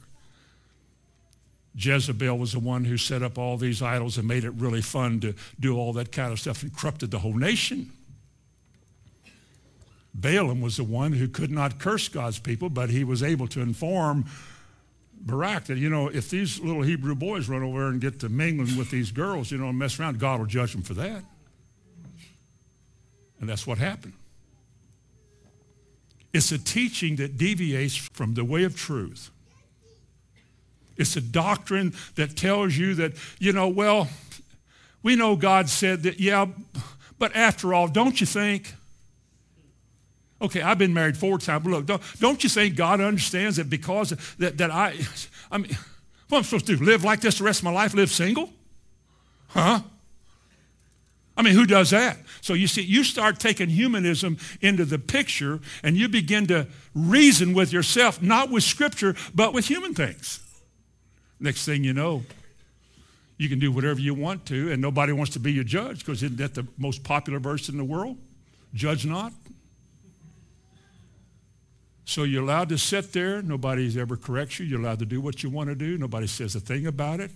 Jezebel 1.76 2.36
was 2.36 2.52
the 2.52 2.58
one 2.58 2.84
who 2.84 2.96
set 2.96 3.22
up 3.22 3.38
all 3.38 3.56
these 3.56 3.82
idols 3.82 4.18
and 4.18 4.26
made 4.26 4.44
it 4.44 4.50
really 4.50 4.82
fun 4.82 5.20
to 5.20 5.34
do 5.58 5.76
all 5.76 5.92
that 5.92 6.10
kind 6.10 6.32
of 6.32 6.40
stuff 6.40 6.62
and 6.62 6.74
corrupted 6.76 7.10
the 7.10 7.18
whole 7.18 7.34
nation. 7.34 7.92
Balaam 10.12 10.60
was 10.60 10.76
the 10.76 10.84
one 10.84 11.12
who 11.12 11.28
could 11.28 11.50
not 11.50 11.78
curse 11.78 12.08
God's 12.08 12.38
people, 12.38 12.68
but 12.68 12.90
he 12.90 13.04
was 13.04 13.22
able 13.22 13.46
to 13.48 13.60
inform 13.60 14.24
Barak 15.20 15.66
that, 15.66 15.78
you 15.78 15.88
know, 15.88 16.08
if 16.08 16.30
these 16.30 16.58
little 16.60 16.82
Hebrew 16.82 17.14
boys 17.14 17.48
run 17.48 17.62
over 17.62 17.88
and 17.88 18.00
get 18.00 18.20
to 18.20 18.28
mingling 18.28 18.76
with 18.76 18.90
these 18.90 19.12
girls, 19.12 19.50
you 19.50 19.58
know, 19.58 19.68
and 19.68 19.78
mess 19.78 20.00
around, 20.00 20.18
God 20.18 20.40
will 20.40 20.46
judge 20.46 20.72
them 20.72 20.82
for 20.82 20.94
that. 20.94 21.22
And 23.40 23.48
that's 23.48 23.66
what 23.66 23.78
happened. 23.78 24.12
It's 26.32 26.52
a 26.52 26.58
teaching 26.58 27.16
that 27.16 27.36
deviates 27.36 27.96
from 27.96 28.34
the 28.34 28.44
way 28.44 28.64
of 28.64 28.76
truth. 28.76 29.30
It's 30.96 31.16
a 31.16 31.20
doctrine 31.20 31.94
that 32.16 32.36
tells 32.36 32.76
you 32.76 32.94
that, 32.96 33.14
you 33.38 33.52
know, 33.52 33.68
well, 33.68 34.08
we 35.02 35.16
know 35.16 35.34
God 35.34 35.68
said 35.68 36.02
that, 36.02 36.20
yeah, 36.20 36.46
but 37.18 37.34
after 37.34 37.72
all, 37.72 37.88
don't 37.88 38.20
you 38.20 38.26
think? 38.26 38.74
Okay, 40.42 40.62
I've 40.62 40.78
been 40.78 40.94
married 40.94 41.16
four 41.16 41.38
times. 41.38 41.66
Look, 41.66 41.86
don't, 41.86 42.02
don't 42.18 42.42
you 42.42 42.50
think 42.50 42.76
God 42.76 43.00
understands 43.00 43.56
that 43.56 43.68
because 43.68 44.10
that, 44.38 44.58
that 44.58 44.70
I, 44.70 44.94
I 45.50 45.58
mean, 45.58 45.76
what 46.28 46.38
am 46.38 46.40
I 46.40 46.42
supposed 46.42 46.66
to 46.66 46.76
do? 46.76 46.84
Live 46.84 47.02
like 47.02 47.20
this 47.20 47.38
the 47.38 47.44
rest 47.44 47.60
of 47.60 47.64
my 47.64 47.72
life? 47.72 47.94
Live 47.94 48.10
single? 48.10 48.50
Huh? 49.48 49.80
I 51.40 51.42
mean, 51.42 51.54
who 51.54 51.64
does 51.64 51.88
that? 51.88 52.18
So 52.42 52.52
you 52.52 52.66
see, 52.66 52.82
you 52.82 53.02
start 53.02 53.40
taking 53.40 53.70
humanism 53.70 54.36
into 54.60 54.84
the 54.84 54.98
picture 54.98 55.58
and 55.82 55.96
you 55.96 56.06
begin 56.06 56.46
to 56.48 56.66
reason 56.94 57.54
with 57.54 57.72
yourself, 57.72 58.20
not 58.20 58.50
with 58.50 58.62
Scripture, 58.62 59.14
but 59.34 59.54
with 59.54 59.66
human 59.66 59.94
things. 59.94 60.40
Next 61.40 61.64
thing 61.64 61.82
you 61.82 61.94
know, 61.94 62.24
you 63.38 63.48
can 63.48 63.58
do 63.58 63.72
whatever 63.72 63.98
you 63.98 64.12
want 64.12 64.44
to, 64.46 64.70
and 64.70 64.82
nobody 64.82 65.14
wants 65.14 65.32
to 65.32 65.40
be 65.40 65.50
your 65.50 65.64
judge 65.64 66.00
because 66.00 66.22
isn't 66.22 66.36
that 66.36 66.52
the 66.52 66.66
most 66.76 67.04
popular 67.04 67.38
verse 67.38 67.70
in 67.70 67.78
the 67.78 67.84
world? 67.84 68.18
Judge 68.74 69.06
not. 69.06 69.32
So 72.04 72.24
you're 72.24 72.42
allowed 72.42 72.68
to 72.68 72.76
sit 72.76 73.14
there. 73.14 73.40
Nobody's 73.40 73.96
ever 73.96 74.18
corrects 74.18 74.60
you. 74.60 74.66
You're 74.66 74.80
allowed 74.80 74.98
to 74.98 75.06
do 75.06 75.22
what 75.22 75.42
you 75.42 75.48
want 75.48 75.70
to 75.70 75.74
do. 75.74 75.96
Nobody 75.96 76.26
says 76.26 76.54
a 76.54 76.60
thing 76.60 76.86
about 76.86 77.18
it. 77.20 77.30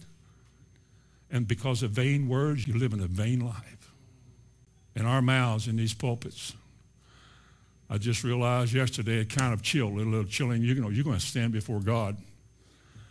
And 1.31 1.49
because 1.49 1.83
of 1.83 1.93
vain 1.93 2.29
words, 2.29 2.69
you 2.69 2.75
live 2.75 2.93
in 2.93 3.01
a 3.01 3.07
vain 3.07 3.41
life. 3.41 3.84
In 4.97 5.07
our 5.07 5.23
mouths, 5.23 5.67
in 5.67 5.77
these 5.77 5.95
pulpits. 5.95 6.55
I 7.91 7.99
just 7.99 8.25
realized 8.25 8.73
yesterday 8.73 9.19
it 9.19 9.31
kind 9.31 9.53
of 9.53 9.63
chilled, 9.63 9.93
a 9.93 9.97
little 9.97 10.25
chilling. 10.25 10.63
You 10.63 10.75
know, 10.77 10.89
you're 10.89 11.05
going 11.05 11.19
to 11.19 11.25
stand 11.25 11.53
before 11.53 11.81
God, 11.81 12.17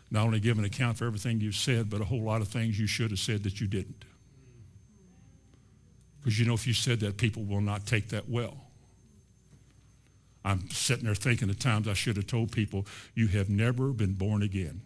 not 0.10 0.26
only 0.26 0.40
give 0.40 0.58
an 0.58 0.66
account 0.66 0.98
for 0.98 1.06
everything 1.06 1.42
you've 1.42 1.56
said, 1.56 1.90
but 1.90 2.02
a 2.02 2.06
whole 2.06 2.22
lot 2.22 2.42
of 2.42 2.48
things 2.48 2.80
you 2.80 2.88
should 2.88 3.12
have 3.12 3.20
said 3.20 3.44
that 3.44 3.62
you 3.62 3.68
didn't. 3.68 4.06
Because 6.20 6.40
you 6.40 6.46
know, 6.46 6.54
if 6.54 6.66
you 6.66 6.74
said 6.74 7.02
that, 7.02 7.18
people 7.18 7.44
will 7.44 7.62
not 7.62 7.86
take 7.86 8.10
that 8.10 8.30
well. 8.30 8.58
I'm 10.46 10.70
sitting 10.70 11.06
there 11.06 11.16
thinking 11.16 11.48
the 11.48 11.54
times 11.54 11.88
I 11.88 11.94
should 11.94 12.18
have 12.18 12.28
told 12.28 12.52
people, 12.52 12.86
you 13.16 13.28
have 13.28 13.50
never 13.50 13.90
been 13.90 14.14
born 14.14 14.42
again. 14.42 14.82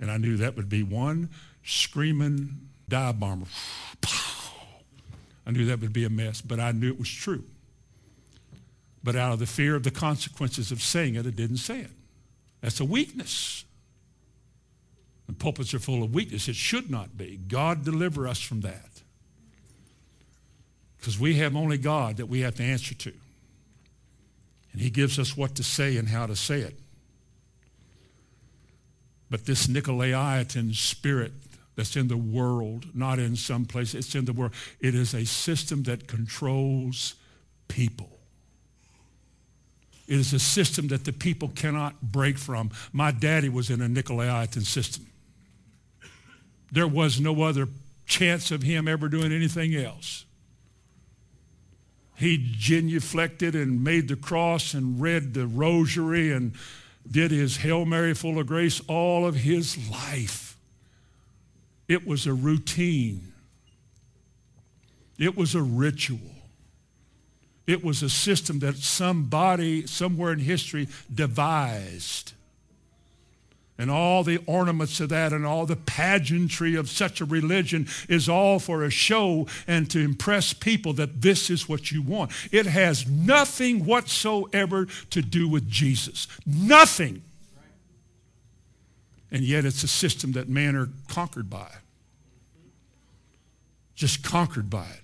And 0.00 0.10
I 0.10 0.16
knew 0.16 0.36
that 0.38 0.56
would 0.56 0.68
be 0.68 0.82
one 0.82 1.30
screaming 1.62 2.68
dive 2.88 3.18
bomber. 3.18 3.46
I 5.46 5.50
knew 5.50 5.66
that 5.66 5.80
would 5.80 5.92
be 5.92 6.04
a 6.04 6.10
mess, 6.10 6.40
but 6.40 6.58
I 6.58 6.72
knew 6.72 6.88
it 6.88 6.98
was 6.98 7.10
true. 7.10 7.44
But 9.02 9.16
out 9.16 9.32
of 9.32 9.38
the 9.38 9.46
fear 9.46 9.74
of 9.74 9.82
the 9.82 9.90
consequences 9.90 10.72
of 10.72 10.82
saying 10.82 11.16
it, 11.16 11.26
I 11.26 11.30
didn't 11.30 11.58
say 11.58 11.80
it. 11.80 11.90
That's 12.62 12.80
a 12.80 12.84
weakness. 12.84 13.64
The 15.26 15.34
pulpits 15.34 15.74
are 15.74 15.78
full 15.78 16.02
of 16.02 16.14
weakness. 16.14 16.48
It 16.48 16.56
should 16.56 16.90
not 16.90 17.18
be. 17.18 17.38
God 17.48 17.84
deliver 17.84 18.26
us 18.26 18.40
from 18.40 18.62
that. 18.62 18.88
Because 20.98 21.18
we 21.18 21.34
have 21.34 21.54
only 21.54 21.76
God 21.76 22.16
that 22.16 22.26
we 22.26 22.40
have 22.40 22.54
to 22.56 22.62
answer 22.62 22.94
to. 22.94 23.12
And 24.72 24.80
he 24.80 24.88
gives 24.88 25.18
us 25.18 25.36
what 25.36 25.54
to 25.56 25.62
say 25.62 25.98
and 25.98 26.08
how 26.08 26.26
to 26.26 26.34
say 26.34 26.60
it. 26.60 26.78
But 29.30 29.44
this 29.44 29.66
Nicolaitan 29.66 30.74
spirit 30.74 31.32
that's 31.76 31.96
in 31.96 32.08
the 32.08 32.16
world, 32.16 32.86
not 32.94 33.18
in 33.18 33.36
some 33.36 33.64
place, 33.64 33.94
it's 33.94 34.14
in 34.14 34.24
the 34.24 34.32
world. 34.32 34.52
It 34.80 34.94
is 34.94 35.14
a 35.14 35.24
system 35.24 35.82
that 35.84 36.06
controls 36.06 37.14
people. 37.68 38.10
It 40.06 40.18
is 40.18 40.32
a 40.32 40.38
system 40.38 40.88
that 40.88 41.04
the 41.04 41.12
people 41.12 41.48
cannot 41.48 42.00
break 42.00 42.38
from. 42.38 42.70
My 42.92 43.10
daddy 43.10 43.48
was 43.48 43.70
in 43.70 43.80
a 43.80 43.88
Nicolaitan 43.88 44.64
system. 44.64 45.06
There 46.70 46.86
was 46.86 47.20
no 47.20 47.42
other 47.42 47.68
chance 48.06 48.50
of 48.50 48.62
him 48.62 48.86
ever 48.86 49.08
doing 49.08 49.32
anything 49.32 49.74
else. 49.74 50.24
He 52.16 52.38
genuflected 52.38 53.54
and 53.54 53.82
made 53.82 54.08
the 54.08 54.16
cross 54.16 54.74
and 54.74 55.00
read 55.00 55.34
the 55.34 55.46
rosary 55.46 56.32
and 56.32 56.52
did 57.10 57.30
his 57.30 57.58
Hail 57.58 57.84
Mary 57.84 58.14
full 58.14 58.38
of 58.38 58.46
grace 58.46 58.80
all 58.86 59.26
of 59.26 59.36
his 59.36 59.88
life. 59.88 60.43
It 61.88 62.06
was 62.06 62.26
a 62.26 62.32
routine. 62.32 63.32
It 65.18 65.36
was 65.36 65.54
a 65.54 65.62
ritual. 65.62 66.18
It 67.66 67.82
was 67.82 68.02
a 68.02 68.10
system 68.10 68.58
that 68.60 68.76
somebody 68.76 69.86
somewhere 69.86 70.32
in 70.32 70.38
history 70.38 70.88
devised. 71.12 72.32
And 73.76 73.90
all 73.90 74.22
the 74.22 74.40
ornaments 74.46 75.00
of 75.00 75.08
that 75.08 75.32
and 75.32 75.44
all 75.44 75.66
the 75.66 75.74
pageantry 75.74 76.76
of 76.76 76.88
such 76.88 77.20
a 77.20 77.24
religion 77.24 77.88
is 78.08 78.28
all 78.28 78.60
for 78.60 78.84
a 78.84 78.90
show 78.90 79.48
and 79.66 79.90
to 79.90 79.98
impress 79.98 80.52
people 80.52 80.92
that 80.94 81.22
this 81.22 81.50
is 81.50 81.68
what 81.68 81.90
you 81.90 82.00
want. 82.00 82.30
It 82.52 82.66
has 82.66 83.08
nothing 83.08 83.84
whatsoever 83.84 84.86
to 85.10 85.22
do 85.22 85.48
with 85.48 85.68
Jesus. 85.68 86.28
Nothing. 86.46 87.22
And 89.34 89.42
yet 89.42 89.64
it's 89.64 89.82
a 89.82 89.88
system 89.88 90.30
that 90.32 90.48
men 90.48 90.76
are 90.76 90.88
conquered 91.08 91.50
by. 91.50 91.68
Just 93.96 94.22
conquered 94.22 94.70
by 94.70 94.84
it. 94.84 95.00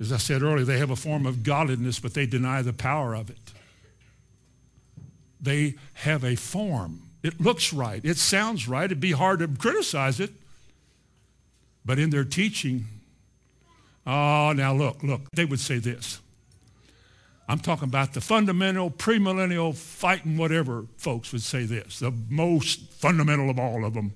As 0.00 0.10
I 0.10 0.16
said 0.16 0.42
earlier, 0.42 0.64
they 0.64 0.78
have 0.78 0.90
a 0.90 0.96
form 0.96 1.26
of 1.26 1.44
godliness, 1.44 2.00
but 2.00 2.12
they 2.12 2.26
deny 2.26 2.62
the 2.62 2.72
power 2.72 3.14
of 3.14 3.30
it. 3.30 3.52
They 5.40 5.76
have 5.94 6.24
a 6.24 6.34
form. 6.34 7.02
It 7.22 7.40
looks 7.40 7.72
right. 7.72 8.04
It 8.04 8.16
sounds 8.16 8.66
right. 8.66 8.86
It'd 8.86 8.98
be 8.98 9.12
hard 9.12 9.38
to 9.38 9.46
criticize 9.46 10.18
it. 10.18 10.32
But 11.84 12.00
in 12.00 12.10
their 12.10 12.24
teaching, 12.24 12.86
oh, 14.04 14.52
now 14.56 14.74
look, 14.74 15.04
look, 15.04 15.30
they 15.30 15.44
would 15.44 15.60
say 15.60 15.78
this. 15.78 16.18
I'm 17.48 17.60
talking 17.60 17.84
about 17.84 18.12
the 18.12 18.20
fundamental, 18.20 18.90
premillennial, 18.90 19.74
fighting 19.74 20.36
whatever 20.36 20.86
folks 20.96 21.32
would 21.32 21.42
say 21.42 21.64
this, 21.64 22.00
the 22.00 22.12
most 22.28 22.80
fundamental 22.92 23.50
of 23.50 23.58
all 23.58 23.84
of 23.84 23.94
them. 23.94 24.12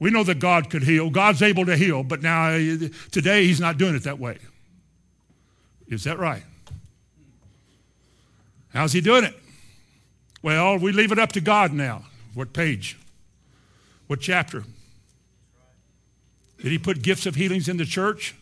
We 0.00 0.10
know 0.10 0.24
that 0.24 0.40
God 0.40 0.68
could 0.68 0.82
heal. 0.82 1.10
God's 1.10 1.42
able 1.42 1.64
to 1.66 1.76
heal, 1.76 2.02
but 2.02 2.22
now 2.22 2.48
eh, 2.48 2.88
today 3.12 3.46
he's 3.46 3.60
not 3.60 3.78
doing 3.78 3.94
it 3.94 4.02
that 4.02 4.18
way. 4.18 4.38
Is 5.86 6.02
that 6.04 6.18
right? 6.18 6.42
How's 8.72 8.92
he 8.92 9.00
doing 9.00 9.22
it? 9.22 9.34
Well, 10.42 10.78
we 10.78 10.90
leave 10.90 11.12
it 11.12 11.20
up 11.20 11.30
to 11.32 11.40
God 11.40 11.72
now. 11.72 12.06
What 12.34 12.52
page? 12.52 12.98
What 14.08 14.20
chapter? 14.20 14.64
Did 16.60 16.72
he 16.72 16.78
put 16.78 17.02
gifts 17.02 17.26
of 17.26 17.36
healings 17.36 17.68
in 17.68 17.76
the 17.76 17.84
church? 17.84 18.34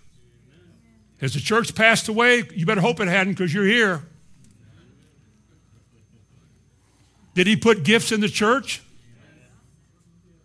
Has 1.20 1.34
the 1.34 1.40
church 1.40 1.74
passed 1.74 2.08
away? 2.08 2.44
You 2.54 2.64
better 2.64 2.80
hope 2.80 3.00
it 3.00 3.08
hadn't 3.08 3.34
because 3.34 3.52
you're 3.52 3.66
here. 3.66 4.02
Did 7.34 7.46
he 7.46 7.56
put 7.56 7.84
gifts 7.84 8.10
in 8.10 8.20
the 8.20 8.28
church? 8.28 8.82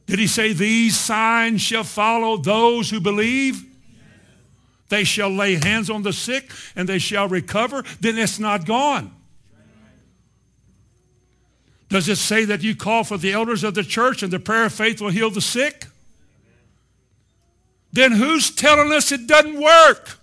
Did 0.05 0.19
he 0.19 0.27
say, 0.27 0.53
These 0.53 0.97
signs 0.97 1.61
shall 1.61 1.83
follow 1.83 2.37
those 2.37 2.89
who 2.89 2.99
believe? 2.99 3.63
They 4.89 5.03
shall 5.03 5.29
lay 5.29 5.55
hands 5.55 5.89
on 5.89 6.03
the 6.03 6.13
sick 6.13 6.51
and 6.75 6.87
they 6.87 6.99
shall 6.99 7.27
recover. 7.27 7.83
Then 8.01 8.17
it's 8.17 8.37
not 8.37 8.65
gone. 8.65 9.11
Does 11.89 12.09
it 12.09 12.17
say 12.17 12.45
that 12.45 12.61
you 12.61 12.75
call 12.75 13.03
for 13.03 13.17
the 13.17 13.31
elders 13.31 13.63
of 13.63 13.73
the 13.73 13.83
church 13.83 14.21
and 14.21 14.31
the 14.31 14.39
prayer 14.39 14.65
of 14.65 14.73
faith 14.73 15.01
will 15.01 15.09
heal 15.09 15.29
the 15.29 15.41
sick? 15.41 15.87
Then 17.93 18.11
who's 18.11 18.51
telling 18.51 18.91
us 18.91 19.11
it 19.11 19.25
doesn't 19.25 19.59
work? 19.59 20.19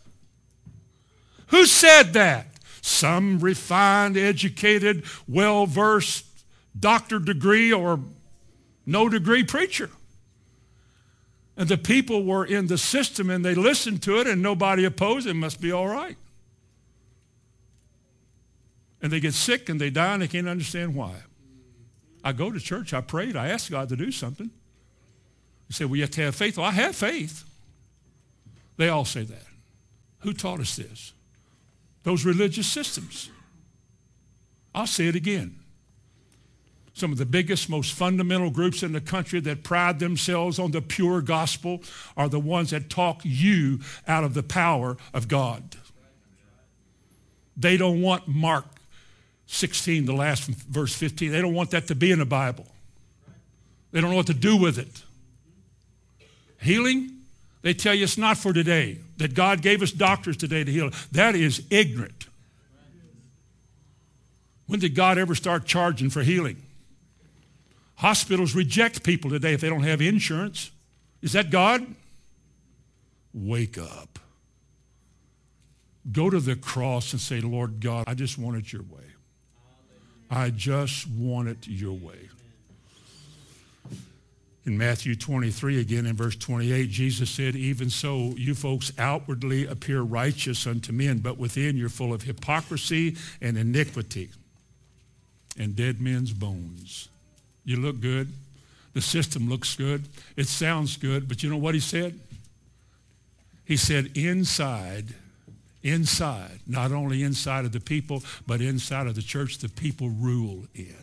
Who 1.53 1.67
said 1.67 2.15
that? 2.15 2.47
Some 2.81 3.39
refined, 3.39 4.17
educated, 4.17 5.05
well 5.29 5.67
versed, 5.67 6.25
doctor 6.79 7.19
degree 7.19 7.71
or 7.73 8.01
no 8.87 9.09
degree 9.09 9.45
preacher. 9.45 9.91
And 11.55 11.69
the 11.69 11.77
people 11.77 12.25
were 12.25 12.47
in 12.47 12.69
the 12.69 12.79
system 12.79 13.29
and 13.29 13.45
they 13.45 13.55
listened 13.55 14.03
to 14.05 14.19
it 14.19 14.27
and 14.27 14.43
nobody 14.43 14.87
opposed 14.87 15.27
it. 15.27 15.35
Must 15.35 15.61
be 15.61 15.71
all 15.71 15.87
right. 15.87 16.17
And 19.03 19.13
they 19.13 19.21
get 19.21 19.35
sick 19.35 19.69
and 19.69 19.79
they 19.79 19.91
die 19.91 20.15
and 20.15 20.23
they 20.23 20.29
can't 20.29 20.49
understand 20.49 20.95
why. 20.95 21.15
I 22.25 22.33
go 22.33 22.51
to 22.51 22.59
church, 22.59 22.95
I 22.95 23.03
prayed, 23.03 23.37
I 23.37 23.49
asked 23.49 23.71
God 23.71 23.91
to 23.91 23.97
do 23.97 24.11
something. 24.11 24.51
You 25.69 25.73
say, 25.75 25.85
well, 25.85 25.97
you 25.97 26.03
have 26.03 26.11
to 26.13 26.23
have 26.23 26.35
faith. 26.35 26.57
Well, 26.57 26.67
I 26.67 26.71
have 26.71 26.97
faith. 26.97 27.45
They 28.79 28.89
all 28.89 29.05
say 29.05 29.25
that. 29.25 29.45
Who 30.21 30.33
taught 30.33 30.61
us 30.61 30.77
this? 30.77 31.13
Those 32.03 32.25
religious 32.25 32.67
systems. 32.67 33.31
I'll 34.75 34.87
say 34.87 35.07
it 35.07 35.15
again. 35.15 35.59
Some 36.95 37.11
of 37.11 37.19
the 37.19 37.27
biggest, 37.27 37.71
most 37.71 37.93
fundamental 37.93 38.51
groups 38.51 38.83
in 38.83 38.93
the 38.93 39.01
country 39.01 39.41
that 39.41 39.65
pride 39.65 39.99
themselves 39.99 40.59
on 40.59 40.73
the 40.73 40.83
pure 40.83 41.23
gospel 41.23 41.83
are 42.17 42.29
the 42.29 42.41
ones 42.41 42.71
that 42.71 42.91
talk 42.91 43.23
you 43.25 43.81
out 44.07 44.25
of 44.25 44.35
the 44.35 44.43
power 44.43 44.97
of 45.15 45.27
God. 45.27 45.77
They 47.57 47.77
don't 47.77 48.03
want 48.03 48.29
Mark 48.29 48.67
16, 49.47 50.05
the 50.05 50.13
last 50.13 50.45
verse 50.47 50.95
15. 50.95 51.33
They 51.33 51.41
don't 51.41 51.55
want 51.55 51.71
that 51.71 51.87
to 51.89 51.95
be 51.95 52.11
in 52.11 52.19
the 52.19 52.27
Bible. 52.27 52.67
They 53.91 54.01
don't 54.01 54.11
know 54.11 54.17
what 54.17 54.27
to 54.27 54.35
do 54.35 54.57
with 54.57 54.79
it. 54.79 55.03
Healing, 56.61 57.11
they 57.63 57.75
tell 57.75 57.95
you 57.95 58.05
it's 58.05 58.19
not 58.19 58.39
for 58.39 58.53
today, 58.53 58.99
that 59.23 59.35
God 59.35 59.63
gave 59.63 59.83
us 59.83 59.93
doctors 59.93 60.37
today 60.37 60.65
to 60.65 60.71
heal. 60.71 60.91
That 61.13 61.35
is 61.35 61.63
ignorant. 61.71 62.27
When 64.67 64.81
did 64.81 64.95
God 64.95 65.19
ever 65.19 65.35
start 65.35 65.65
charging 65.65 66.11
for 66.11 66.23
healing? 66.23 66.57
Hospitals 67.97 68.55
reject 68.55 69.05
people 69.05 69.31
today 69.31 69.53
if 69.53 69.61
they 69.61 69.69
don't 69.69 69.83
have 69.83 70.01
insurance. 70.01 70.71
Is 71.21 71.33
that 71.33 71.51
God? 71.51 71.87
Wake 73.33 73.79
up. 73.79 74.19
Go 76.11 76.29
to 76.29 76.41
the 76.41 76.57
cross 76.57 77.13
and 77.13 77.21
say, 77.21 77.41
Lord 77.41 77.81
God, 77.81 78.05
I 78.09 78.15
just 78.15 78.39
want 78.39 78.57
it 78.57 78.73
your 78.73 78.83
way. 78.83 79.05
I 80.31 80.51
just 80.51 81.07
want 81.09 81.49
it 81.49 81.69
your 81.69 81.93
way. 81.93 82.29
In 84.65 84.79
Matthew 84.79 85.17
23, 85.17 85.81
again 85.81 86.07
in 86.07 86.15
verse 86.15 86.37
28, 86.37 86.89
Jesus 86.89 87.29
said, 87.31 87.57
Even 87.57 87.91
so, 87.91 88.33
you 88.37 88.55
folks 88.55 88.93
outwardly 88.97 89.67
appear 89.67 90.03
righteous 90.03 90.67
unto 90.69 90.93
men, 90.93 91.19
but 91.19 91.37
within 91.37 91.77
you're 91.77 91.89
full 91.89 92.13
of 92.13 92.23
hypocrisy 92.23 93.17
and 93.41 93.59
iniquity. 93.59 94.31
and 95.59 95.77
dead 95.77 96.01
men's 96.01 96.33
bones. 96.33 97.09
You 97.65 97.77
look 97.77 98.01
good. 98.01 98.33
The 98.95 99.03
system 99.03 99.49
looks 99.49 99.75
good. 99.77 100.05
It 100.37 100.47
sounds 100.47 100.97
good. 100.97 101.29
But 101.29 101.43
you 101.43 101.51
know 101.51 101.57
what 101.57 101.75
he 101.75 101.81
said? 101.81 102.19
He 103.65 103.77
said, 103.77 104.17
inside, 104.17 105.15
inside, 105.83 106.61
not 106.67 106.93
only 106.93 107.23
inside 107.23 107.65
of 107.65 107.73
the 107.73 107.81
people, 107.81 108.23
but 108.47 108.61
inside 108.61 109.07
of 109.07 109.15
the 109.15 109.23
church, 109.23 109.59
the 109.59 109.69
people 109.69 110.09
rule 110.09 110.65
in. 110.75 110.97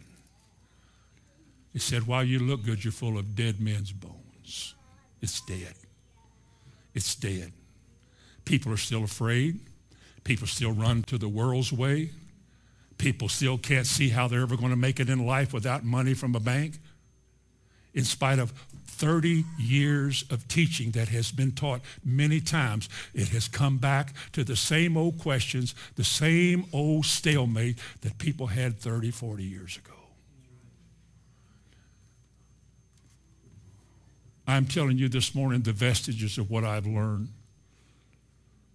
He 1.73 1.79
said, 1.79 2.07
while 2.07 2.23
you 2.23 2.39
look 2.39 2.63
good, 2.63 2.83
you're 2.83 2.91
full 2.91 3.17
of 3.17 3.35
dead 3.35 3.59
men's 3.59 3.91
bones. 3.91 4.75
It's 5.21 5.41
dead. 5.41 5.73
It's 6.93 7.15
dead. 7.15 7.51
People 8.45 8.73
are 8.73 8.77
still 8.77 9.03
afraid. 9.03 9.59
People 10.23 10.47
still 10.47 10.71
run 10.71 11.03
to 11.03 11.17
the 11.17 11.29
world's 11.29 11.71
way. 11.71 12.09
People 12.97 13.29
still 13.29 13.57
can't 13.57 13.85
see 13.85 14.09
how 14.09 14.27
they're 14.27 14.41
ever 14.41 14.57
going 14.57 14.71
to 14.71 14.75
make 14.75 14.99
it 14.99 15.09
in 15.09 15.25
life 15.25 15.53
without 15.53 15.83
money 15.83 16.13
from 16.13 16.35
a 16.35 16.39
bank. 16.39 16.79
In 17.93 18.03
spite 18.03 18.39
of 18.39 18.51
30 18.85 19.45
years 19.57 20.25
of 20.29 20.47
teaching 20.47 20.91
that 20.91 21.07
has 21.07 21.31
been 21.31 21.51
taught 21.53 21.81
many 22.03 22.41
times, 22.41 22.89
it 23.13 23.29
has 23.29 23.47
come 23.47 23.77
back 23.77 24.13
to 24.33 24.43
the 24.43 24.55
same 24.55 24.97
old 24.97 25.17
questions, 25.19 25.73
the 25.95 26.03
same 26.03 26.65
old 26.73 27.05
stalemate 27.05 27.77
that 28.01 28.17
people 28.17 28.47
had 28.47 28.77
30, 28.77 29.11
40 29.11 29.43
years 29.43 29.77
ago. 29.77 29.98
I'm 34.49 34.65
telling 34.65 34.97
you 34.97 35.09
this 35.09 35.35
morning 35.35 35.61
the 35.61 35.73
vestiges 35.73 36.37
of 36.37 36.49
what 36.49 36.63
I've 36.63 36.87
learned, 36.87 37.29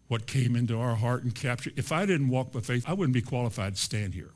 what 0.08 0.26
came 0.26 0.54
into 0.54 0.78
our 0.78 0.94
heart 0.94 1.24
and 1.24 1.34
captured. 1.34 1.72
If 1.76 1.90
I 1.90 2.06
didn't 2.06 2.28
walk 2.28 2.52
by 2.52 2.60
faith, 2.60 2.84
I 2.86 2.92
wouldn't 2.92 3.14
be 3.14 3.22
qualified 3.22 3.74
to 3.74 3.80
stand 3.80 4.14
here. 4.14 4.30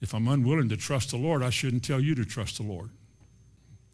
If 0.00 0.14
I'm 0.14 0.26
unwilling 0.26 0.68
to 0.70 0.76
trust 0.76 1.10
the 1.10 1.18
Lord, 1.18 1.42
I 1.42 1.50
shouldn't 1.50 1.84
tell 1.84 2.00
you 2.00 2.14
to 2.16 2.24
trust 2.24 2.56
the 2.56 2.64
Lord. 2.64 2.90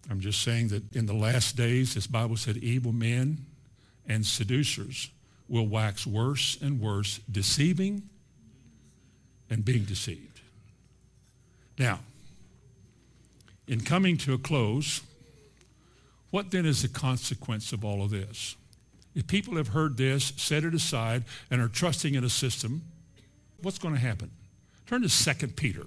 I'm 0.08 0.20
just 0.20 0.42
saying 0.42 0.68
that 0.68 0.94
in 0.94 1.06
the 1.06 1.14
last 1.14 1.56
days, 1.56 1.94
this 1.94 2.06
Bible 2.06 2.36
said, 2.36 2.56
evil 2.58 2.92
men 2.92 3.44
and 4.08 4.24
seducers 4.24 5.10
will 5.48 5.66
wax 5.66 6.06
worse 6.06 6.56
and 6.62 6.80
worse, 6.80 7.18
deceiving 7.30 8.02
and 9.50 9.64
being 9.64 9.84
deceived. 9.84 10.40
Now, 11.78 12.00
in 13.66 13.80
coming 13.80 14.16
to 14.18 14.32
a 14.32 14.38
close, 14.38 15.02
what 16.36 16.50
then 16.50 16.66
is 16.66 16.82
the 16.82 16.88
consequence 16.88 17.72
of 17.72 17.82
all 17.82 18.02
of 18.02 18.10
this? 18.10 18.56
If 19.14 19.26
people 19.26 19.56
have 19.56 19.68
heard 19.68 19.96
this, 19.96 20.34
set 20.36 20.64
it 20.64 20.74
aside, 20.74 21.24
and 21.50 21.62
are 21.62 21.68
trusting 21.68 22.14
in 22.14 22.24
a 22.24 22.28
system, 22.28 22.82
what's 23.62 23.78
going 23.78 23.94
to 23.94 24.00
happen? 24.00 24.30
Turn 24.86 25.00
to 25.00 25.08
2 25.08 25.46
Peter. 25.48 25.86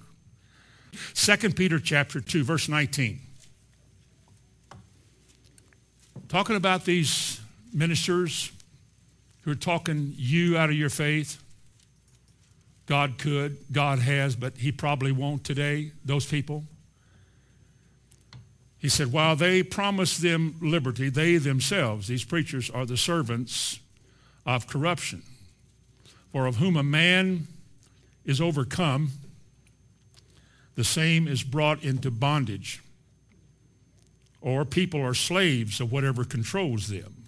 2 1.14 1.36
Peter 1.50 1.78
chapter 1.78 2.20
2, 2.20 2.42
verse 2.42 2.68
19. 2.68 3.20
Talking 6.26 6.56
about 6.56 6.84
these 6.84 7.40
ministers 7.72 8.50
who 9.42 9.52
are 9.52 9.54
talking 9.54 10.14
you 10.16 10.58
out 10.58 10.68
of 10.68 10.74
your 10.74 10.90
faith. 10.90 11.40
God 12.86 13.18
could, 13.18 13.58
God 13.70 14.00
has, 14.00 14.34
but 14.34 14.56
he 14.56 14.72
probably 14.72 15.12
won't 15.12 15.44
today, 15.44 15.92
those 16.04 16.26
people. 16.26 16.64
He 18.80 18.88
said, 18.88 19.12
while 19.12 19.36
they 19.36 19.62
promise 19.62 20.16
them 20.16 20.56
liberty, 20.62 21.10
they 21.10 21.36
themselves, 21.36 22.08
these 22.08 22.24
preachers, 22.24 22.70
are 22.70 22.86
the 22.86 22.96
servants 22.96 23.78
of 24.46 24.66
corruption. 24.66 25.22
For 26.32 26.46
of 26.46 26.56
whom 26.56 26.76
a 26.76 26.82
man 26.82 27.46
is 28.24 28.40
overcome, 28.40 29.10
the 30.76 30.84
same 30.84 31.28
is 31.28 31.42
brought 31.42 31.84
into 31.84 32.10
bondage. 32.10 32.80
Or 34.40 34.64
people 34.64 35.02
are 35.02 35.12
slaves 35.12 35.78
of 35.80 35.92
whatever 35.92 36.24
controls 36.24 36.88
them. 36.88 37.24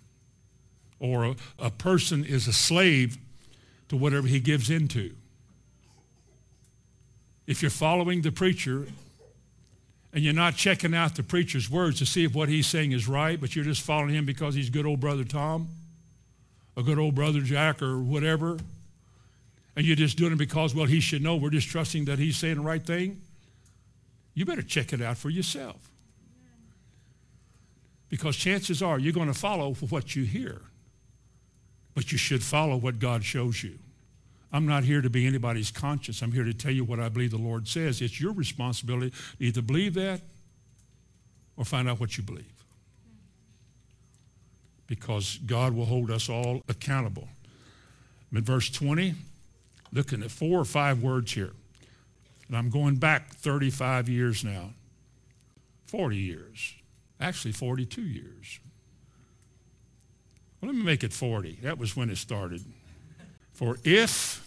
Or 0.99 1.25
a, 1.25 1.37
a 1.59 1.71
person 1.71 2.25
is 2.25 2.49
a 2.49 2.53
slave 2.55 3.19
to 3.91 3.97
whatever 3.97 4.27
he 4.27 4.41
gives 4.41 4.71
into. 4.71 5.15
If 7.47 7.61
you're 7.61 7.71
following 7.71 8.23
the 8.23 8.33
preacher 8.33 8.87
and 10.13 10.23
you're 10.23 10.35
not 10.35 10.57
checking 10.57 10.95
out 10.95 11.15
the 11.15 11.23
preacher's 11.23 11.71
words 11.71 11.99
to 11.99 12.07
see 12.07 12.25
if 12.25 12.35
what 12.35 12.49
he's 12.49 12.67
saying 12.67 12.93
is 12.93 13.09
right, 13.09 13.41
but 13.41 13.57
you're 13.57 13.65
just 13.65 13.83
following 13.83 14.15
him 14.15 14.27
because 14.27 14.55
he's 14.55 14.69
good 14.69 14.87
old 14.87 15.01
brother 15.01 15.25
Tom, 15.25 15.69
a 16.77 16.83
good 16.83 16.99
old 16.99 17.15
brother 17.15 17.41
Jack, 17.41 17.81
or 17.81 17.99
whatever, 17.99 18.59
and 19.75 19.87
you're 19.87 19.97
just 19.97 20.19
doing 20.19 20.33
it 20.33 20.39
because, 20.39 20.75
well, 20.75 20.87
he 20.87 21.01
should 21.01 21.23
know, 21.23 21.37
we're 21.37 21.51
just 21.51 21.69
trusting 21.69 22.05
that 22.05 22.19
he's 22.19 22.37
saying 22.37 22.57
the 22.57 22.61
right 22.61 22.85
thing, 22.85 23.21
you 24.35 24.45
better 24.45 24.63
check 24.63 24.93
it 24.93 25.01
out 25.01 25.17
for 25.17 25.31
yourself. 25.31 25.91
Because 28.09 28.37
chances 28.37 28.83
are 28.83 28.99
you're 28.99 29.15
going 29.15 29.33
to 29.33 29.39
follow 29.39 29.73
for 29.73 29.87
what 29.87 30.15
you 30.15 30.25
hear, 30.25 30.61
but 31.95 32.13
you 32.13 32.19
should 32.19 32.43
follow 32.43 32.77
what 32.77 32.99
God 32.99 33.25
shows 33.25 33.63
you. 33.63 33.79
I'm 34.53 34.67
not 34.67 34.85
here 34.85 35.01
to 35.01 35.09
be 35.09 35.27
anybody's 35.27 35.71
conscience. 35.71 36.21
I'm 36.21 36.33
here 36.33 36.45
to 36.45 36.53
tell 36.53 36.73
you 36.73 36.85
what 36.85 37.01
I 37.01 37.09
believe 37.09 37.31
the 37.31 37.39
Lord 37.39 37.67
says. 37.67 38.03
It's 38.03 38.21
your 38.21 38.33
responsibility 38.33 39.11
to 39.11 39.17
either 39.39 39.63
believe 39.63 39.95
that 39.95 40.21
or 41.57 41.65
find 41.65 41.89
out 41.89 42.01
what 42.01 42.19
you 42.19 42.23
believe. 42.23 42.45
Because 44.87 45.39
God 45.47 45.75
will 45.75 45.87
hold 45.87 46.11
us 46.11 46.29
all 46.29 46.63
accountable. 46.69 47.29
In 48.31 48.43
verse 48.43 48.69
20, 48.69 49.15
looking 49.93 50.23
at 50.23 50.31
four 50.31 50.61
or 50.61 50.65
five 50.65 51.03
words 51.03 51.33
here. 51.33 51.53
And 52.49 52.57
I'm 52.57 52.69
going 52.69 52.97
back 52.97 53.35
35 53.37 54.11
years 54.11 54.45
now, 54.45 54.71
40 55.87 56.17
years, 56.17 56.75
actually 57.21 57.53
42 57.53 58.03
years. 58.03 58.61
Well, 60.61 60.71
let 60.71 60.77
me 60.77 60.85
make 60.85 61.03
it 61.03 61.13
40. 61.13 61.61
That 61.63 61.79
was 61.79 61.97
when 61.97 62.11
it 62.11 62.17
started. 62.17 62.63
For 63.53 63.79
if, 63.85 64.42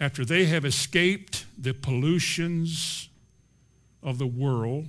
after 0.00 0.24
they 0.24 0.46
have 0.46 0.64
escaped 0.64 1.44
the 1.56 1.74
pollutions 1.74 3.08
of 4.02 4.18
the 4.18 4.26
world, 4.26 4.86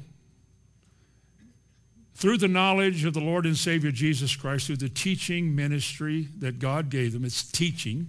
through 2.14 2.38
the 2.38 2.48
knowledge 2.48 3.06
of 3.06 3.14
the 3.14 3.22
Lord 3.22 3.46
and 3.46 3.58
Savior 3.58 3.92
Jesus 3.92 4.36
Christ, 4.36 4.68
through 4.68 4.78
the 4.78 4.90
teaching 4.90 5.56
ministry 5.56 6.28
that 6.40 6.60
God 6.60 6.90
gave 6.90 7.14
them, 7.14 7.24
it's 7.24 7.50
teaching. 7.50 8.08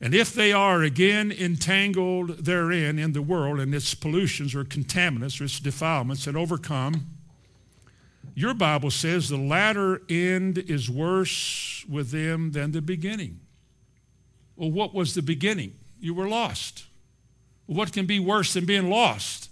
And 0.00 0.14
if 0.14 0.32
they 0.32 0.52
are 0.52 0.82
again 0.82 1.30
entangled 1.30 2.38
therein 2.38 2.98
in 2.98 3.12
the 3.12 3.22
world 3.22 3.60
and 3.60 3.74
its 3.74 3.94
pollutions 3.94 4.54
or 4.54 4.64
contaminants 4.64 5.40
or 5.40 5.44
its 5.44 5.60
defilements 5.60 6.26
and 6.26 6.36
overcome, 6.36 7.06
your 8.34 8.52
Bible 8.52 8.90
says 8.90 9.28
the 9.28 9.36
latter 9.36 10.02
end 10.08 10.58
is 10.58 10.90
worse 10.90 11.84
with 11.88 12.10
them 12.10 12.52
than 12.52 12.72
the 12.72 12.82
beginning. 12.82 13.40
Well, 14.56 14.70
what 14.70 14.94
was 14.94 15.14
the 15.14 15.22
beginning? 15.22 15.74
You 16.00 16.14
were 16.14 16.28
lost. 16.28 16.84
What 17.66 17.92
can 17.92 18.06
be 18.06 18.20
worse 18.20 18.54
than 18.54 18.64
being 18.64 18.88
lost? 18.88 19.50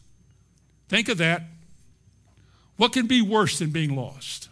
Think 0.88 1.08
of 1.08 1.18
that. 1.18 1.42
What 2.76 2.92
can 2.92 3.06
be 3.06 3.22
worse 3.22 3.58
than 3.58 3.70
being 3.70 3.96
lost? 3.96 4.48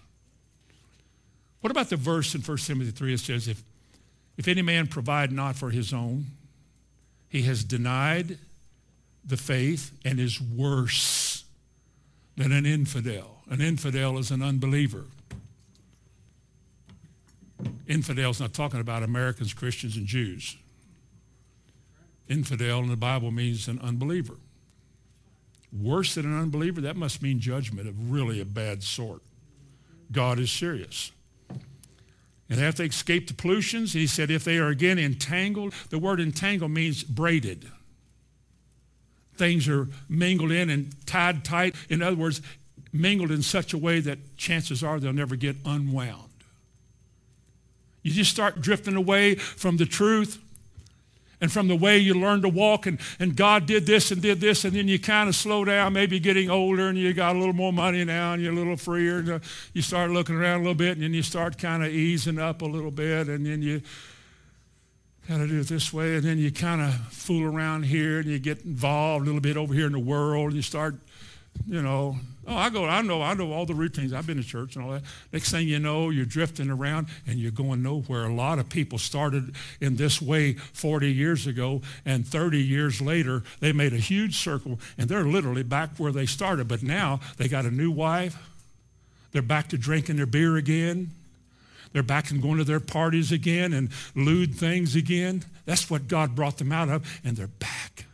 What 1.60 1.70
about 1.70 1.90
the 1.90 1.96
verse 1.96 2.34
in 2.34 2.40
1 2.40 2.56
Timothy 2.58 2.90
3 2.90 3.12
that 3.12 3.18
says, 3.18 3.48
if, 3.48 3.62
if 4.36 4.48
any 4.48 4.62
man 4.62 4.86
provide 4.88 5.30
not 5.30 5.56
for 5.56 5.70
his 5.70 5.92
own, 5.92 6.26
he 7.28 7.42
has 7.42 7.64
denied 7.64 8.38
the 9.24 9.36
faith 9.36 9.92
and 10.04 10.18
is 10.18 10.40
worse 10.40 11.44
than 12.36 12.52
an 12.52 12.66
infidel. 12.66 13.42
An 13.48 13.60
infidel 13.60 14.18
is 14.18 14.30
an 14.30 14.42
unbeliever. 14.42 15.04
Infidel's 17.86 18.40
not 18.40 18.52
talking 18.52 18.80
about 18.80 19.02
Americans, 19.02 19.54
Christians, 19.54 19.96
and 19.96 20.06
Jews. 20.06 20.56
Infidel 22.28 22.80
in 22.80 22.88
the 22.88 22.96
Bible 22.96 23.30
means 23.30 23.68
an 23.68 23.78
unbeliever. 23.80 24.36
Worse 25.72 26.14
than 26.14 26.26
an 26.26 26.38
unbeliever, 26.38 26.80
that 26.82 26.96
must 26.96 27.22
mean 27.22 27.40
judgment 27.40 27.88
of 27.88 28.10
really 28.10 28.40
a 28.40 28.44
bad 28.44 28.82
sort. 28.82 29.22
God 30.10 30.38
is 30.38 30.50
serious. 30.50 31.12
And 32.50 32.60
after 32.60 32.82
they 32.82 32.88
escape 32.88 33.28
the 33.28 33.34
pollutions, 33.34 33.94
he 33.94 34.06
said, 34.06 34.30
if 34.30 34.44
they 34.44 34.58
are 34.58 34.68
again 34.68 34.98
entangled, 34.98 35.72
the 35.88 35.98
word 35.98 36.20
entangle 36.20 36.68
means 36.68 37.02
braided. 37.02 37.66
Things 39.34 39.66
are 39.68 39.88
mingled 40.08 40.52
in 40.52 40.68
and 40.68 40.94
tied 41.06 41.44
tight. 41.44 41.74
In 41.88 42.02
other 42.02 42.16
words, 42.16 42.42
mingled 42.92 43.30
in 43.30 43.42
such 43.42 43.72
a 43.72 43.78
way 43.78 44.00
that 44.00 44.36
chances 44.36 44.84
are 44.84 45.00
they'll 45.00 45.14
never 45.14 45.36
get 45.36 45.56
unwound. 45.64 46.28
You 48.02 48.12
just 48.12 48.30
start 48.30 48.60
drifting 48.60 48.96
away 48.96 49.36
from 49.36 49.78
the 49.78 49.86
truth 49.86 50.38
and 51.42 51.52
from 51.52 51.68
the 51.68 51.76
way 51.76 51.98
you 51.98 52.14
learn 52.14 52.40
to 52.40 52.48
walk 52.48 52.86
and, 52.86 52.98
and 53.18 53.36
God 53.36 53.66
did 53.66 53.84
this 53.84 54.10
and 54.10 54.22
did 54.22 54.40
this 54.40 54.64
and 54.64 54.74
then 54.74 54.88
you 54.88 54.98
kind 54.98 55.28
of 55.28 55.34
slow 55.34 55.66
down, 55.66 55.92
maybe 55.92 56.18
getting 56.18 56.48
older 56.48 56.88
and 56.88 56.96
you 56.96 57.12
got 57.12 57.36
a 57.36 57.38
little 57.38 57.52
more 57.52 57.72
money 57.72 58.04
now 58.04 58.32
and 58.32 58.42
you're 58.42 58.52
a 58.52 58.56
little 58.56 58.78
freer 58.78 59.18
and 59.18 59.28
uh, 59.28 59.38
you 59.74 59.82
start 59.82 60.10
looking 60.10 60.36
around 60.36 60.60
a 60.60 60.62
little 60.62 60.74
bit 60.74 60.92
and 60.92 61.02
then 61.02 61.12
you 61.12 61.22
start 61.22 61.58
kind 61.58 61.84
of 61.84 61.90
easing 61.90 62.38
up 62.38 62.62
a 62.62 62.66
little 62.66 62.90
bit 62.90 63.28
and 63.28 63.44
then 63.44 63.60
you 63.60 63.82
how 65.28 65.38
to 65.38 65.46
do 65.46 65.60
it 65.60 65.68
this 65.68 65.92
way, 65.92 66.16
and 66.16 66.24
then 66.24 66.38
you 66.38 66.50
kind 66.50 66.80
of 66.80 66.92
fool 67.12 67.44
around 67.44 67.84
here 67.84 68.18
and 68.18 68.28
you 68.28 68.38
get 68.38 68.64
involved 68.64 69.22
a 69.22 69.26
little 69.26 69.40
bit 69.40 69.56
over 69.56 69.72
here 69.72 69.86
in 69.86 69.92
the 69.92 69.98
world 69.98 70.46
and 70.46 70.56
you 70.56 70.62
start, 70.62 70.96
you 71.66 71.82
know, 71.82 72.16
oh, 72.46 72.56
I 72.56 72.70
go, 72.70 72.84
I 72.86 73.02
know, 73.02 73.22
I 73.22 73.34
know 73.34 73.52
all 73.52 73.66
the 73.66 73.74
routines. 73.74 74.12
I've 74.12 74.26
been 74.26 74.36
to 74.36 74.42
church 74.42 74.76
and 74.76 74.84
all 74.84 74.90
that. 74.92 75.02
Next 75.32 75.50
thing 75.50 75.68
you 75.68 75.78
know, 75.78 76.10
you're 76.10 76.24
drifting 76.24 76.70
around 76.70 77.08
and 77.26 77.38
you're 77.38 77.52
going 77.52 77.82
nowhere. 77.82 78.24
A 78.24 78.34
lot 78.34 78.58
of 78.58 78.68
people 78.68 78.98
started 78.98 79.54
in 79.80 79.96
this 79.96 80.20
way 80.20 80.54
40 80.54 81.12
years 81.12 81.46
ago, 81.46 81.82
and 82.04 82.26
30 82.26 82.62
years 82.62 83.00
later, 83.00 83.42
they 83.60 83.72
made 83.72 83.92
a 83.92 83.98
huge 83.98 84.36
circle, 84.36 84.80
and 84.98 85.08
they're 85.08 85.24
literally 85.24 85.62
back 85.62 85.90
where 85.98 86.12
they 86.12 86.26
started. 86.26 86.68
But 86.68 86.82
now 86.82 87.20
they 87.36 87.48
got 87.48 87.64
a 87.64 87.70
new 87.70 87.90
wife. 87.90 88.36
They're 89.32 89.42
back 89.42 89.68
to 89.68 89.78
drinking 89.78 90.16
their 90.16 90.26
beer 90.26 90.56
again. 90.56 91.10
They're 91.92 92.02
back 92.02 92.30
and 92.30 92.40
going 92.40 92.58
to 92.58 92.64
their 92.64 92.80
parties 92.80 93.32
again 93.32 93.72
and 93.72 93.90
lewd 94.14 94.54
things 94.54 94.96
again. 94.96 95.44
That's 95.66 95.90
what 95.90 96.08
God 96.08 96.34
brought 96.34 96.58
them 96.58 96.72
out 96.72 96.88
of, 96.88 97.20
and 97.24 97.36
they're 97.36 97.46
back. 97.46 98.06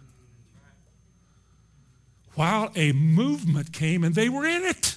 While 2.39 2.71
a 2.77 2.93
movement 2.93 3.73
came 3.73 4.05
and 4.05 4.15
they 4.15 4.29
were 4.29 4.47
in 4.47 4.63
it. 4.63 4.95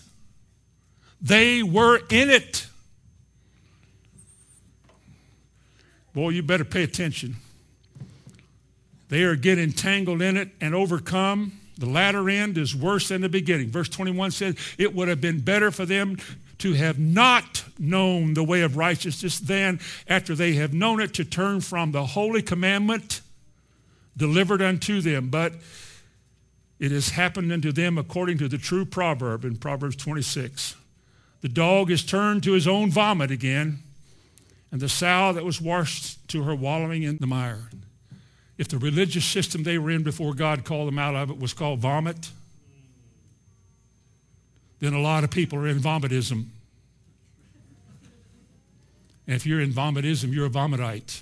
They 1.19 1.63
were 1.63 1.97
in 2.11 2.29
it. 2.29 2.67
Boy, 6.13 6.29
you 6.29 6.43
better 6.43 6.63
pay 6.63 6.83
attention. 6.83 7.37
They 9.09 9.23
are 9.23 9.35
getting 9.35 9.71
tangled 9.71 10.21
in 10.21 10.37
it 10.37 10.49
and 10.61 10.75
overcome. 10.75 11.53
The 11.79 11.87
latter 11.87 12.29
end 12.29 12.59
is 12.59 12.75
worse 12.75 13.07
than 13.07 13.21
the 13.21 13.29
beginning. 13.29 13.71
Verse 13.71 13.89
21 13.89 14.29
says, 14.29 14.55
It 14.77 14.93
would 14.93 15.07
have 15.07 15.19
been 15.19 15.39
better 15.39 15.71
for 15.71 15.87
them 15.87 16.17
to 16.59 16.73
have 16.73 16.99
not 16.99 17.63
known 17.79 18.35
the 18.35 18.43
way 18.43 18.61
of 18.61 18.77
righteousness 18.77 19.39
than 19.39 19.79
after 20.07 20.35
they 20.35 20.53
have 20.53 20.75
known 20.75 21.01
it 21.01 21.15
to 21.15 21.25
turn 21.25 21.61
from 21.61 21.91
the 21.91 22.05
holy 22.05 22.43
commandment 22.43 23.21
delivered 24.15 24.61
unto 24.61 25.01
them. 25.01 25.29
But 25.29 25.53
it 26.81 26.91
has 26.91 27.11
happened 27.11 27.51
unto 27.51 27.71
them 27.71 27.99
according 27.99 28.39
to 28.39 28.47
the 28.47 28.57
true 28.57 28.85
proverb 28.85 29.45
in 29.45 29.55
Proverbs 29.55 29.95
26. 29.97 30.75
The 31.41 31.47
dog 31.47 31.91
is 31.91 32.03
turned 32.03 32.41
to 32.41 32.53
his 32.53 32.67
own 32.67 32.89
vomit 32.89 33.29
again, 33.29 33.77
and 34.71 34.81
the 34.81 34.89
sow 34.89 35.31
that 35.31 35.45
was 35.45 35.61
washed 35.61 36.27
to 36.29 36.41
her 36.41 36.55
wallowing 36.55 37.03
in 37.03 37.19
the 37.19 37.27
mire. 37.27 37.69
If 38.57 38.67
the 38.67 38.79
religious 38.79 39.25
system 39.25 39.61
they 39.61 39.77
were 39.77 39.91
in 39.91 40.01
before 40.01 40.33
God 40.33 40.65
called 40.65 40.87
them 40.87 40.97
out 40.97 41.13
of 41.13 41.29
it 41.29 41.39
was 41.39 41.53
called 41.53 41.79
vomit, 41.79 42.31
then 44.79 44.93
a 44.93 44.99
lot 44.99 45.23
of 45.23 45.29
people 45.29 45.59
are 45.59 45.67
in 45.67 45.77
vomitism. 45.77 46.47
And 49.27 49.35
if 49.35 49.45
you're 49.45 49.61
in 49.61 49.71
vomitism, 49.71 50.33
you're 50.33 50.47
a 50.47 50.49
vomitite. 50.49 51.21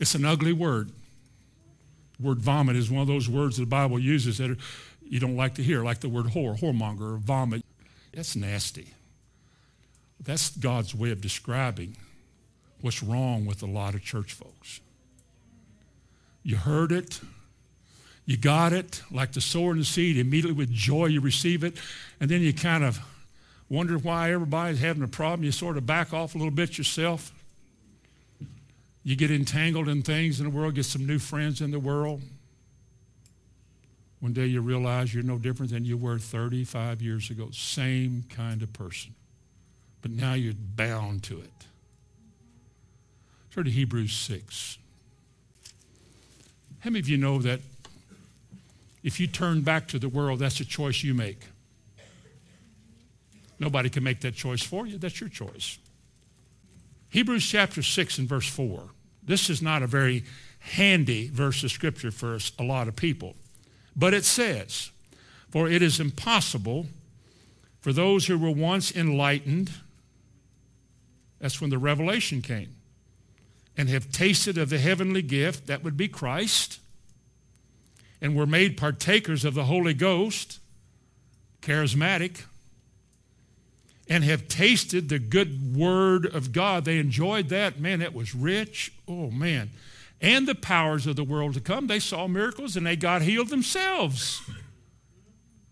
It's 0.00 0.16
an 0.16 0.24
ugly 0.24 0.52
word. 0.52 0.90
Word 2.20 2.38
vomit 2.38 2.76
is 2.76 2.90
one 2.90 3.02
of 3.02 3.08
those 3.08 3.28
words 3.28 3.56
that 3.56 3.62
the 3.62 3.66
Bible 3.66 3.98
uses 3.98 4.38
that 4.38 4.56
you 5.02 5.18
don't 5.18 5.36
like 5.36 5.54
to 5.54 5.62
hear, 5.62 5.82
like 5.82 6.00
the 6.00 6.08
word 6.08 6.26
whore, 6.26 6.58
whoremonger, 6.58 7.14
or 7.14 7.16
vomit. 7.16 7.64
That's 8.12 8.36
nasty. 8.36 8.88
That's 10.22 10.56
God's 10.56 10.94
way 10.94 11.10
of 11.10 11.20
describing 11.20 11.96
what's 12.80 13.02
wrong 13.02 13.46
with 13.46 13.62
a 13.62 13.66
lot 13.66 13.94
of 13.94 14.02
church 14.02 14.32
folks. 14.32 14.80
You 16.42 16.56
heard 16.56 16.92
it, 16.92 17.20
you 18.24 18.36
got 18.36 18.72
it, 18.72 19.02
like 19.10 19.32
the 19.32 19.40
sower 19.40 19.72
and 19.72 19.80
the 19.80 19.84
seed, 19.84 20.16
immediately 20.16 20.56
with 20.56 20.70
joy 20.70 21.06
you 21.06 21.20
receive 21.20 21.64
it, 21.64 21.76
and 22.20 22.30
then 22.30 22.40
you 22.40 22.52
kind 22.52 22.84
of 22.84 23.00
wonder 23.68 23.98
why 23.98 24.32
everybody's 24.32 24.80
having 24.80 25.02
a 25.02 25.08
problem. 25.08 25.44
You 25.44 25.52
sort 25.52 25.76
of 25.76 25.86
back 25.86 26.12
off 26.12 26.34
a 26.34 26.38
little 26.38 26.52
bit 26.52 26.78
yourself. 26.78 27.32
You 29.02 29.16
get 29.16 29.30
entangled 29.30 29.88
in 29.88 30.02
things 30.02 30.40
in 30.40 30.44
the 30.44 30.50
world, 30.50 30.74
get 30.74 30.84
some 30.84 31.06
new 31.06 31.18
friends 31.18 31.60
in 31.60 31.70
the 31.70 31.80
world. 31.80 32.20
One 34.20 34.34
day 34.34 34.46
you 34.46 34.60
realize 34.60 35.14
you're 35.14 35.22
no 35.22 35.38
different 35.38 35.72
than 35.72 35.86
you 35.86 35.96
were 35.96 36.18
35 36.18 37.00
years 37.00 37.30
ago. 37.30 37.48
Same 37.52 38.24
kind 38.28 38.62
of 38.62 38.72
person. 38.74 39.14
But 40.02 40.10
now 40.10 40.34
you're 40.34 40.54
bound 40.76 41.22
to 41.24 41.40
it. 41.40 41.50
Turn 43.50 43.64
to 43.64 43.70
Hebrews 43.70 44.12
6. 44.12 44.78
How 46.80 46.90
many 46.90 47.00
of 47.00 47.08
you 47.08 47.16
know 47.16 47.38
that 47.40 47.60
if 49.02 49.18
you 49.18 49.26
turn 49.26 49.62
back 49.62 49.88
to 49.88 49.98
the 49.98 50.08
world, 50.08 50.40
that's 50.40 50.60
a 50.60 50.64
choice 50.64 51.02
you 51.02 51.14
make. 51.14 51.40
Nobody 53.58 53.88
can 53.88 54.04
make 54.04 54.20
that 54.20 54.34
choice 54.34 54.62
for 54.62 54.86
you. 54.86 54.98
That's 54.98 55.20
your 55.20 55.30
choice. 55.30 55.78
Hebrews 57.10 57.44
chapter 57.46 57.82
6 57.82 58.18
and 58.18 58.28
verse 58.28 58.48
4. 58.48 58.84
This 59.22 59.50
is 59.50 59.60
not 59.60 59.82
a 59.82 59.86
very 59.86 60.24
handy 60.60 61.28
verse 61.28 61.64
of 61.64 61.72
scripture 61.72 62.10
for 62.10 62.38
a 62.58 62.62
lot 62.62 62.88
of 62.88 62.96
people. 62.96 63.34
But 63.96 64.14
it 64.14 64.24
says, 64.24 64.90
For 65.50 65.68
it 65.68 65.82
is 65.82 65.98
impossible 65.98 66.86
for 67.80 67.92
those 67.92 68.26
who 68.26 68.38
were 68.38 68.50
once 68.50 68.94
enlightened, 68.94 69.72
that's 71.40 71.60
when 71.60 71.70
the 71.70 71.78
revelation 71.78 72.42
came, 72.42 72.76
and 73.76 73.88
have 73.88 74.12
tasted 74.12 74.58
of 74.58 74.68
the 74.68 74.78
heavenly 74.78 75.22
gift, 75.22 75.66
that 75.66 75.82
would 75.82 75.96
be 75.96 76.06
Christ, 76.06 76.78
and 78.20 78.36
were 78.36 78.46
made 78.46 78.76
partakers 78.76 79.44
of 79.44 79.54
the 79.54 79.64
Holy 79.64 79.94
Ghost, 79.94 80.60
charismatic, 81.62 82.42
and 84.10 84.24
have 84.24 84.48
tasted 84.48 85.08
the 85.08 85.20
good 85.20 85.74
word 85.74 86.26
of 86.26 86.52
God. 86.52 86.84
They 86.84 86.98
enjoyed 86.98 87.48
that. 87.50 87.78
Man, 87.78 88.00
that 88.00 88.12
was 88.12 88.34
rich. 88.34 88.92
Oh, 89.06 89.30
man. 89.30 89.70
And 90.20 90.48
the 90.48 90.56
powers 90.56 91.06
of 91.06 91.14
the 91.14 91.24
world 91.24 91.54
to 91.54 91.60
come. 91.60 91.86
They 91.86 92.00
saw 92.00 92.26
miracles 92.26 92.76
and 92.76 92.84
they 92.84 92.96
got 92.96 93.22
healed 93.22 93.48
themselves. 93.48 94.42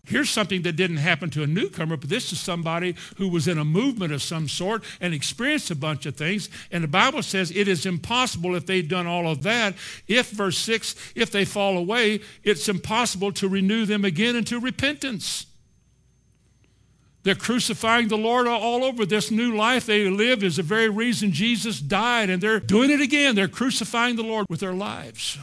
Here's 0.05 0.29
something 0.29 0.63
that 0.63 0.75
didn't 0.75 0.97
happen 0.97 1.29
to 1.31 1.43
a 1.43 1.47
newcomer, 1.47 1.95
but 1.95 2.09
this 2.09 2.31
is 2.31 2.39
somebody 2.39 2.95
who 3.17 3.27
was 3.27 3.47
in 3.47 3.59
a 3.59 3.65
movement 3.65 4.11
of 4.11 4.23
some 4.23 4.47
sort 4.47 4.83
and 4.99 5.13
experienced 5.13 5.69
a 5.69 5.75
bunch 5.75 6.07
of 6.07 6.15
things. 6.15 6.49
And 6.71 6.83
the 6.83 6.87
Bible 6.87 7.21
says 7.21 7.51
it 7.51 7.67
is 7.67 7.85
impossible 7.85 8.55
if 8.55 8.65
they've 8.65 8.87
done 8.87 9.05
all 9.05 9.27
of 9.27 9.43
that. 9.43 9.75
If, 10.07 10.31
verse 10.31 10.57
6, 10.57 10.95
if 11.13 11.29
they 11.29 11.45
fall 11.45 11.77
away, 11.77 12.21
it's 12.43 12.67
impossible 12.67 13.33
to 13.33 13.47
renew 13.47 13.85
them 13.85 14.03
again 14.03 14.35
into 14.35 14.59
repentance. 14.59 15.45
They're 17.29 17.35
crucifying 17.35 18.07
the 18.07 18.17
Lord 18.17 18.47
all 18.47 18.83
over. 18.83 19.05
This 19.05 19.29
new 19.29 19.55
life 19.55 19.85
they 19.85 20.09
live 20.09 20.43
is 20.43 20.55
the 20.55 20.63
very 20.63 20.89
reason 20.89 21.31
Jesus 21.31 21.79
died, 21.79 22.31
and 22.31 22.41
they're 22.41 22.59
doing 22.59 22.89
it 22.89 23.01
again. 23.01 23.35
They're 23.35 23.47
crucifying 23.47 24.15
the 24.15 24.23
Lord 24.23 24.47
with 24.49 24.61
their 24.61 24.73
lives. 24.73 25.37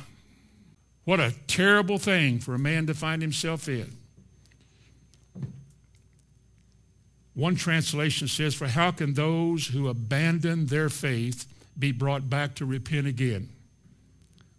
What 1.05 1.21
a 1.21 1.33
terrible 1.47 1.99
thing 1.99 2.41
for 2.41 2.57
a 2.57 2.59
man 2.59 2.89
to 2.89 2.95
find 2.95 3.23
himself 3.23 3.69
in. 3.69 3.93
One 7.35 7.55
translation 7.55 8.27
says, 8.27 8.57
For 8.57 8.67
how 8.67 8.91
can 8.91 9.15
those 9.15 9.69
who 9.69 9.87
abandon 9.87 10.67
their 10.67 10.89
faith 10.89 11.47
be 11.79 11.93
brought 11.93 12.29
back 12.29 12.57
to 12.57 12.67
repent 12.67 13.07
again? 13.07 13.49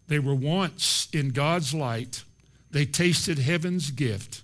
They 0.07 0.19
were 0.19 0.33
once 0.33 1.09
in 1.11 1.31
God's 1.31 1.73
light, 1.73 2.23
they 2.71 2.85
tasted 2.85 3.39
heaven's 3.39 3.91
gift 3.91 4.43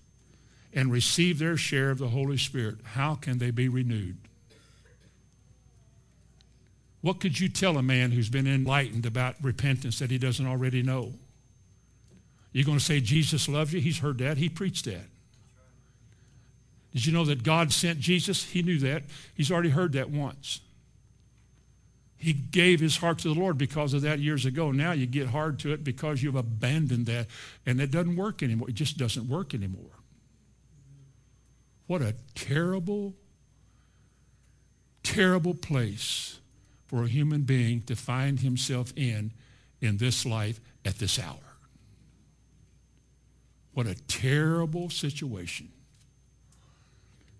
and 0.73 0.91
receive 0.91 1.39
their 1.39 1.57
share 1.57 1.91
of 1.91 1.99
the 1.99 2.09
Holy 2.09 2.37
Spirit. 2.37 2.77
How 2.83 3.15
can 3.15 3.37
they 3.37 3.51
be 3.51 3.69
renewed? 3.69 4.17
What 7.01 7.19
could 7.19 7.39
you 7.39 7.49
tell 7.49 7.77
a 7.77 7.83
man 7.83 8.11
who's 8.11 8.29
been 8.29 8.47
enlightened 8.47 9.05
about 9.05 9.35
repentance 9.41 9.99
that 9.99 10.09
he 10.09 10.17
doesn't 10.17 10.47
already 10.47 10.81
know? 10.81 11.11
You're 12.53 12.65
going 12.65 12.77
to 12.77 12.83
say 12.83 13.01
Jesus 13.01 13.49
loves 13.49 13.73
you? 13.73 13.81
He's 13.81 13.99
heard 13.99 14.19
that. 14.19 14.37
He 14.37 14.47
preached 14.47 14.85
that. 14.85 15.07
Did 16.93 17.05
you 17.05 17.11
know 17.11 17.25
that 17.25 17.43
God 17.43 17.73
sent 17.73 17.99
Jesus? 17.99 18.43
He 18.43 18.61
knew 18.61 18.79
that. 18.79 19.03
He's 19.35 19.51
already 19.51 19.69
heard 19.69 19.93
that 19.93 20.11
once. 20.11 20.61
He 22.17 22.31
gave 22.31 22.79
his 22.79 22.95
heart 22.95 23.19
to 23.19 23.33
the 23.33 23.39
Lord 23.39 23.57
because 23.57 23.93
of 23.93 24.03
that 24.03 24.19
years 24.19 24.45
ago. 24.45 24.71
Now 24.71 24.93
you 24.93 25.05
get 25.05 25.27
hard 25.27 25.59
to 25.59 25.73
it 25.73 25.83
because 25.83 26.23
you've 26.23 26.35
abandoned 26.35 27.07
that, 27.07 27.27
and 27.65 27.81
it 27.81 27.91
doesn't 27.91 28.15
work 28.15 28.41
anymore. 28.41 28.69
It 28.69 28.75
just 28.75 28.97
doesn't 28.97 29.27
work 29.27 29.53
anymore. 29.53 29.91
What 31.93 32.01
a 32.01 32.15
terrible, 32.33 33.13
terrible 35.03 35.53
place 35.53 36.39
for 36.87 37.03
a 37.03 37.07
human 37.07 37.43
being 37.43 37.83
to 37.83 37.95
find 37.95 38.39
himself 38.39 38.91
in 38.95 39.31
in 39.79 39.97
this 39.97 40.25
life 40.25 40.59
at 40.83 40.97
this 40.97 41.19
hour. 41.19 41.53
What 43.75 43.85
a 43.85 43.93
terrible 44.07 44.89
situation. 44.89 45.69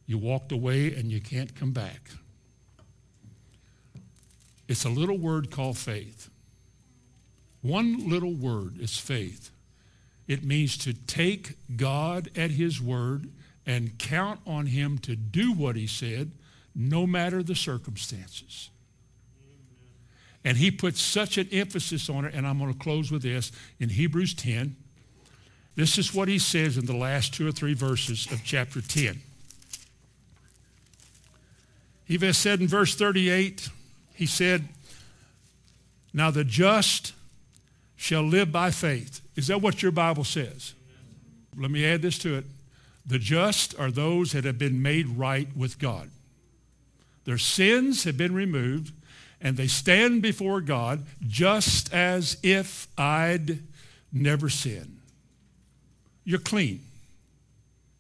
You 0.06 0.20
walked 0.20 0.52
away 0.52 0.94
and 0.94 1.12
you 1.12 1.20
can't 1.20 1.56
come 1.56 1.72
back. 1.72 2.12
It's 4.68 4.86
a 4.86 4.90
little 4.90 5.18
word 5.18 5.50
called 5.50 5.80
faith. 5.80 6.30
One 7.64 8.08
little 8.08 8.36
word 8.36 8.80
is 8.80 9.00
faith. 9.00 9.50
It 10.28 10.44
means 10.44 10.78
to 10.78 10.94
take 10.94 11.58
God 11.76 12.30
at 12.36 12.52
his 12.52 12.80
word 12.80 13.32
and 13.66 13.98
count 13.98 14.40
on 14.46 14.66
him 14.68 14.98
to 15.00 15.16
do 15.16 15.54
what 15.54 15.76
he 15.76 15.88
said, 15.88 16.32
no 16.76 17.08
matter 17.08 17.42
the 17.44 17.56
circumstances. 17.56 18.70
And 20.44 20.58
he 20.58 20.72
puts 20.72 21.02
such 21.02 21.38
an 21.38 21.48
emphasis 21.52 22.10
on 22.10 22.26
it, 22.26 22.34
and 22.34 22.46
I'm 22.46 22.60
going 22.60 22.74
to 22.74 22.80
close 22.80 23.12
with 23.12 23.22
this. 23.22 23.52
In 23.80 23.90
Hebrews 23.90 24.34
10, 24.34 24.76
this 25.76 25.98
is 25.98 26.14
what 26.14 26.28
he 26.28 26.38
says 26.38 26.78
in 26.78 26.86
the 26.86 26.96
last 26.96 27.34
two 27.34 27.48
or 27.48 27.52
three 27.52 27.74
verses 27.74 28.30
of 28.32 28.44
chapter 28.44 28.82
10. 28.82 29.22
He 32.06 32.18
has 32.18 32.38
said 32.38 32.60
in 32.60 32.68
verse 32.68 32.96
38, 32.96 33.70
he 34.14 34.26
said, 34.26 34.68
Now 36.14 36.30
the 36.30 36.44
just 36.44 37.14
shall 37.96 38.24
live 38.24 38.52
by 38.52 38.72
faith. 38.72 39.22
Is 39.36 39.48
that 39.48 39.62
what 39.62 39.82
your 39.82 39.92
Bible 39.92 40.26
says? 40.26 40.74
Let 41.58 41.72
me 41.72 41.86
add 41.86 42.02
this 42.02 42.18
to 42.20 42.36
it. 42.36 42.46
The 43.06 43.20
just 43.20 43.78
are 43.80 43.92
those 43.92 44.32
that 44.32 44.46
have 44.46 44.58
been 44.58 44.82
made 44.82 45.08
right 45.08 45.48
with 45.56 45.80
God. 45.80 46.10
Their 47.26 47.38
sins 47.38 48.04
have 48.04 48.18
been 48.18 48.34
removed, 48.34 48.94
and 49.42 49.58
they 49.58 49.68
stand 49.68 50.22
before 50.22 50.62
God 50.62 51.06
just 51.28 51.94
as 51.94 52.38
if 52.44 52.88
I'd 52.98 53.60
never 54.12 54.50
sinned. 54.50 55.00
You're 56.24 56.40
clean. 56.40 56.82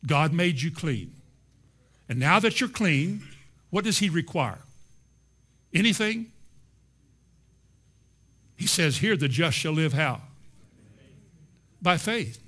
God 0.05 0.33
made 0.33 0.61
you 0.61 0.71
clean. 0.71 1.13
And 2.09 2.19
now 2.19 2.39
that 2.39 2.59
you're 2.59 2.69
clean, 2.69 3.23
what 3.69 3.83
does 3.85 3.99
he 3.99 4.09
require? 4.09 4.59
Anything? 5.73 6.27
He 8.55 8.67
says 8.67 8.97
here, 8.97 9.17
the 9.17 9.27
just 9.27 9.57
shall 9.57 9.71
live 9.71 9.93
how? 9.93 10.21
By 11.81 11.97
faith. 11.97 12.42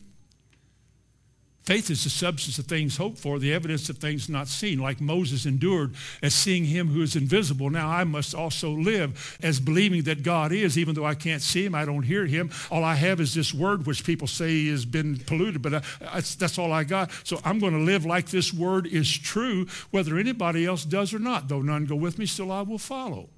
Faith 1.65 1.89
is 1.89 2.03
the 2.03 2.11
substance 2.11 2.59
of 2.59 2.65
things 2.65 2.97
hoped 2.97 3.17
for, 3.17 3.39
the 3.39 3.51
evidence 3.51 3.89
of 3.89 3.97
things 3.97 4.29
not 4.29 4.47
seen. 4.47 4.77
Like 4.77 5.01
Moses 5.01 5.47
endured 5.47 5.95
as 6.21 6.35
seeing 6.35 6.65
him 6.65 6.89
who 6.89 7.01
is 7.01 7.15
invisible. 7.15 7.71
Now 7.71 7.89
I 7.89 8.03
must 8.03 8.35
also 8.35 8.69
live 8.69 9.37
as 9.41 9.59
believing 9.59 10.03
that 10.03 10.21
God 10.21 10.51
is, 10.51 10.77
even 10.77 10.93
though 10.93 11.05
I 11.05 11.15
can't 11.15 11.41
see 11.41 11.65
him, 11.65 11.73
I 11.73 11.83
don't 11.83 12.03
hear 12.03 12.27
him. 12.27 12.51
All 12.69 12.83
I 12.83 12.93
have 12.93 13.19
is 13.19 13.33
this 13.33 13.51
word, 13.51 13.87
which 13.87 14.05
people 14.05 14.27
say 14.27 14.67
has 14.67 14.85
been 14.85 15.17
polluted, 15.17 15.63
but 15.63 15.73
uh, 15.73 15.81
I, 16.01 16.17
I, 16.17 16.21
that's 16.21 16.59
all 16.59 16.71
I 16.71 16.83
got. 16.83 17.09
So 17.23 17.41
I'm 17.43 17.57
going 17.57 17.73
to 17.73 17.83
live 17.83 18.05
like 18.05 18.29
this 18.29 18.53
word 18.53 18.85
is 18.85 19.11
true, 19.11 19.65
whether 19.89 20.19
anybody 20.19 20.67
else 20.67 20.85
does 20.85 21.15
or 21.15 21.19
not. 21.19 21.47
Though 21.47 21.63
none 21.63 21.85
go 21.85 21.95
with 21.95 22.19
me, 22.19 22.27
still 22.27 22.51
I 22.51 22.61
will 22.61 22.77
follow. 22.77 23.29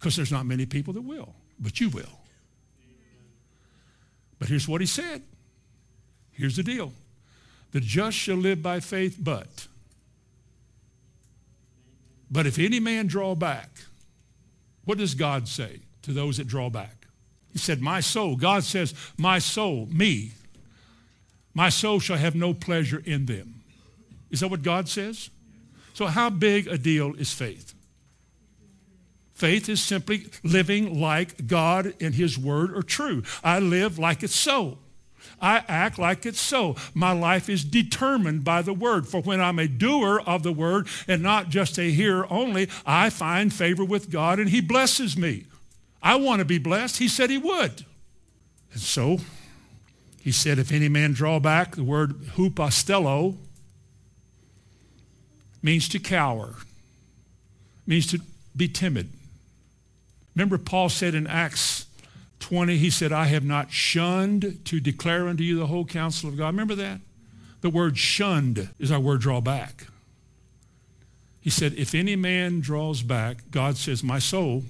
Because 0.00 0.16
there's 0.16 0.32
not 0.32 0.44
many 0.44 0.66
people 0.66 0.92
that 0.94 1.02
will, 1.02 1.36
but 1.60 1.78
you 1.78 1.88
will. 1.88 2.18
But 4.40 4.48
here's 4.48 4.66
what 4.66 4.80
he 4.80 4.88
said. 4.88 5.22
Here's 6.34 6.56
the 6.56 6.62
deal. 6.62 6.92
The 7.72 7.80
just 7.80 8.16
shall 8.16 8.36
live 8.36 8.62
by 8.62 8.80
faith, 8.80 9.16
but. 9.18 9.66
But 12.30 12.46
if 12.46 12.58
any 12.58 12.80
man 12.80 13.06
draw 13.06 13.34
back, 13.34 13.70
what 14.84 14.98
does 14.98 15.14
God 15.14 15.48
say 15.48 15.80
to 16.02 16.12
those 16.12 16.36
that 16.36 16.46
draw 16.46 16.70
back? 16.70 17.06
He 17.52 17.58
said, 17.58 17.80
my 17.80 18.00
soul. 18.00 18.36
God 18.36 18.64
says, 18.64 18.94
my 19.16 19.38
soul, 19.38 19.86
me, 19.86 20.32
my 21.54 21.68
soul 21.68 22.00
shall 22.00 22.16
have 22.16 22.34
no 22.34 22.52
pleasure 22.52 23.02
in 23.04 23.26
them. 23.26 23.62
Is 24.30 24.40
that 24.40 24.48
what 24.48 24.62
God 24.62 24.88
says? 24.88 25.30
So 25.94 26.06
how 26.06 26.30
big 26.30 26.66
a 26.66 26.76
deal 26.76 27.14
is 27.14 27.32
faith? 27.32 27.72
Faith 29.32 29.68
is 29.68 29.80
simply 29.80 30.26
living 30.42 31.00
like 31.00 31.46
God 31.46 31.94
and 32.00 32.14
his 32.14 32.36
word 32.38 32.76
are 32.76 32.82
true. 32.82 33.22
I 33.42 33.60
live 33.60 33.98
like 33.98 34.22
it's 34.24 34.34
so. 34.34 34.78
I 35.44 35.62
act 35.68 35.98
like 35.98 36.24
it's 36.24 36.40
so. 36.40 36.74
My 36.94 37.12
life 37.12 37.50
is 37.50 37.64
determined 37.64 38.44
by 38.44 38.62
the 38.62 38.72
word. 38.72 39.06
For 39.06 39.20
when 39.20 39.42
I'm 39.42 39.58
a 39.58 39.68
doer 39.68 40.22
of 40.24 40.42
the 40.42 40.54
word 40.54 40.88
and 41.06 41.22
not 41.22 41.50
just 41.50 41.78
a 41.78 41.90
hearer 41.90 42.26
only, 42.32 42.70
I 42.86 43.10
find 43.10 43.52
favor 43.52 43.84
with 43.84 44.10
God 44.10 44.40
and 44.40 44.48
he 44.48 44.62
blesses 44.62 45.18
me. 45.18 45.44
I 46.02 46.14
want 46.16 46.38
to 46.38 46.46
be 46.46 46.56
blessed. 46.56 46.96
He 46.96 47.08
said 47.08 47.28
he 47.28 47.36
would. 47.36 47.84
And 48.72 48.80
so 48.80 49.18
he 50.18 50.32
said, 50.32 50.58
if 50.58 50.72
any 50.72 50.88
man 50.88 51.12
draw 51.12 51.38
back, 51.38 51.76
the 51.76 51.84
word 51.84 52.18
hupostello 52.36 53.36
means 55.62 55.90
to 55.90 55.98
cower, 55.98 56.54
means 57.86 58.06
to 58.06 58.18
be 58.56 58.66
timid. 58.66 59.10
Remember 60.34 60.56
Paul 60.56 60.88
said 60.88 61.14
in 61.14 61.26
Acts 61.26 61.84
20, 62.44 62.76
he 62.76 62.90
said, 62.90 63.10
I 63.10 63.24
have 63.24 63.42
not 63.42 63.72
shunned 63.72 64.60
to 64.66 64.78
declare 64.78 65.28
unto 65.28 65.42
you 65.42 65.58
the 65.58 65.66
whole 65.66 65.86
counsel 65.86 66.28
of 66.28 66.36
God. 66.36 66.48
Remember 66.48 66.74
that? 66.74 67.00
The 67.62 67.70
word 67.70 67.96
shunned 67.96 68.68
is 68.78 68.92
our 68.92 69.00
word 69.00 69.22
draw 69.22 69.40
back. 69.40 69.86
He 71.40 71.48
said, 71.48 71.72
if 71.72 71.94
any 71.94 72.16
man 72.16 72.60
draws 72.60 73.00
back, 73.00 73.50
God 73.50 73.78
says, 73.78 74.04
my 74.04 74.18
soul 74.18 74.62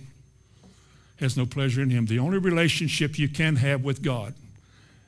has 1.19 1.37
no 1.37 1.47
pleasure 1.47 1.83
in 1.83 1.91
him. 1.91 2.07
The 2.07 2.21
only 2.21 2.39
relationship 2.39 3.19
you 3.19 3.29
can 3.29 3.57
have 3.57 3.83
with 3.83 4.03
God 4.03 4.35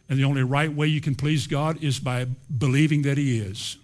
and 0.09 0.19
the 0.19 0.25
only 0.25 0.43
right 0.43 0.73
way 0.73 0.89
you 0.89 1.01
can 1.01 1.15
please 1.15 1.47
God 1.47 1.81
is 1.85 2.01
by 2.01 2.27
believing 2.59 3.03
that 3.03 3.17
he 3.17 3.39
is. 3.39 3.77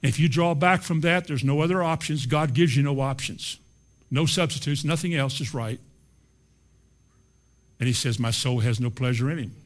If 0.00 0.18
you 0.18 0.26
draw 0.30 0.54
back 0.54 0.80
from 0.80 1.02
that, 1.02 1.26
there's 1.26 1.44
no 1.44 1.60
other 1.60 1.82
options. 1.82 2.24
God 2.24 2.54
gives 2.54 2.74
you 2.74 2.82
no 2.82 2.98
options. 3.00 3.58
No 4.10 4.24
substitutes. 4.24 4.84
Nothing 4.84 5.14
else 5.14 5.38
is 5.42 5.52
right. 5.52 5.78
And 7.80 7.86
he 7.86 7.94
says, 7.94 8.20
my 8.20 8.30
soul 8.30 8.60
has 8.60 8.78
no 8.78 8.90
pleasure 8.90 9.30
in 9.30 9.38
him. 9.38 9.56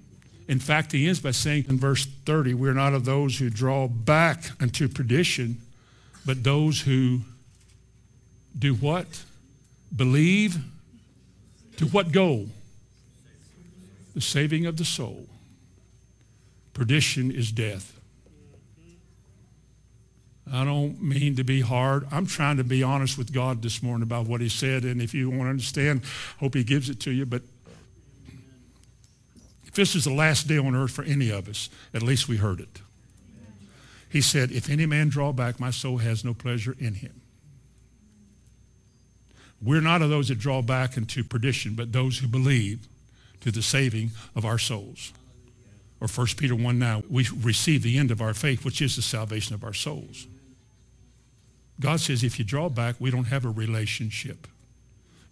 In 0.47 0.61
fact, 0.61 0.93
he 0.93 1.07
ends 1.07 1.21
by 1.21 1.33
saying 1.33 1.67
in 1.69 1.79
verse 1.79 2.07
30, 2.07 2.55
we're 2.55 2.73
not 2.73 2.95
of 2.95 3.05
those 3.05 3.39
who 3.39 3.51
draw 3.51 3.89
back 3.89 4.45
unto 4.61 4.89
perdition, 4.89 5.59
but 6.25 6.45
those 6.45 6.81
who 6.83 7.21
do 8.59 8.75
what? 8.75 9.25
Believe 9.95 10.59
to 11.79 11.87
what 11.87 12.13
goal? 12.13 12.49
The 14.15 14.21
saving 14.21 14.67
of 14.67 14.77
the 14.77 14.85
soul. 14.85 15.27
Perdition 16.73 17.31
is 17.31 17.51
death. 17.51 17.91
I 20.53 20.65
don't 20.65 21.03
mean 21.03 21.37
to 21.37 21.45
be 21.45 21.63
hard. 21.63 22.07
I'm 22.13 22.27
trying 22.27 22.59
to 22.59 22.65
be 22.65 22.83
honest 22.83 23.17
with 23.17 23.33
God 23.33 23.63
this 23.63 23.83
morning 23.83 24.03
about 24.03 24.27
what 24.27 24.41
he 24.41 24.49
said. 24.49 24.85
And 24.85 25.01
if 25.01 25.15
you 25.15 25.31
want 25.31 25.43
to 25.43 25.49
understand, 25.49 26.03
hope 26.39 26.55
he 26.55 26.63
gives 26.63 26.91
it 26.91 27.01
to 27.01 27.11
you. 27.11 27.25
But 27.25 27.43
if 29.75 29.77
this 29.77 29.97
is 29.97 30.05
the 30.05 30.15
last 30.15 30.47
day 30.47 30.57
on 30.57 30.77
earth 30.77 30.93
for 30.93 31.03
any 31.03 31.31
of 31.31 31.49
us, 31.49 31.69
at 31.93 32.01
least 32.01 32.29
we 32.29 32.37
heard 32.37 32.61
it. 32.61 32.81
He 34.09 34.21
said, 34.21 34.53
if 34.53 34.71
any 34.71 34.87
man 34.87 35.09
draw 35.09 35.33
back, 35.33 35.59
my 35.59 35.73
soul 35.73 35.97
has 35.97 36.25
no 36.25 36.33
pleasure 36.33 36.77
in 36.79 36.95
him. 36.95 37.21
We're 39.61 39.81
not 39.81 40.01
of 40.01 40.11
those 40.11 40.29
that 40.29 40.39
draw 40.39 40.63
back 40.63 40.97
into 40.97 41.25
perdition, 41.25 41.75
but 41.75 41.91
those 41.91 42.19
who 42.19 42.29
believe 42.29 42.87
to 43.41 43.51
the 43.51 43.63
saving 43.63 44.13
of 44.37 44.45
our 44.45 44.59
souls. 44.59 45.13
Or 46.01 46.07
1 46.07 46.27
Peter 46.37 46.55
1 46.55 46.79
now, 46.79 47.03
we 47.11 47.27
receive 47.43 47.83
the 47.83 47.99
end 47.99 48.13
of 48.13 48.23
our 48.23 48.33
faith, 48.33 48.65
which 48.65 48.81
is 48.81 48.95
the 48.95 49.03
salvation 49.03 49.57
of 49.57 49.65
our 49.65 49.75
souls. 49.75 50.29
God 51.81 51.99
says 51.99 52.23
if 52.23 52.39
you 52.39 52.45
draw 52.45 52.69
back, 52.69 52.95
we 53.01 53.11
don't 53.11 53.25
have 53.25 53.45
a 53.45 53.51
relationship 53.51 54.47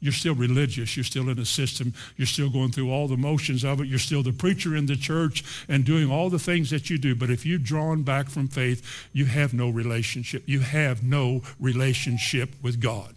you're 0.03 0.13
still 0.13 0.35
religious. 0.35 0.97
You're 0.97 1.05
still 1.05 1.29
in 1.29 1.39
a 1.39 1.45
system. 1.45 1.95
You're 2.17 2.27
still 2.27 2.51
going 2.51 2.73
through 2.73 2.91
all 2.91 3.07
the 3.07 3.17
motions 3.17 3.63
of 3.63 3.81
it. 3.81 3.87
You're 3.87 4.01
still 4.01 4.25
the 4.25 4.33
preacher 4.33 4.75
in 4.75 4.87
the 4.87 4.97
church 4.97 5.45
and 5.69 5.85
doing 5.85 6.11
all 6.11 6.29
the 6.29 6.41
things 6.41 6.71
that 6.71 6.91
you 6.91 6.99
do. 6.99 7.15
But 7.15 7.31
if 7.31 7.47
you've 7.47 7.63
drawn 7.63 8.03
back 8.03 8.29
from 8.29 8.49
faith, 8.49 9.09
you 9.13 9.27
have 9.27 9.55
no 9.55 9.71
relationship. 9.71 10.43
You 10.45 10.59
have 10.59 11.05
no 11.05 11.43
relationship 11.61 12.51
with 12.61 12.81
God. 12.81 13.15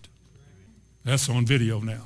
That's 1.04 1.28
on 1.28 1.48
video 1.48 1.80
now. 1.80 2.04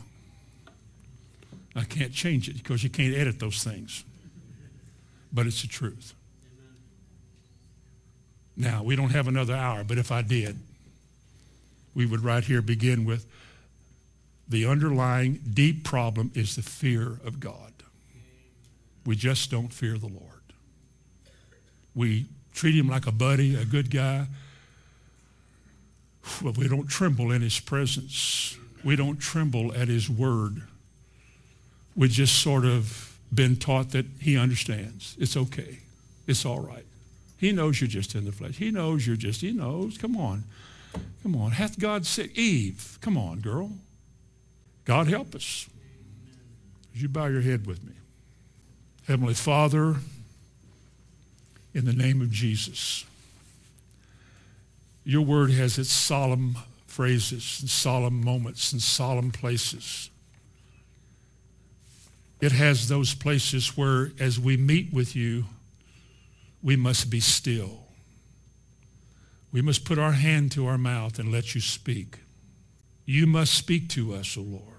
I 1.76 1.84
can't 1.84 2.14
change 2.14 2.48
it 2.48 2.56
because 2.56 2.82
you 2.82 2.90
can't 2.90 3.14
edit 3.14 3.38
those 3.38 3.62
things. 3.62 4.06
But 5.34 5.46
it's 5.46 5.62
the 5.62 5.68
truth. 5.68 6.14
Now, 8.56 8.82
we 8.84 8.96
don't 8.96 9.12
have 9.12 9.28
another 9.28 9.56
hour, 9.56 9.84
but 9.84 9.98
if 9.98 10.10
I 10.10 10.22
did, 10.22 10.58
we 11.94 12.06
would 12.06 12.24
right 12.24 12.46
here 12.46 12.62
begin 12.62 13.04
with 13.04 13.26
the 14.50 14.66
underlying 14.66 15.40
deep 15.54 15.84
problem 15.84 16.32
is 16.34 16.56
the 16.56 16.64
fear 16.64 17.20
of 17.24 17.40
God. 17.40 17.72
We 19.06 19.16
just 19.16 19.52
don't 19.52 19.72
fear 19.72 19.98
the 19.98 20.08
Lord. 20.08 20.24
We 21.96 22.26
treat 22.54 22.76
him 22.76 22.90
like 22.90 23.08
a 23.08 23.12
buddy, 23.12 23.56
a 23.56 23.66
good 23.66 23.92
guy, 23.92 24.26
but 26.42 26.58
we 26.58 26.68
don't 26.68 26.88
tremble 26.88 27.32
in 27.32 27.42
his 27.42 27.60
presence. 27.60 28.58
We 28.84 28.96
don't 28.96 29.18
tremble 29.18 29.74
at 29.74 29.88
his 29.88 30.10
word. 30.10 30.64
We 31.96 32.08
just 32.08 32.42
sort 32.42 32.66
of 32.66 33.18
been 33.34 33.56
taught 33.56 33.92
that 33.92 34.06
he 34.20 34.38
understands. 34.38 35.16
It's 35.20 35.38
okay. 35.38 35.80
It's 36.28 36.46
all 36.46 36.60
right. 36.60 36.86
He 37.38 37.52
knows 37.52 37.80
you're 37.80 37.88
just 37.88 38.16
in 38.16 38.26
the 38.26 38.32
flesh. 38.32 38.58
He 38.58 38.72
knows 38.72 39.06
you're 39.06 39.16
just, 39.16 39.42
he 39.42 39.52
knows. 39.52 39.98
Come 39.98 40.18
on. 40.18 40.44
Come 41.24 41.36
on. 41.36 41.52
Hath 41.52 41.80
God 41.80 42.06
said, 42.06 42.30
Eve, 42.36 42.98
come 43.02 43.18
on, 43.18 43.40
girl. 43.40 43.72
God 44.90 45.08
help 45.08 45.36
us. 45.36 45.70
Would 46.92 47.00
you 47.04 47.10
bow 47.10 47.28
your 47.28 47.42
head 47.42 47.68
with 47.68 47.84
me? 47.84 47.94
Heavenly 49.06 49.36
Father, 49.36 49.98
in 51.76 51.86
the 51.86 51.94
name 51.94 52.24
of 52.24 52.32
Jesus, 52.32 53.06
your 55.04 55.22
word 55.22 55.52
has 55.52 55.78
its 55.78 55.92
solemn 55.92 56.58
phrases 56.88 57.60
and 57.62 57.70
solemn 57.70 58.24
moments 58.24 58.72
and 58.72 58.82
solemn 58.82 59.30
places. 59.30 60.10
It 62.42 62.54
has 62.54 62.88
those 62.88 63.14
places 63.14 63.78
where 63.78 64.12
as 64.20 64.40
we 64.40 64.58
meet 64.58 64.92
with 64.92 65.16
you, 65.16 65.46
we 66.64 66.76
must 66.76 67.12
be 67.12 67.20
still. 67.20 67.84
We 69.52 69.62
must 69.62 69.86
put 69.86 70.00
our 70.00 70.14
hand 70.14 70.52
to 70.54 70.66
our 70.66 70.80
mouth 70.80 71.20
and 71.20 71.32
let 71.32 71.54
you 71.54 71.62
speak. 71.62 72.18
You 73.06 73.28
must 73.28 73.54
speak 73.54 73.88
to 73.90 74.16
us, 74.16 74.36
O 74.36 74.42
Lord. 74.42 74.79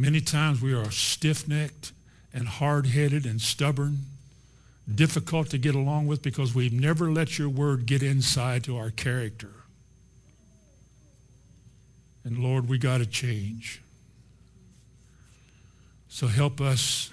Many 0.00 0.20
times 0.20 0.62
we 0.62 0.72
are 0.72 0.92
stiff-necked 0.92 1.90
and 2.32 2.46
hard-headed 2.46 3.26
and 3.26 3.40
stubborn, 3.40 3.98
difficult 4.94 5.50
to 5.50 5.58
get 5.58 5.74
along 5.74 6.06
with 6.06 6.22
because 6.22 6.54
we've 6.54 6.72
never 6.72 7.10
let 7.10 7.36
your 7.36 7.48
word 7.48 7.84
get 7.84 8.00
inside 8.00 8.62
to 8.64 8.76
our 8.76 8.90
character. 8.90 9.50
And 12.22 12.38
Lord, 12.38 12.68
we 12.68 12.78
got 12.78 12.98
to 12.98 13.06
change. 13.06 13.82
So 16.08 16.28
help 16.28 16.60
us 16.60 17.10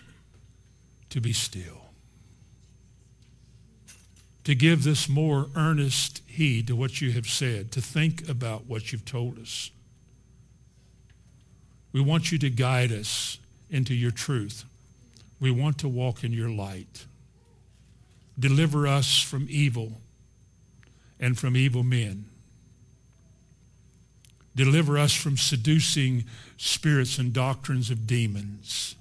to 1.10 1.20
be 1.20 1.34
still. 1.34 1.90
To 4.44 4.54
give 4.54 4.84
this 4.84 5.10
more 5.10 5.50
earnest 5.56 6.22
heed 6.28 6.68
to 6.68 6.76
what 6.76 7.02
you 7.02 7.14
have 7.14 7.26
said, 7.26 7.72
to 7.72 7.82
think 7.82 8.30
about 8.30 8.68
what 8.68 8.92
you've 8.92 9.06
told 9.06 9.40
us. 9.40 9.72
We 11.96 12.02
want 12.02 12.30
you 12.30 12.38
to 12.39 12.50
guide 12.50 12.91
us 12.91 13.38
into 13.70 13.96
your 13.96 14.12
truth. 14.12 14.66
We 15.39 15.50
want 15.50 15.78
to 15.78 15.88
walk 15.88 16.26
in 16.26 16.34
your 16.34 16.50
light. 16.50 17.06
Deliver 18.38 18.86
us 18.86 19.22
from 19.22 19.48
evil 19.50 20.02
and 21.22 21.39
from 21.39 21.56
evil 21.56 21.84
men. 21.84 22.26
Deliver 24.58 24.98
us 24.98 25.14
from 25.14 25.38
seducing 25.38 26.26
spirits 26.58 27.18
and 27.18 27.32
doctrines 27.32 27.89
of 27.89 28.06
demons. 28.06 28.96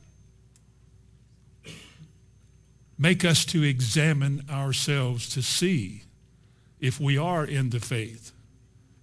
Make 2.97 3.25
us 3.25 3.45
to 3.47 3.65
examine 3.65 4.45
ourselves 4.49 5.29
to 5.31 5.43
see 5.43 6.03
if 6.79 7.01
we 7.01 7.19
are 7.19 7.45
in 7.45 7.71
the 7.71 7.81
faith, 7.81 8.31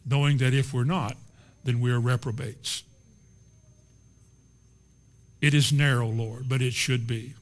knowing 0.06 0.38
that 0.38 0.54
if 0.54 0.74
we're 0.74 0.86
not, 0.86 1.18
then 1.66 1.82
we 1.82 1.92
are 1.92 2.00
reprobates. 2.00 2.84
It 5.42 5.54
is 5.56 5.74
narrow, 5.74 6.08
Lord, 6.08 6.48
but 6.48 6.62
it 6.62 6.74
should 6.74 7.08
be. 7.08 7.34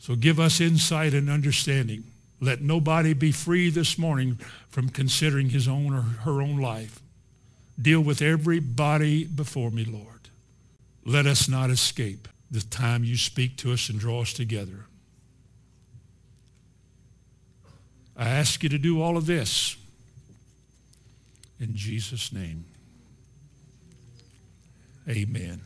So 0.00 0.16
give 0.16 0.40
us 0.40 0.60
insight 0.60 1.14
and 1.14 1.30
understanding. 1.30 2.02
Let 2.40 2.60
nobody 2.60 3.14
be 3.14 3.30
free 3.30 3.70
this 3.70 3.96
morning 3.96 4.40
from 4.68 4.88
considering 4.88 5.50
his 5.50 5.68
own 5.68 5.94
or 5.94 6.02
her 6.02 6.42
own 6.42 6.56
life. 6.56 7.00
Deal 7.80 8.00
with 8.00 8.20
everybody 8.20 9.24
before 9.24 9.70
me, 9.70 9.84
Lord. 9.84 10.28
Let 11.04 11.26
us 11.26 11.48
not 11.48 11.70
escape 11.70 12.26
the 12.50 12.62
time 12.62 13.04
you 13.04 13.16
speak 13.16 13.56
to 13.58 13.72
us 13.72 13.88
and 13.88 13.98
draw 13.98 14.22
us 14.22 14.32
together. 14.32 14.86
I 18.16 18.28
ask 18.28 18.62
you 18.64 18.68
to 18.68 18.78
do 18.78 19.00
all 19.00 19.16
of 19.16 19.26
this 19.26 19.76
in 21.60 21.76
Jesus' 21.76 22.32
name. 22.32 22.64
Amen. 25.08 25.62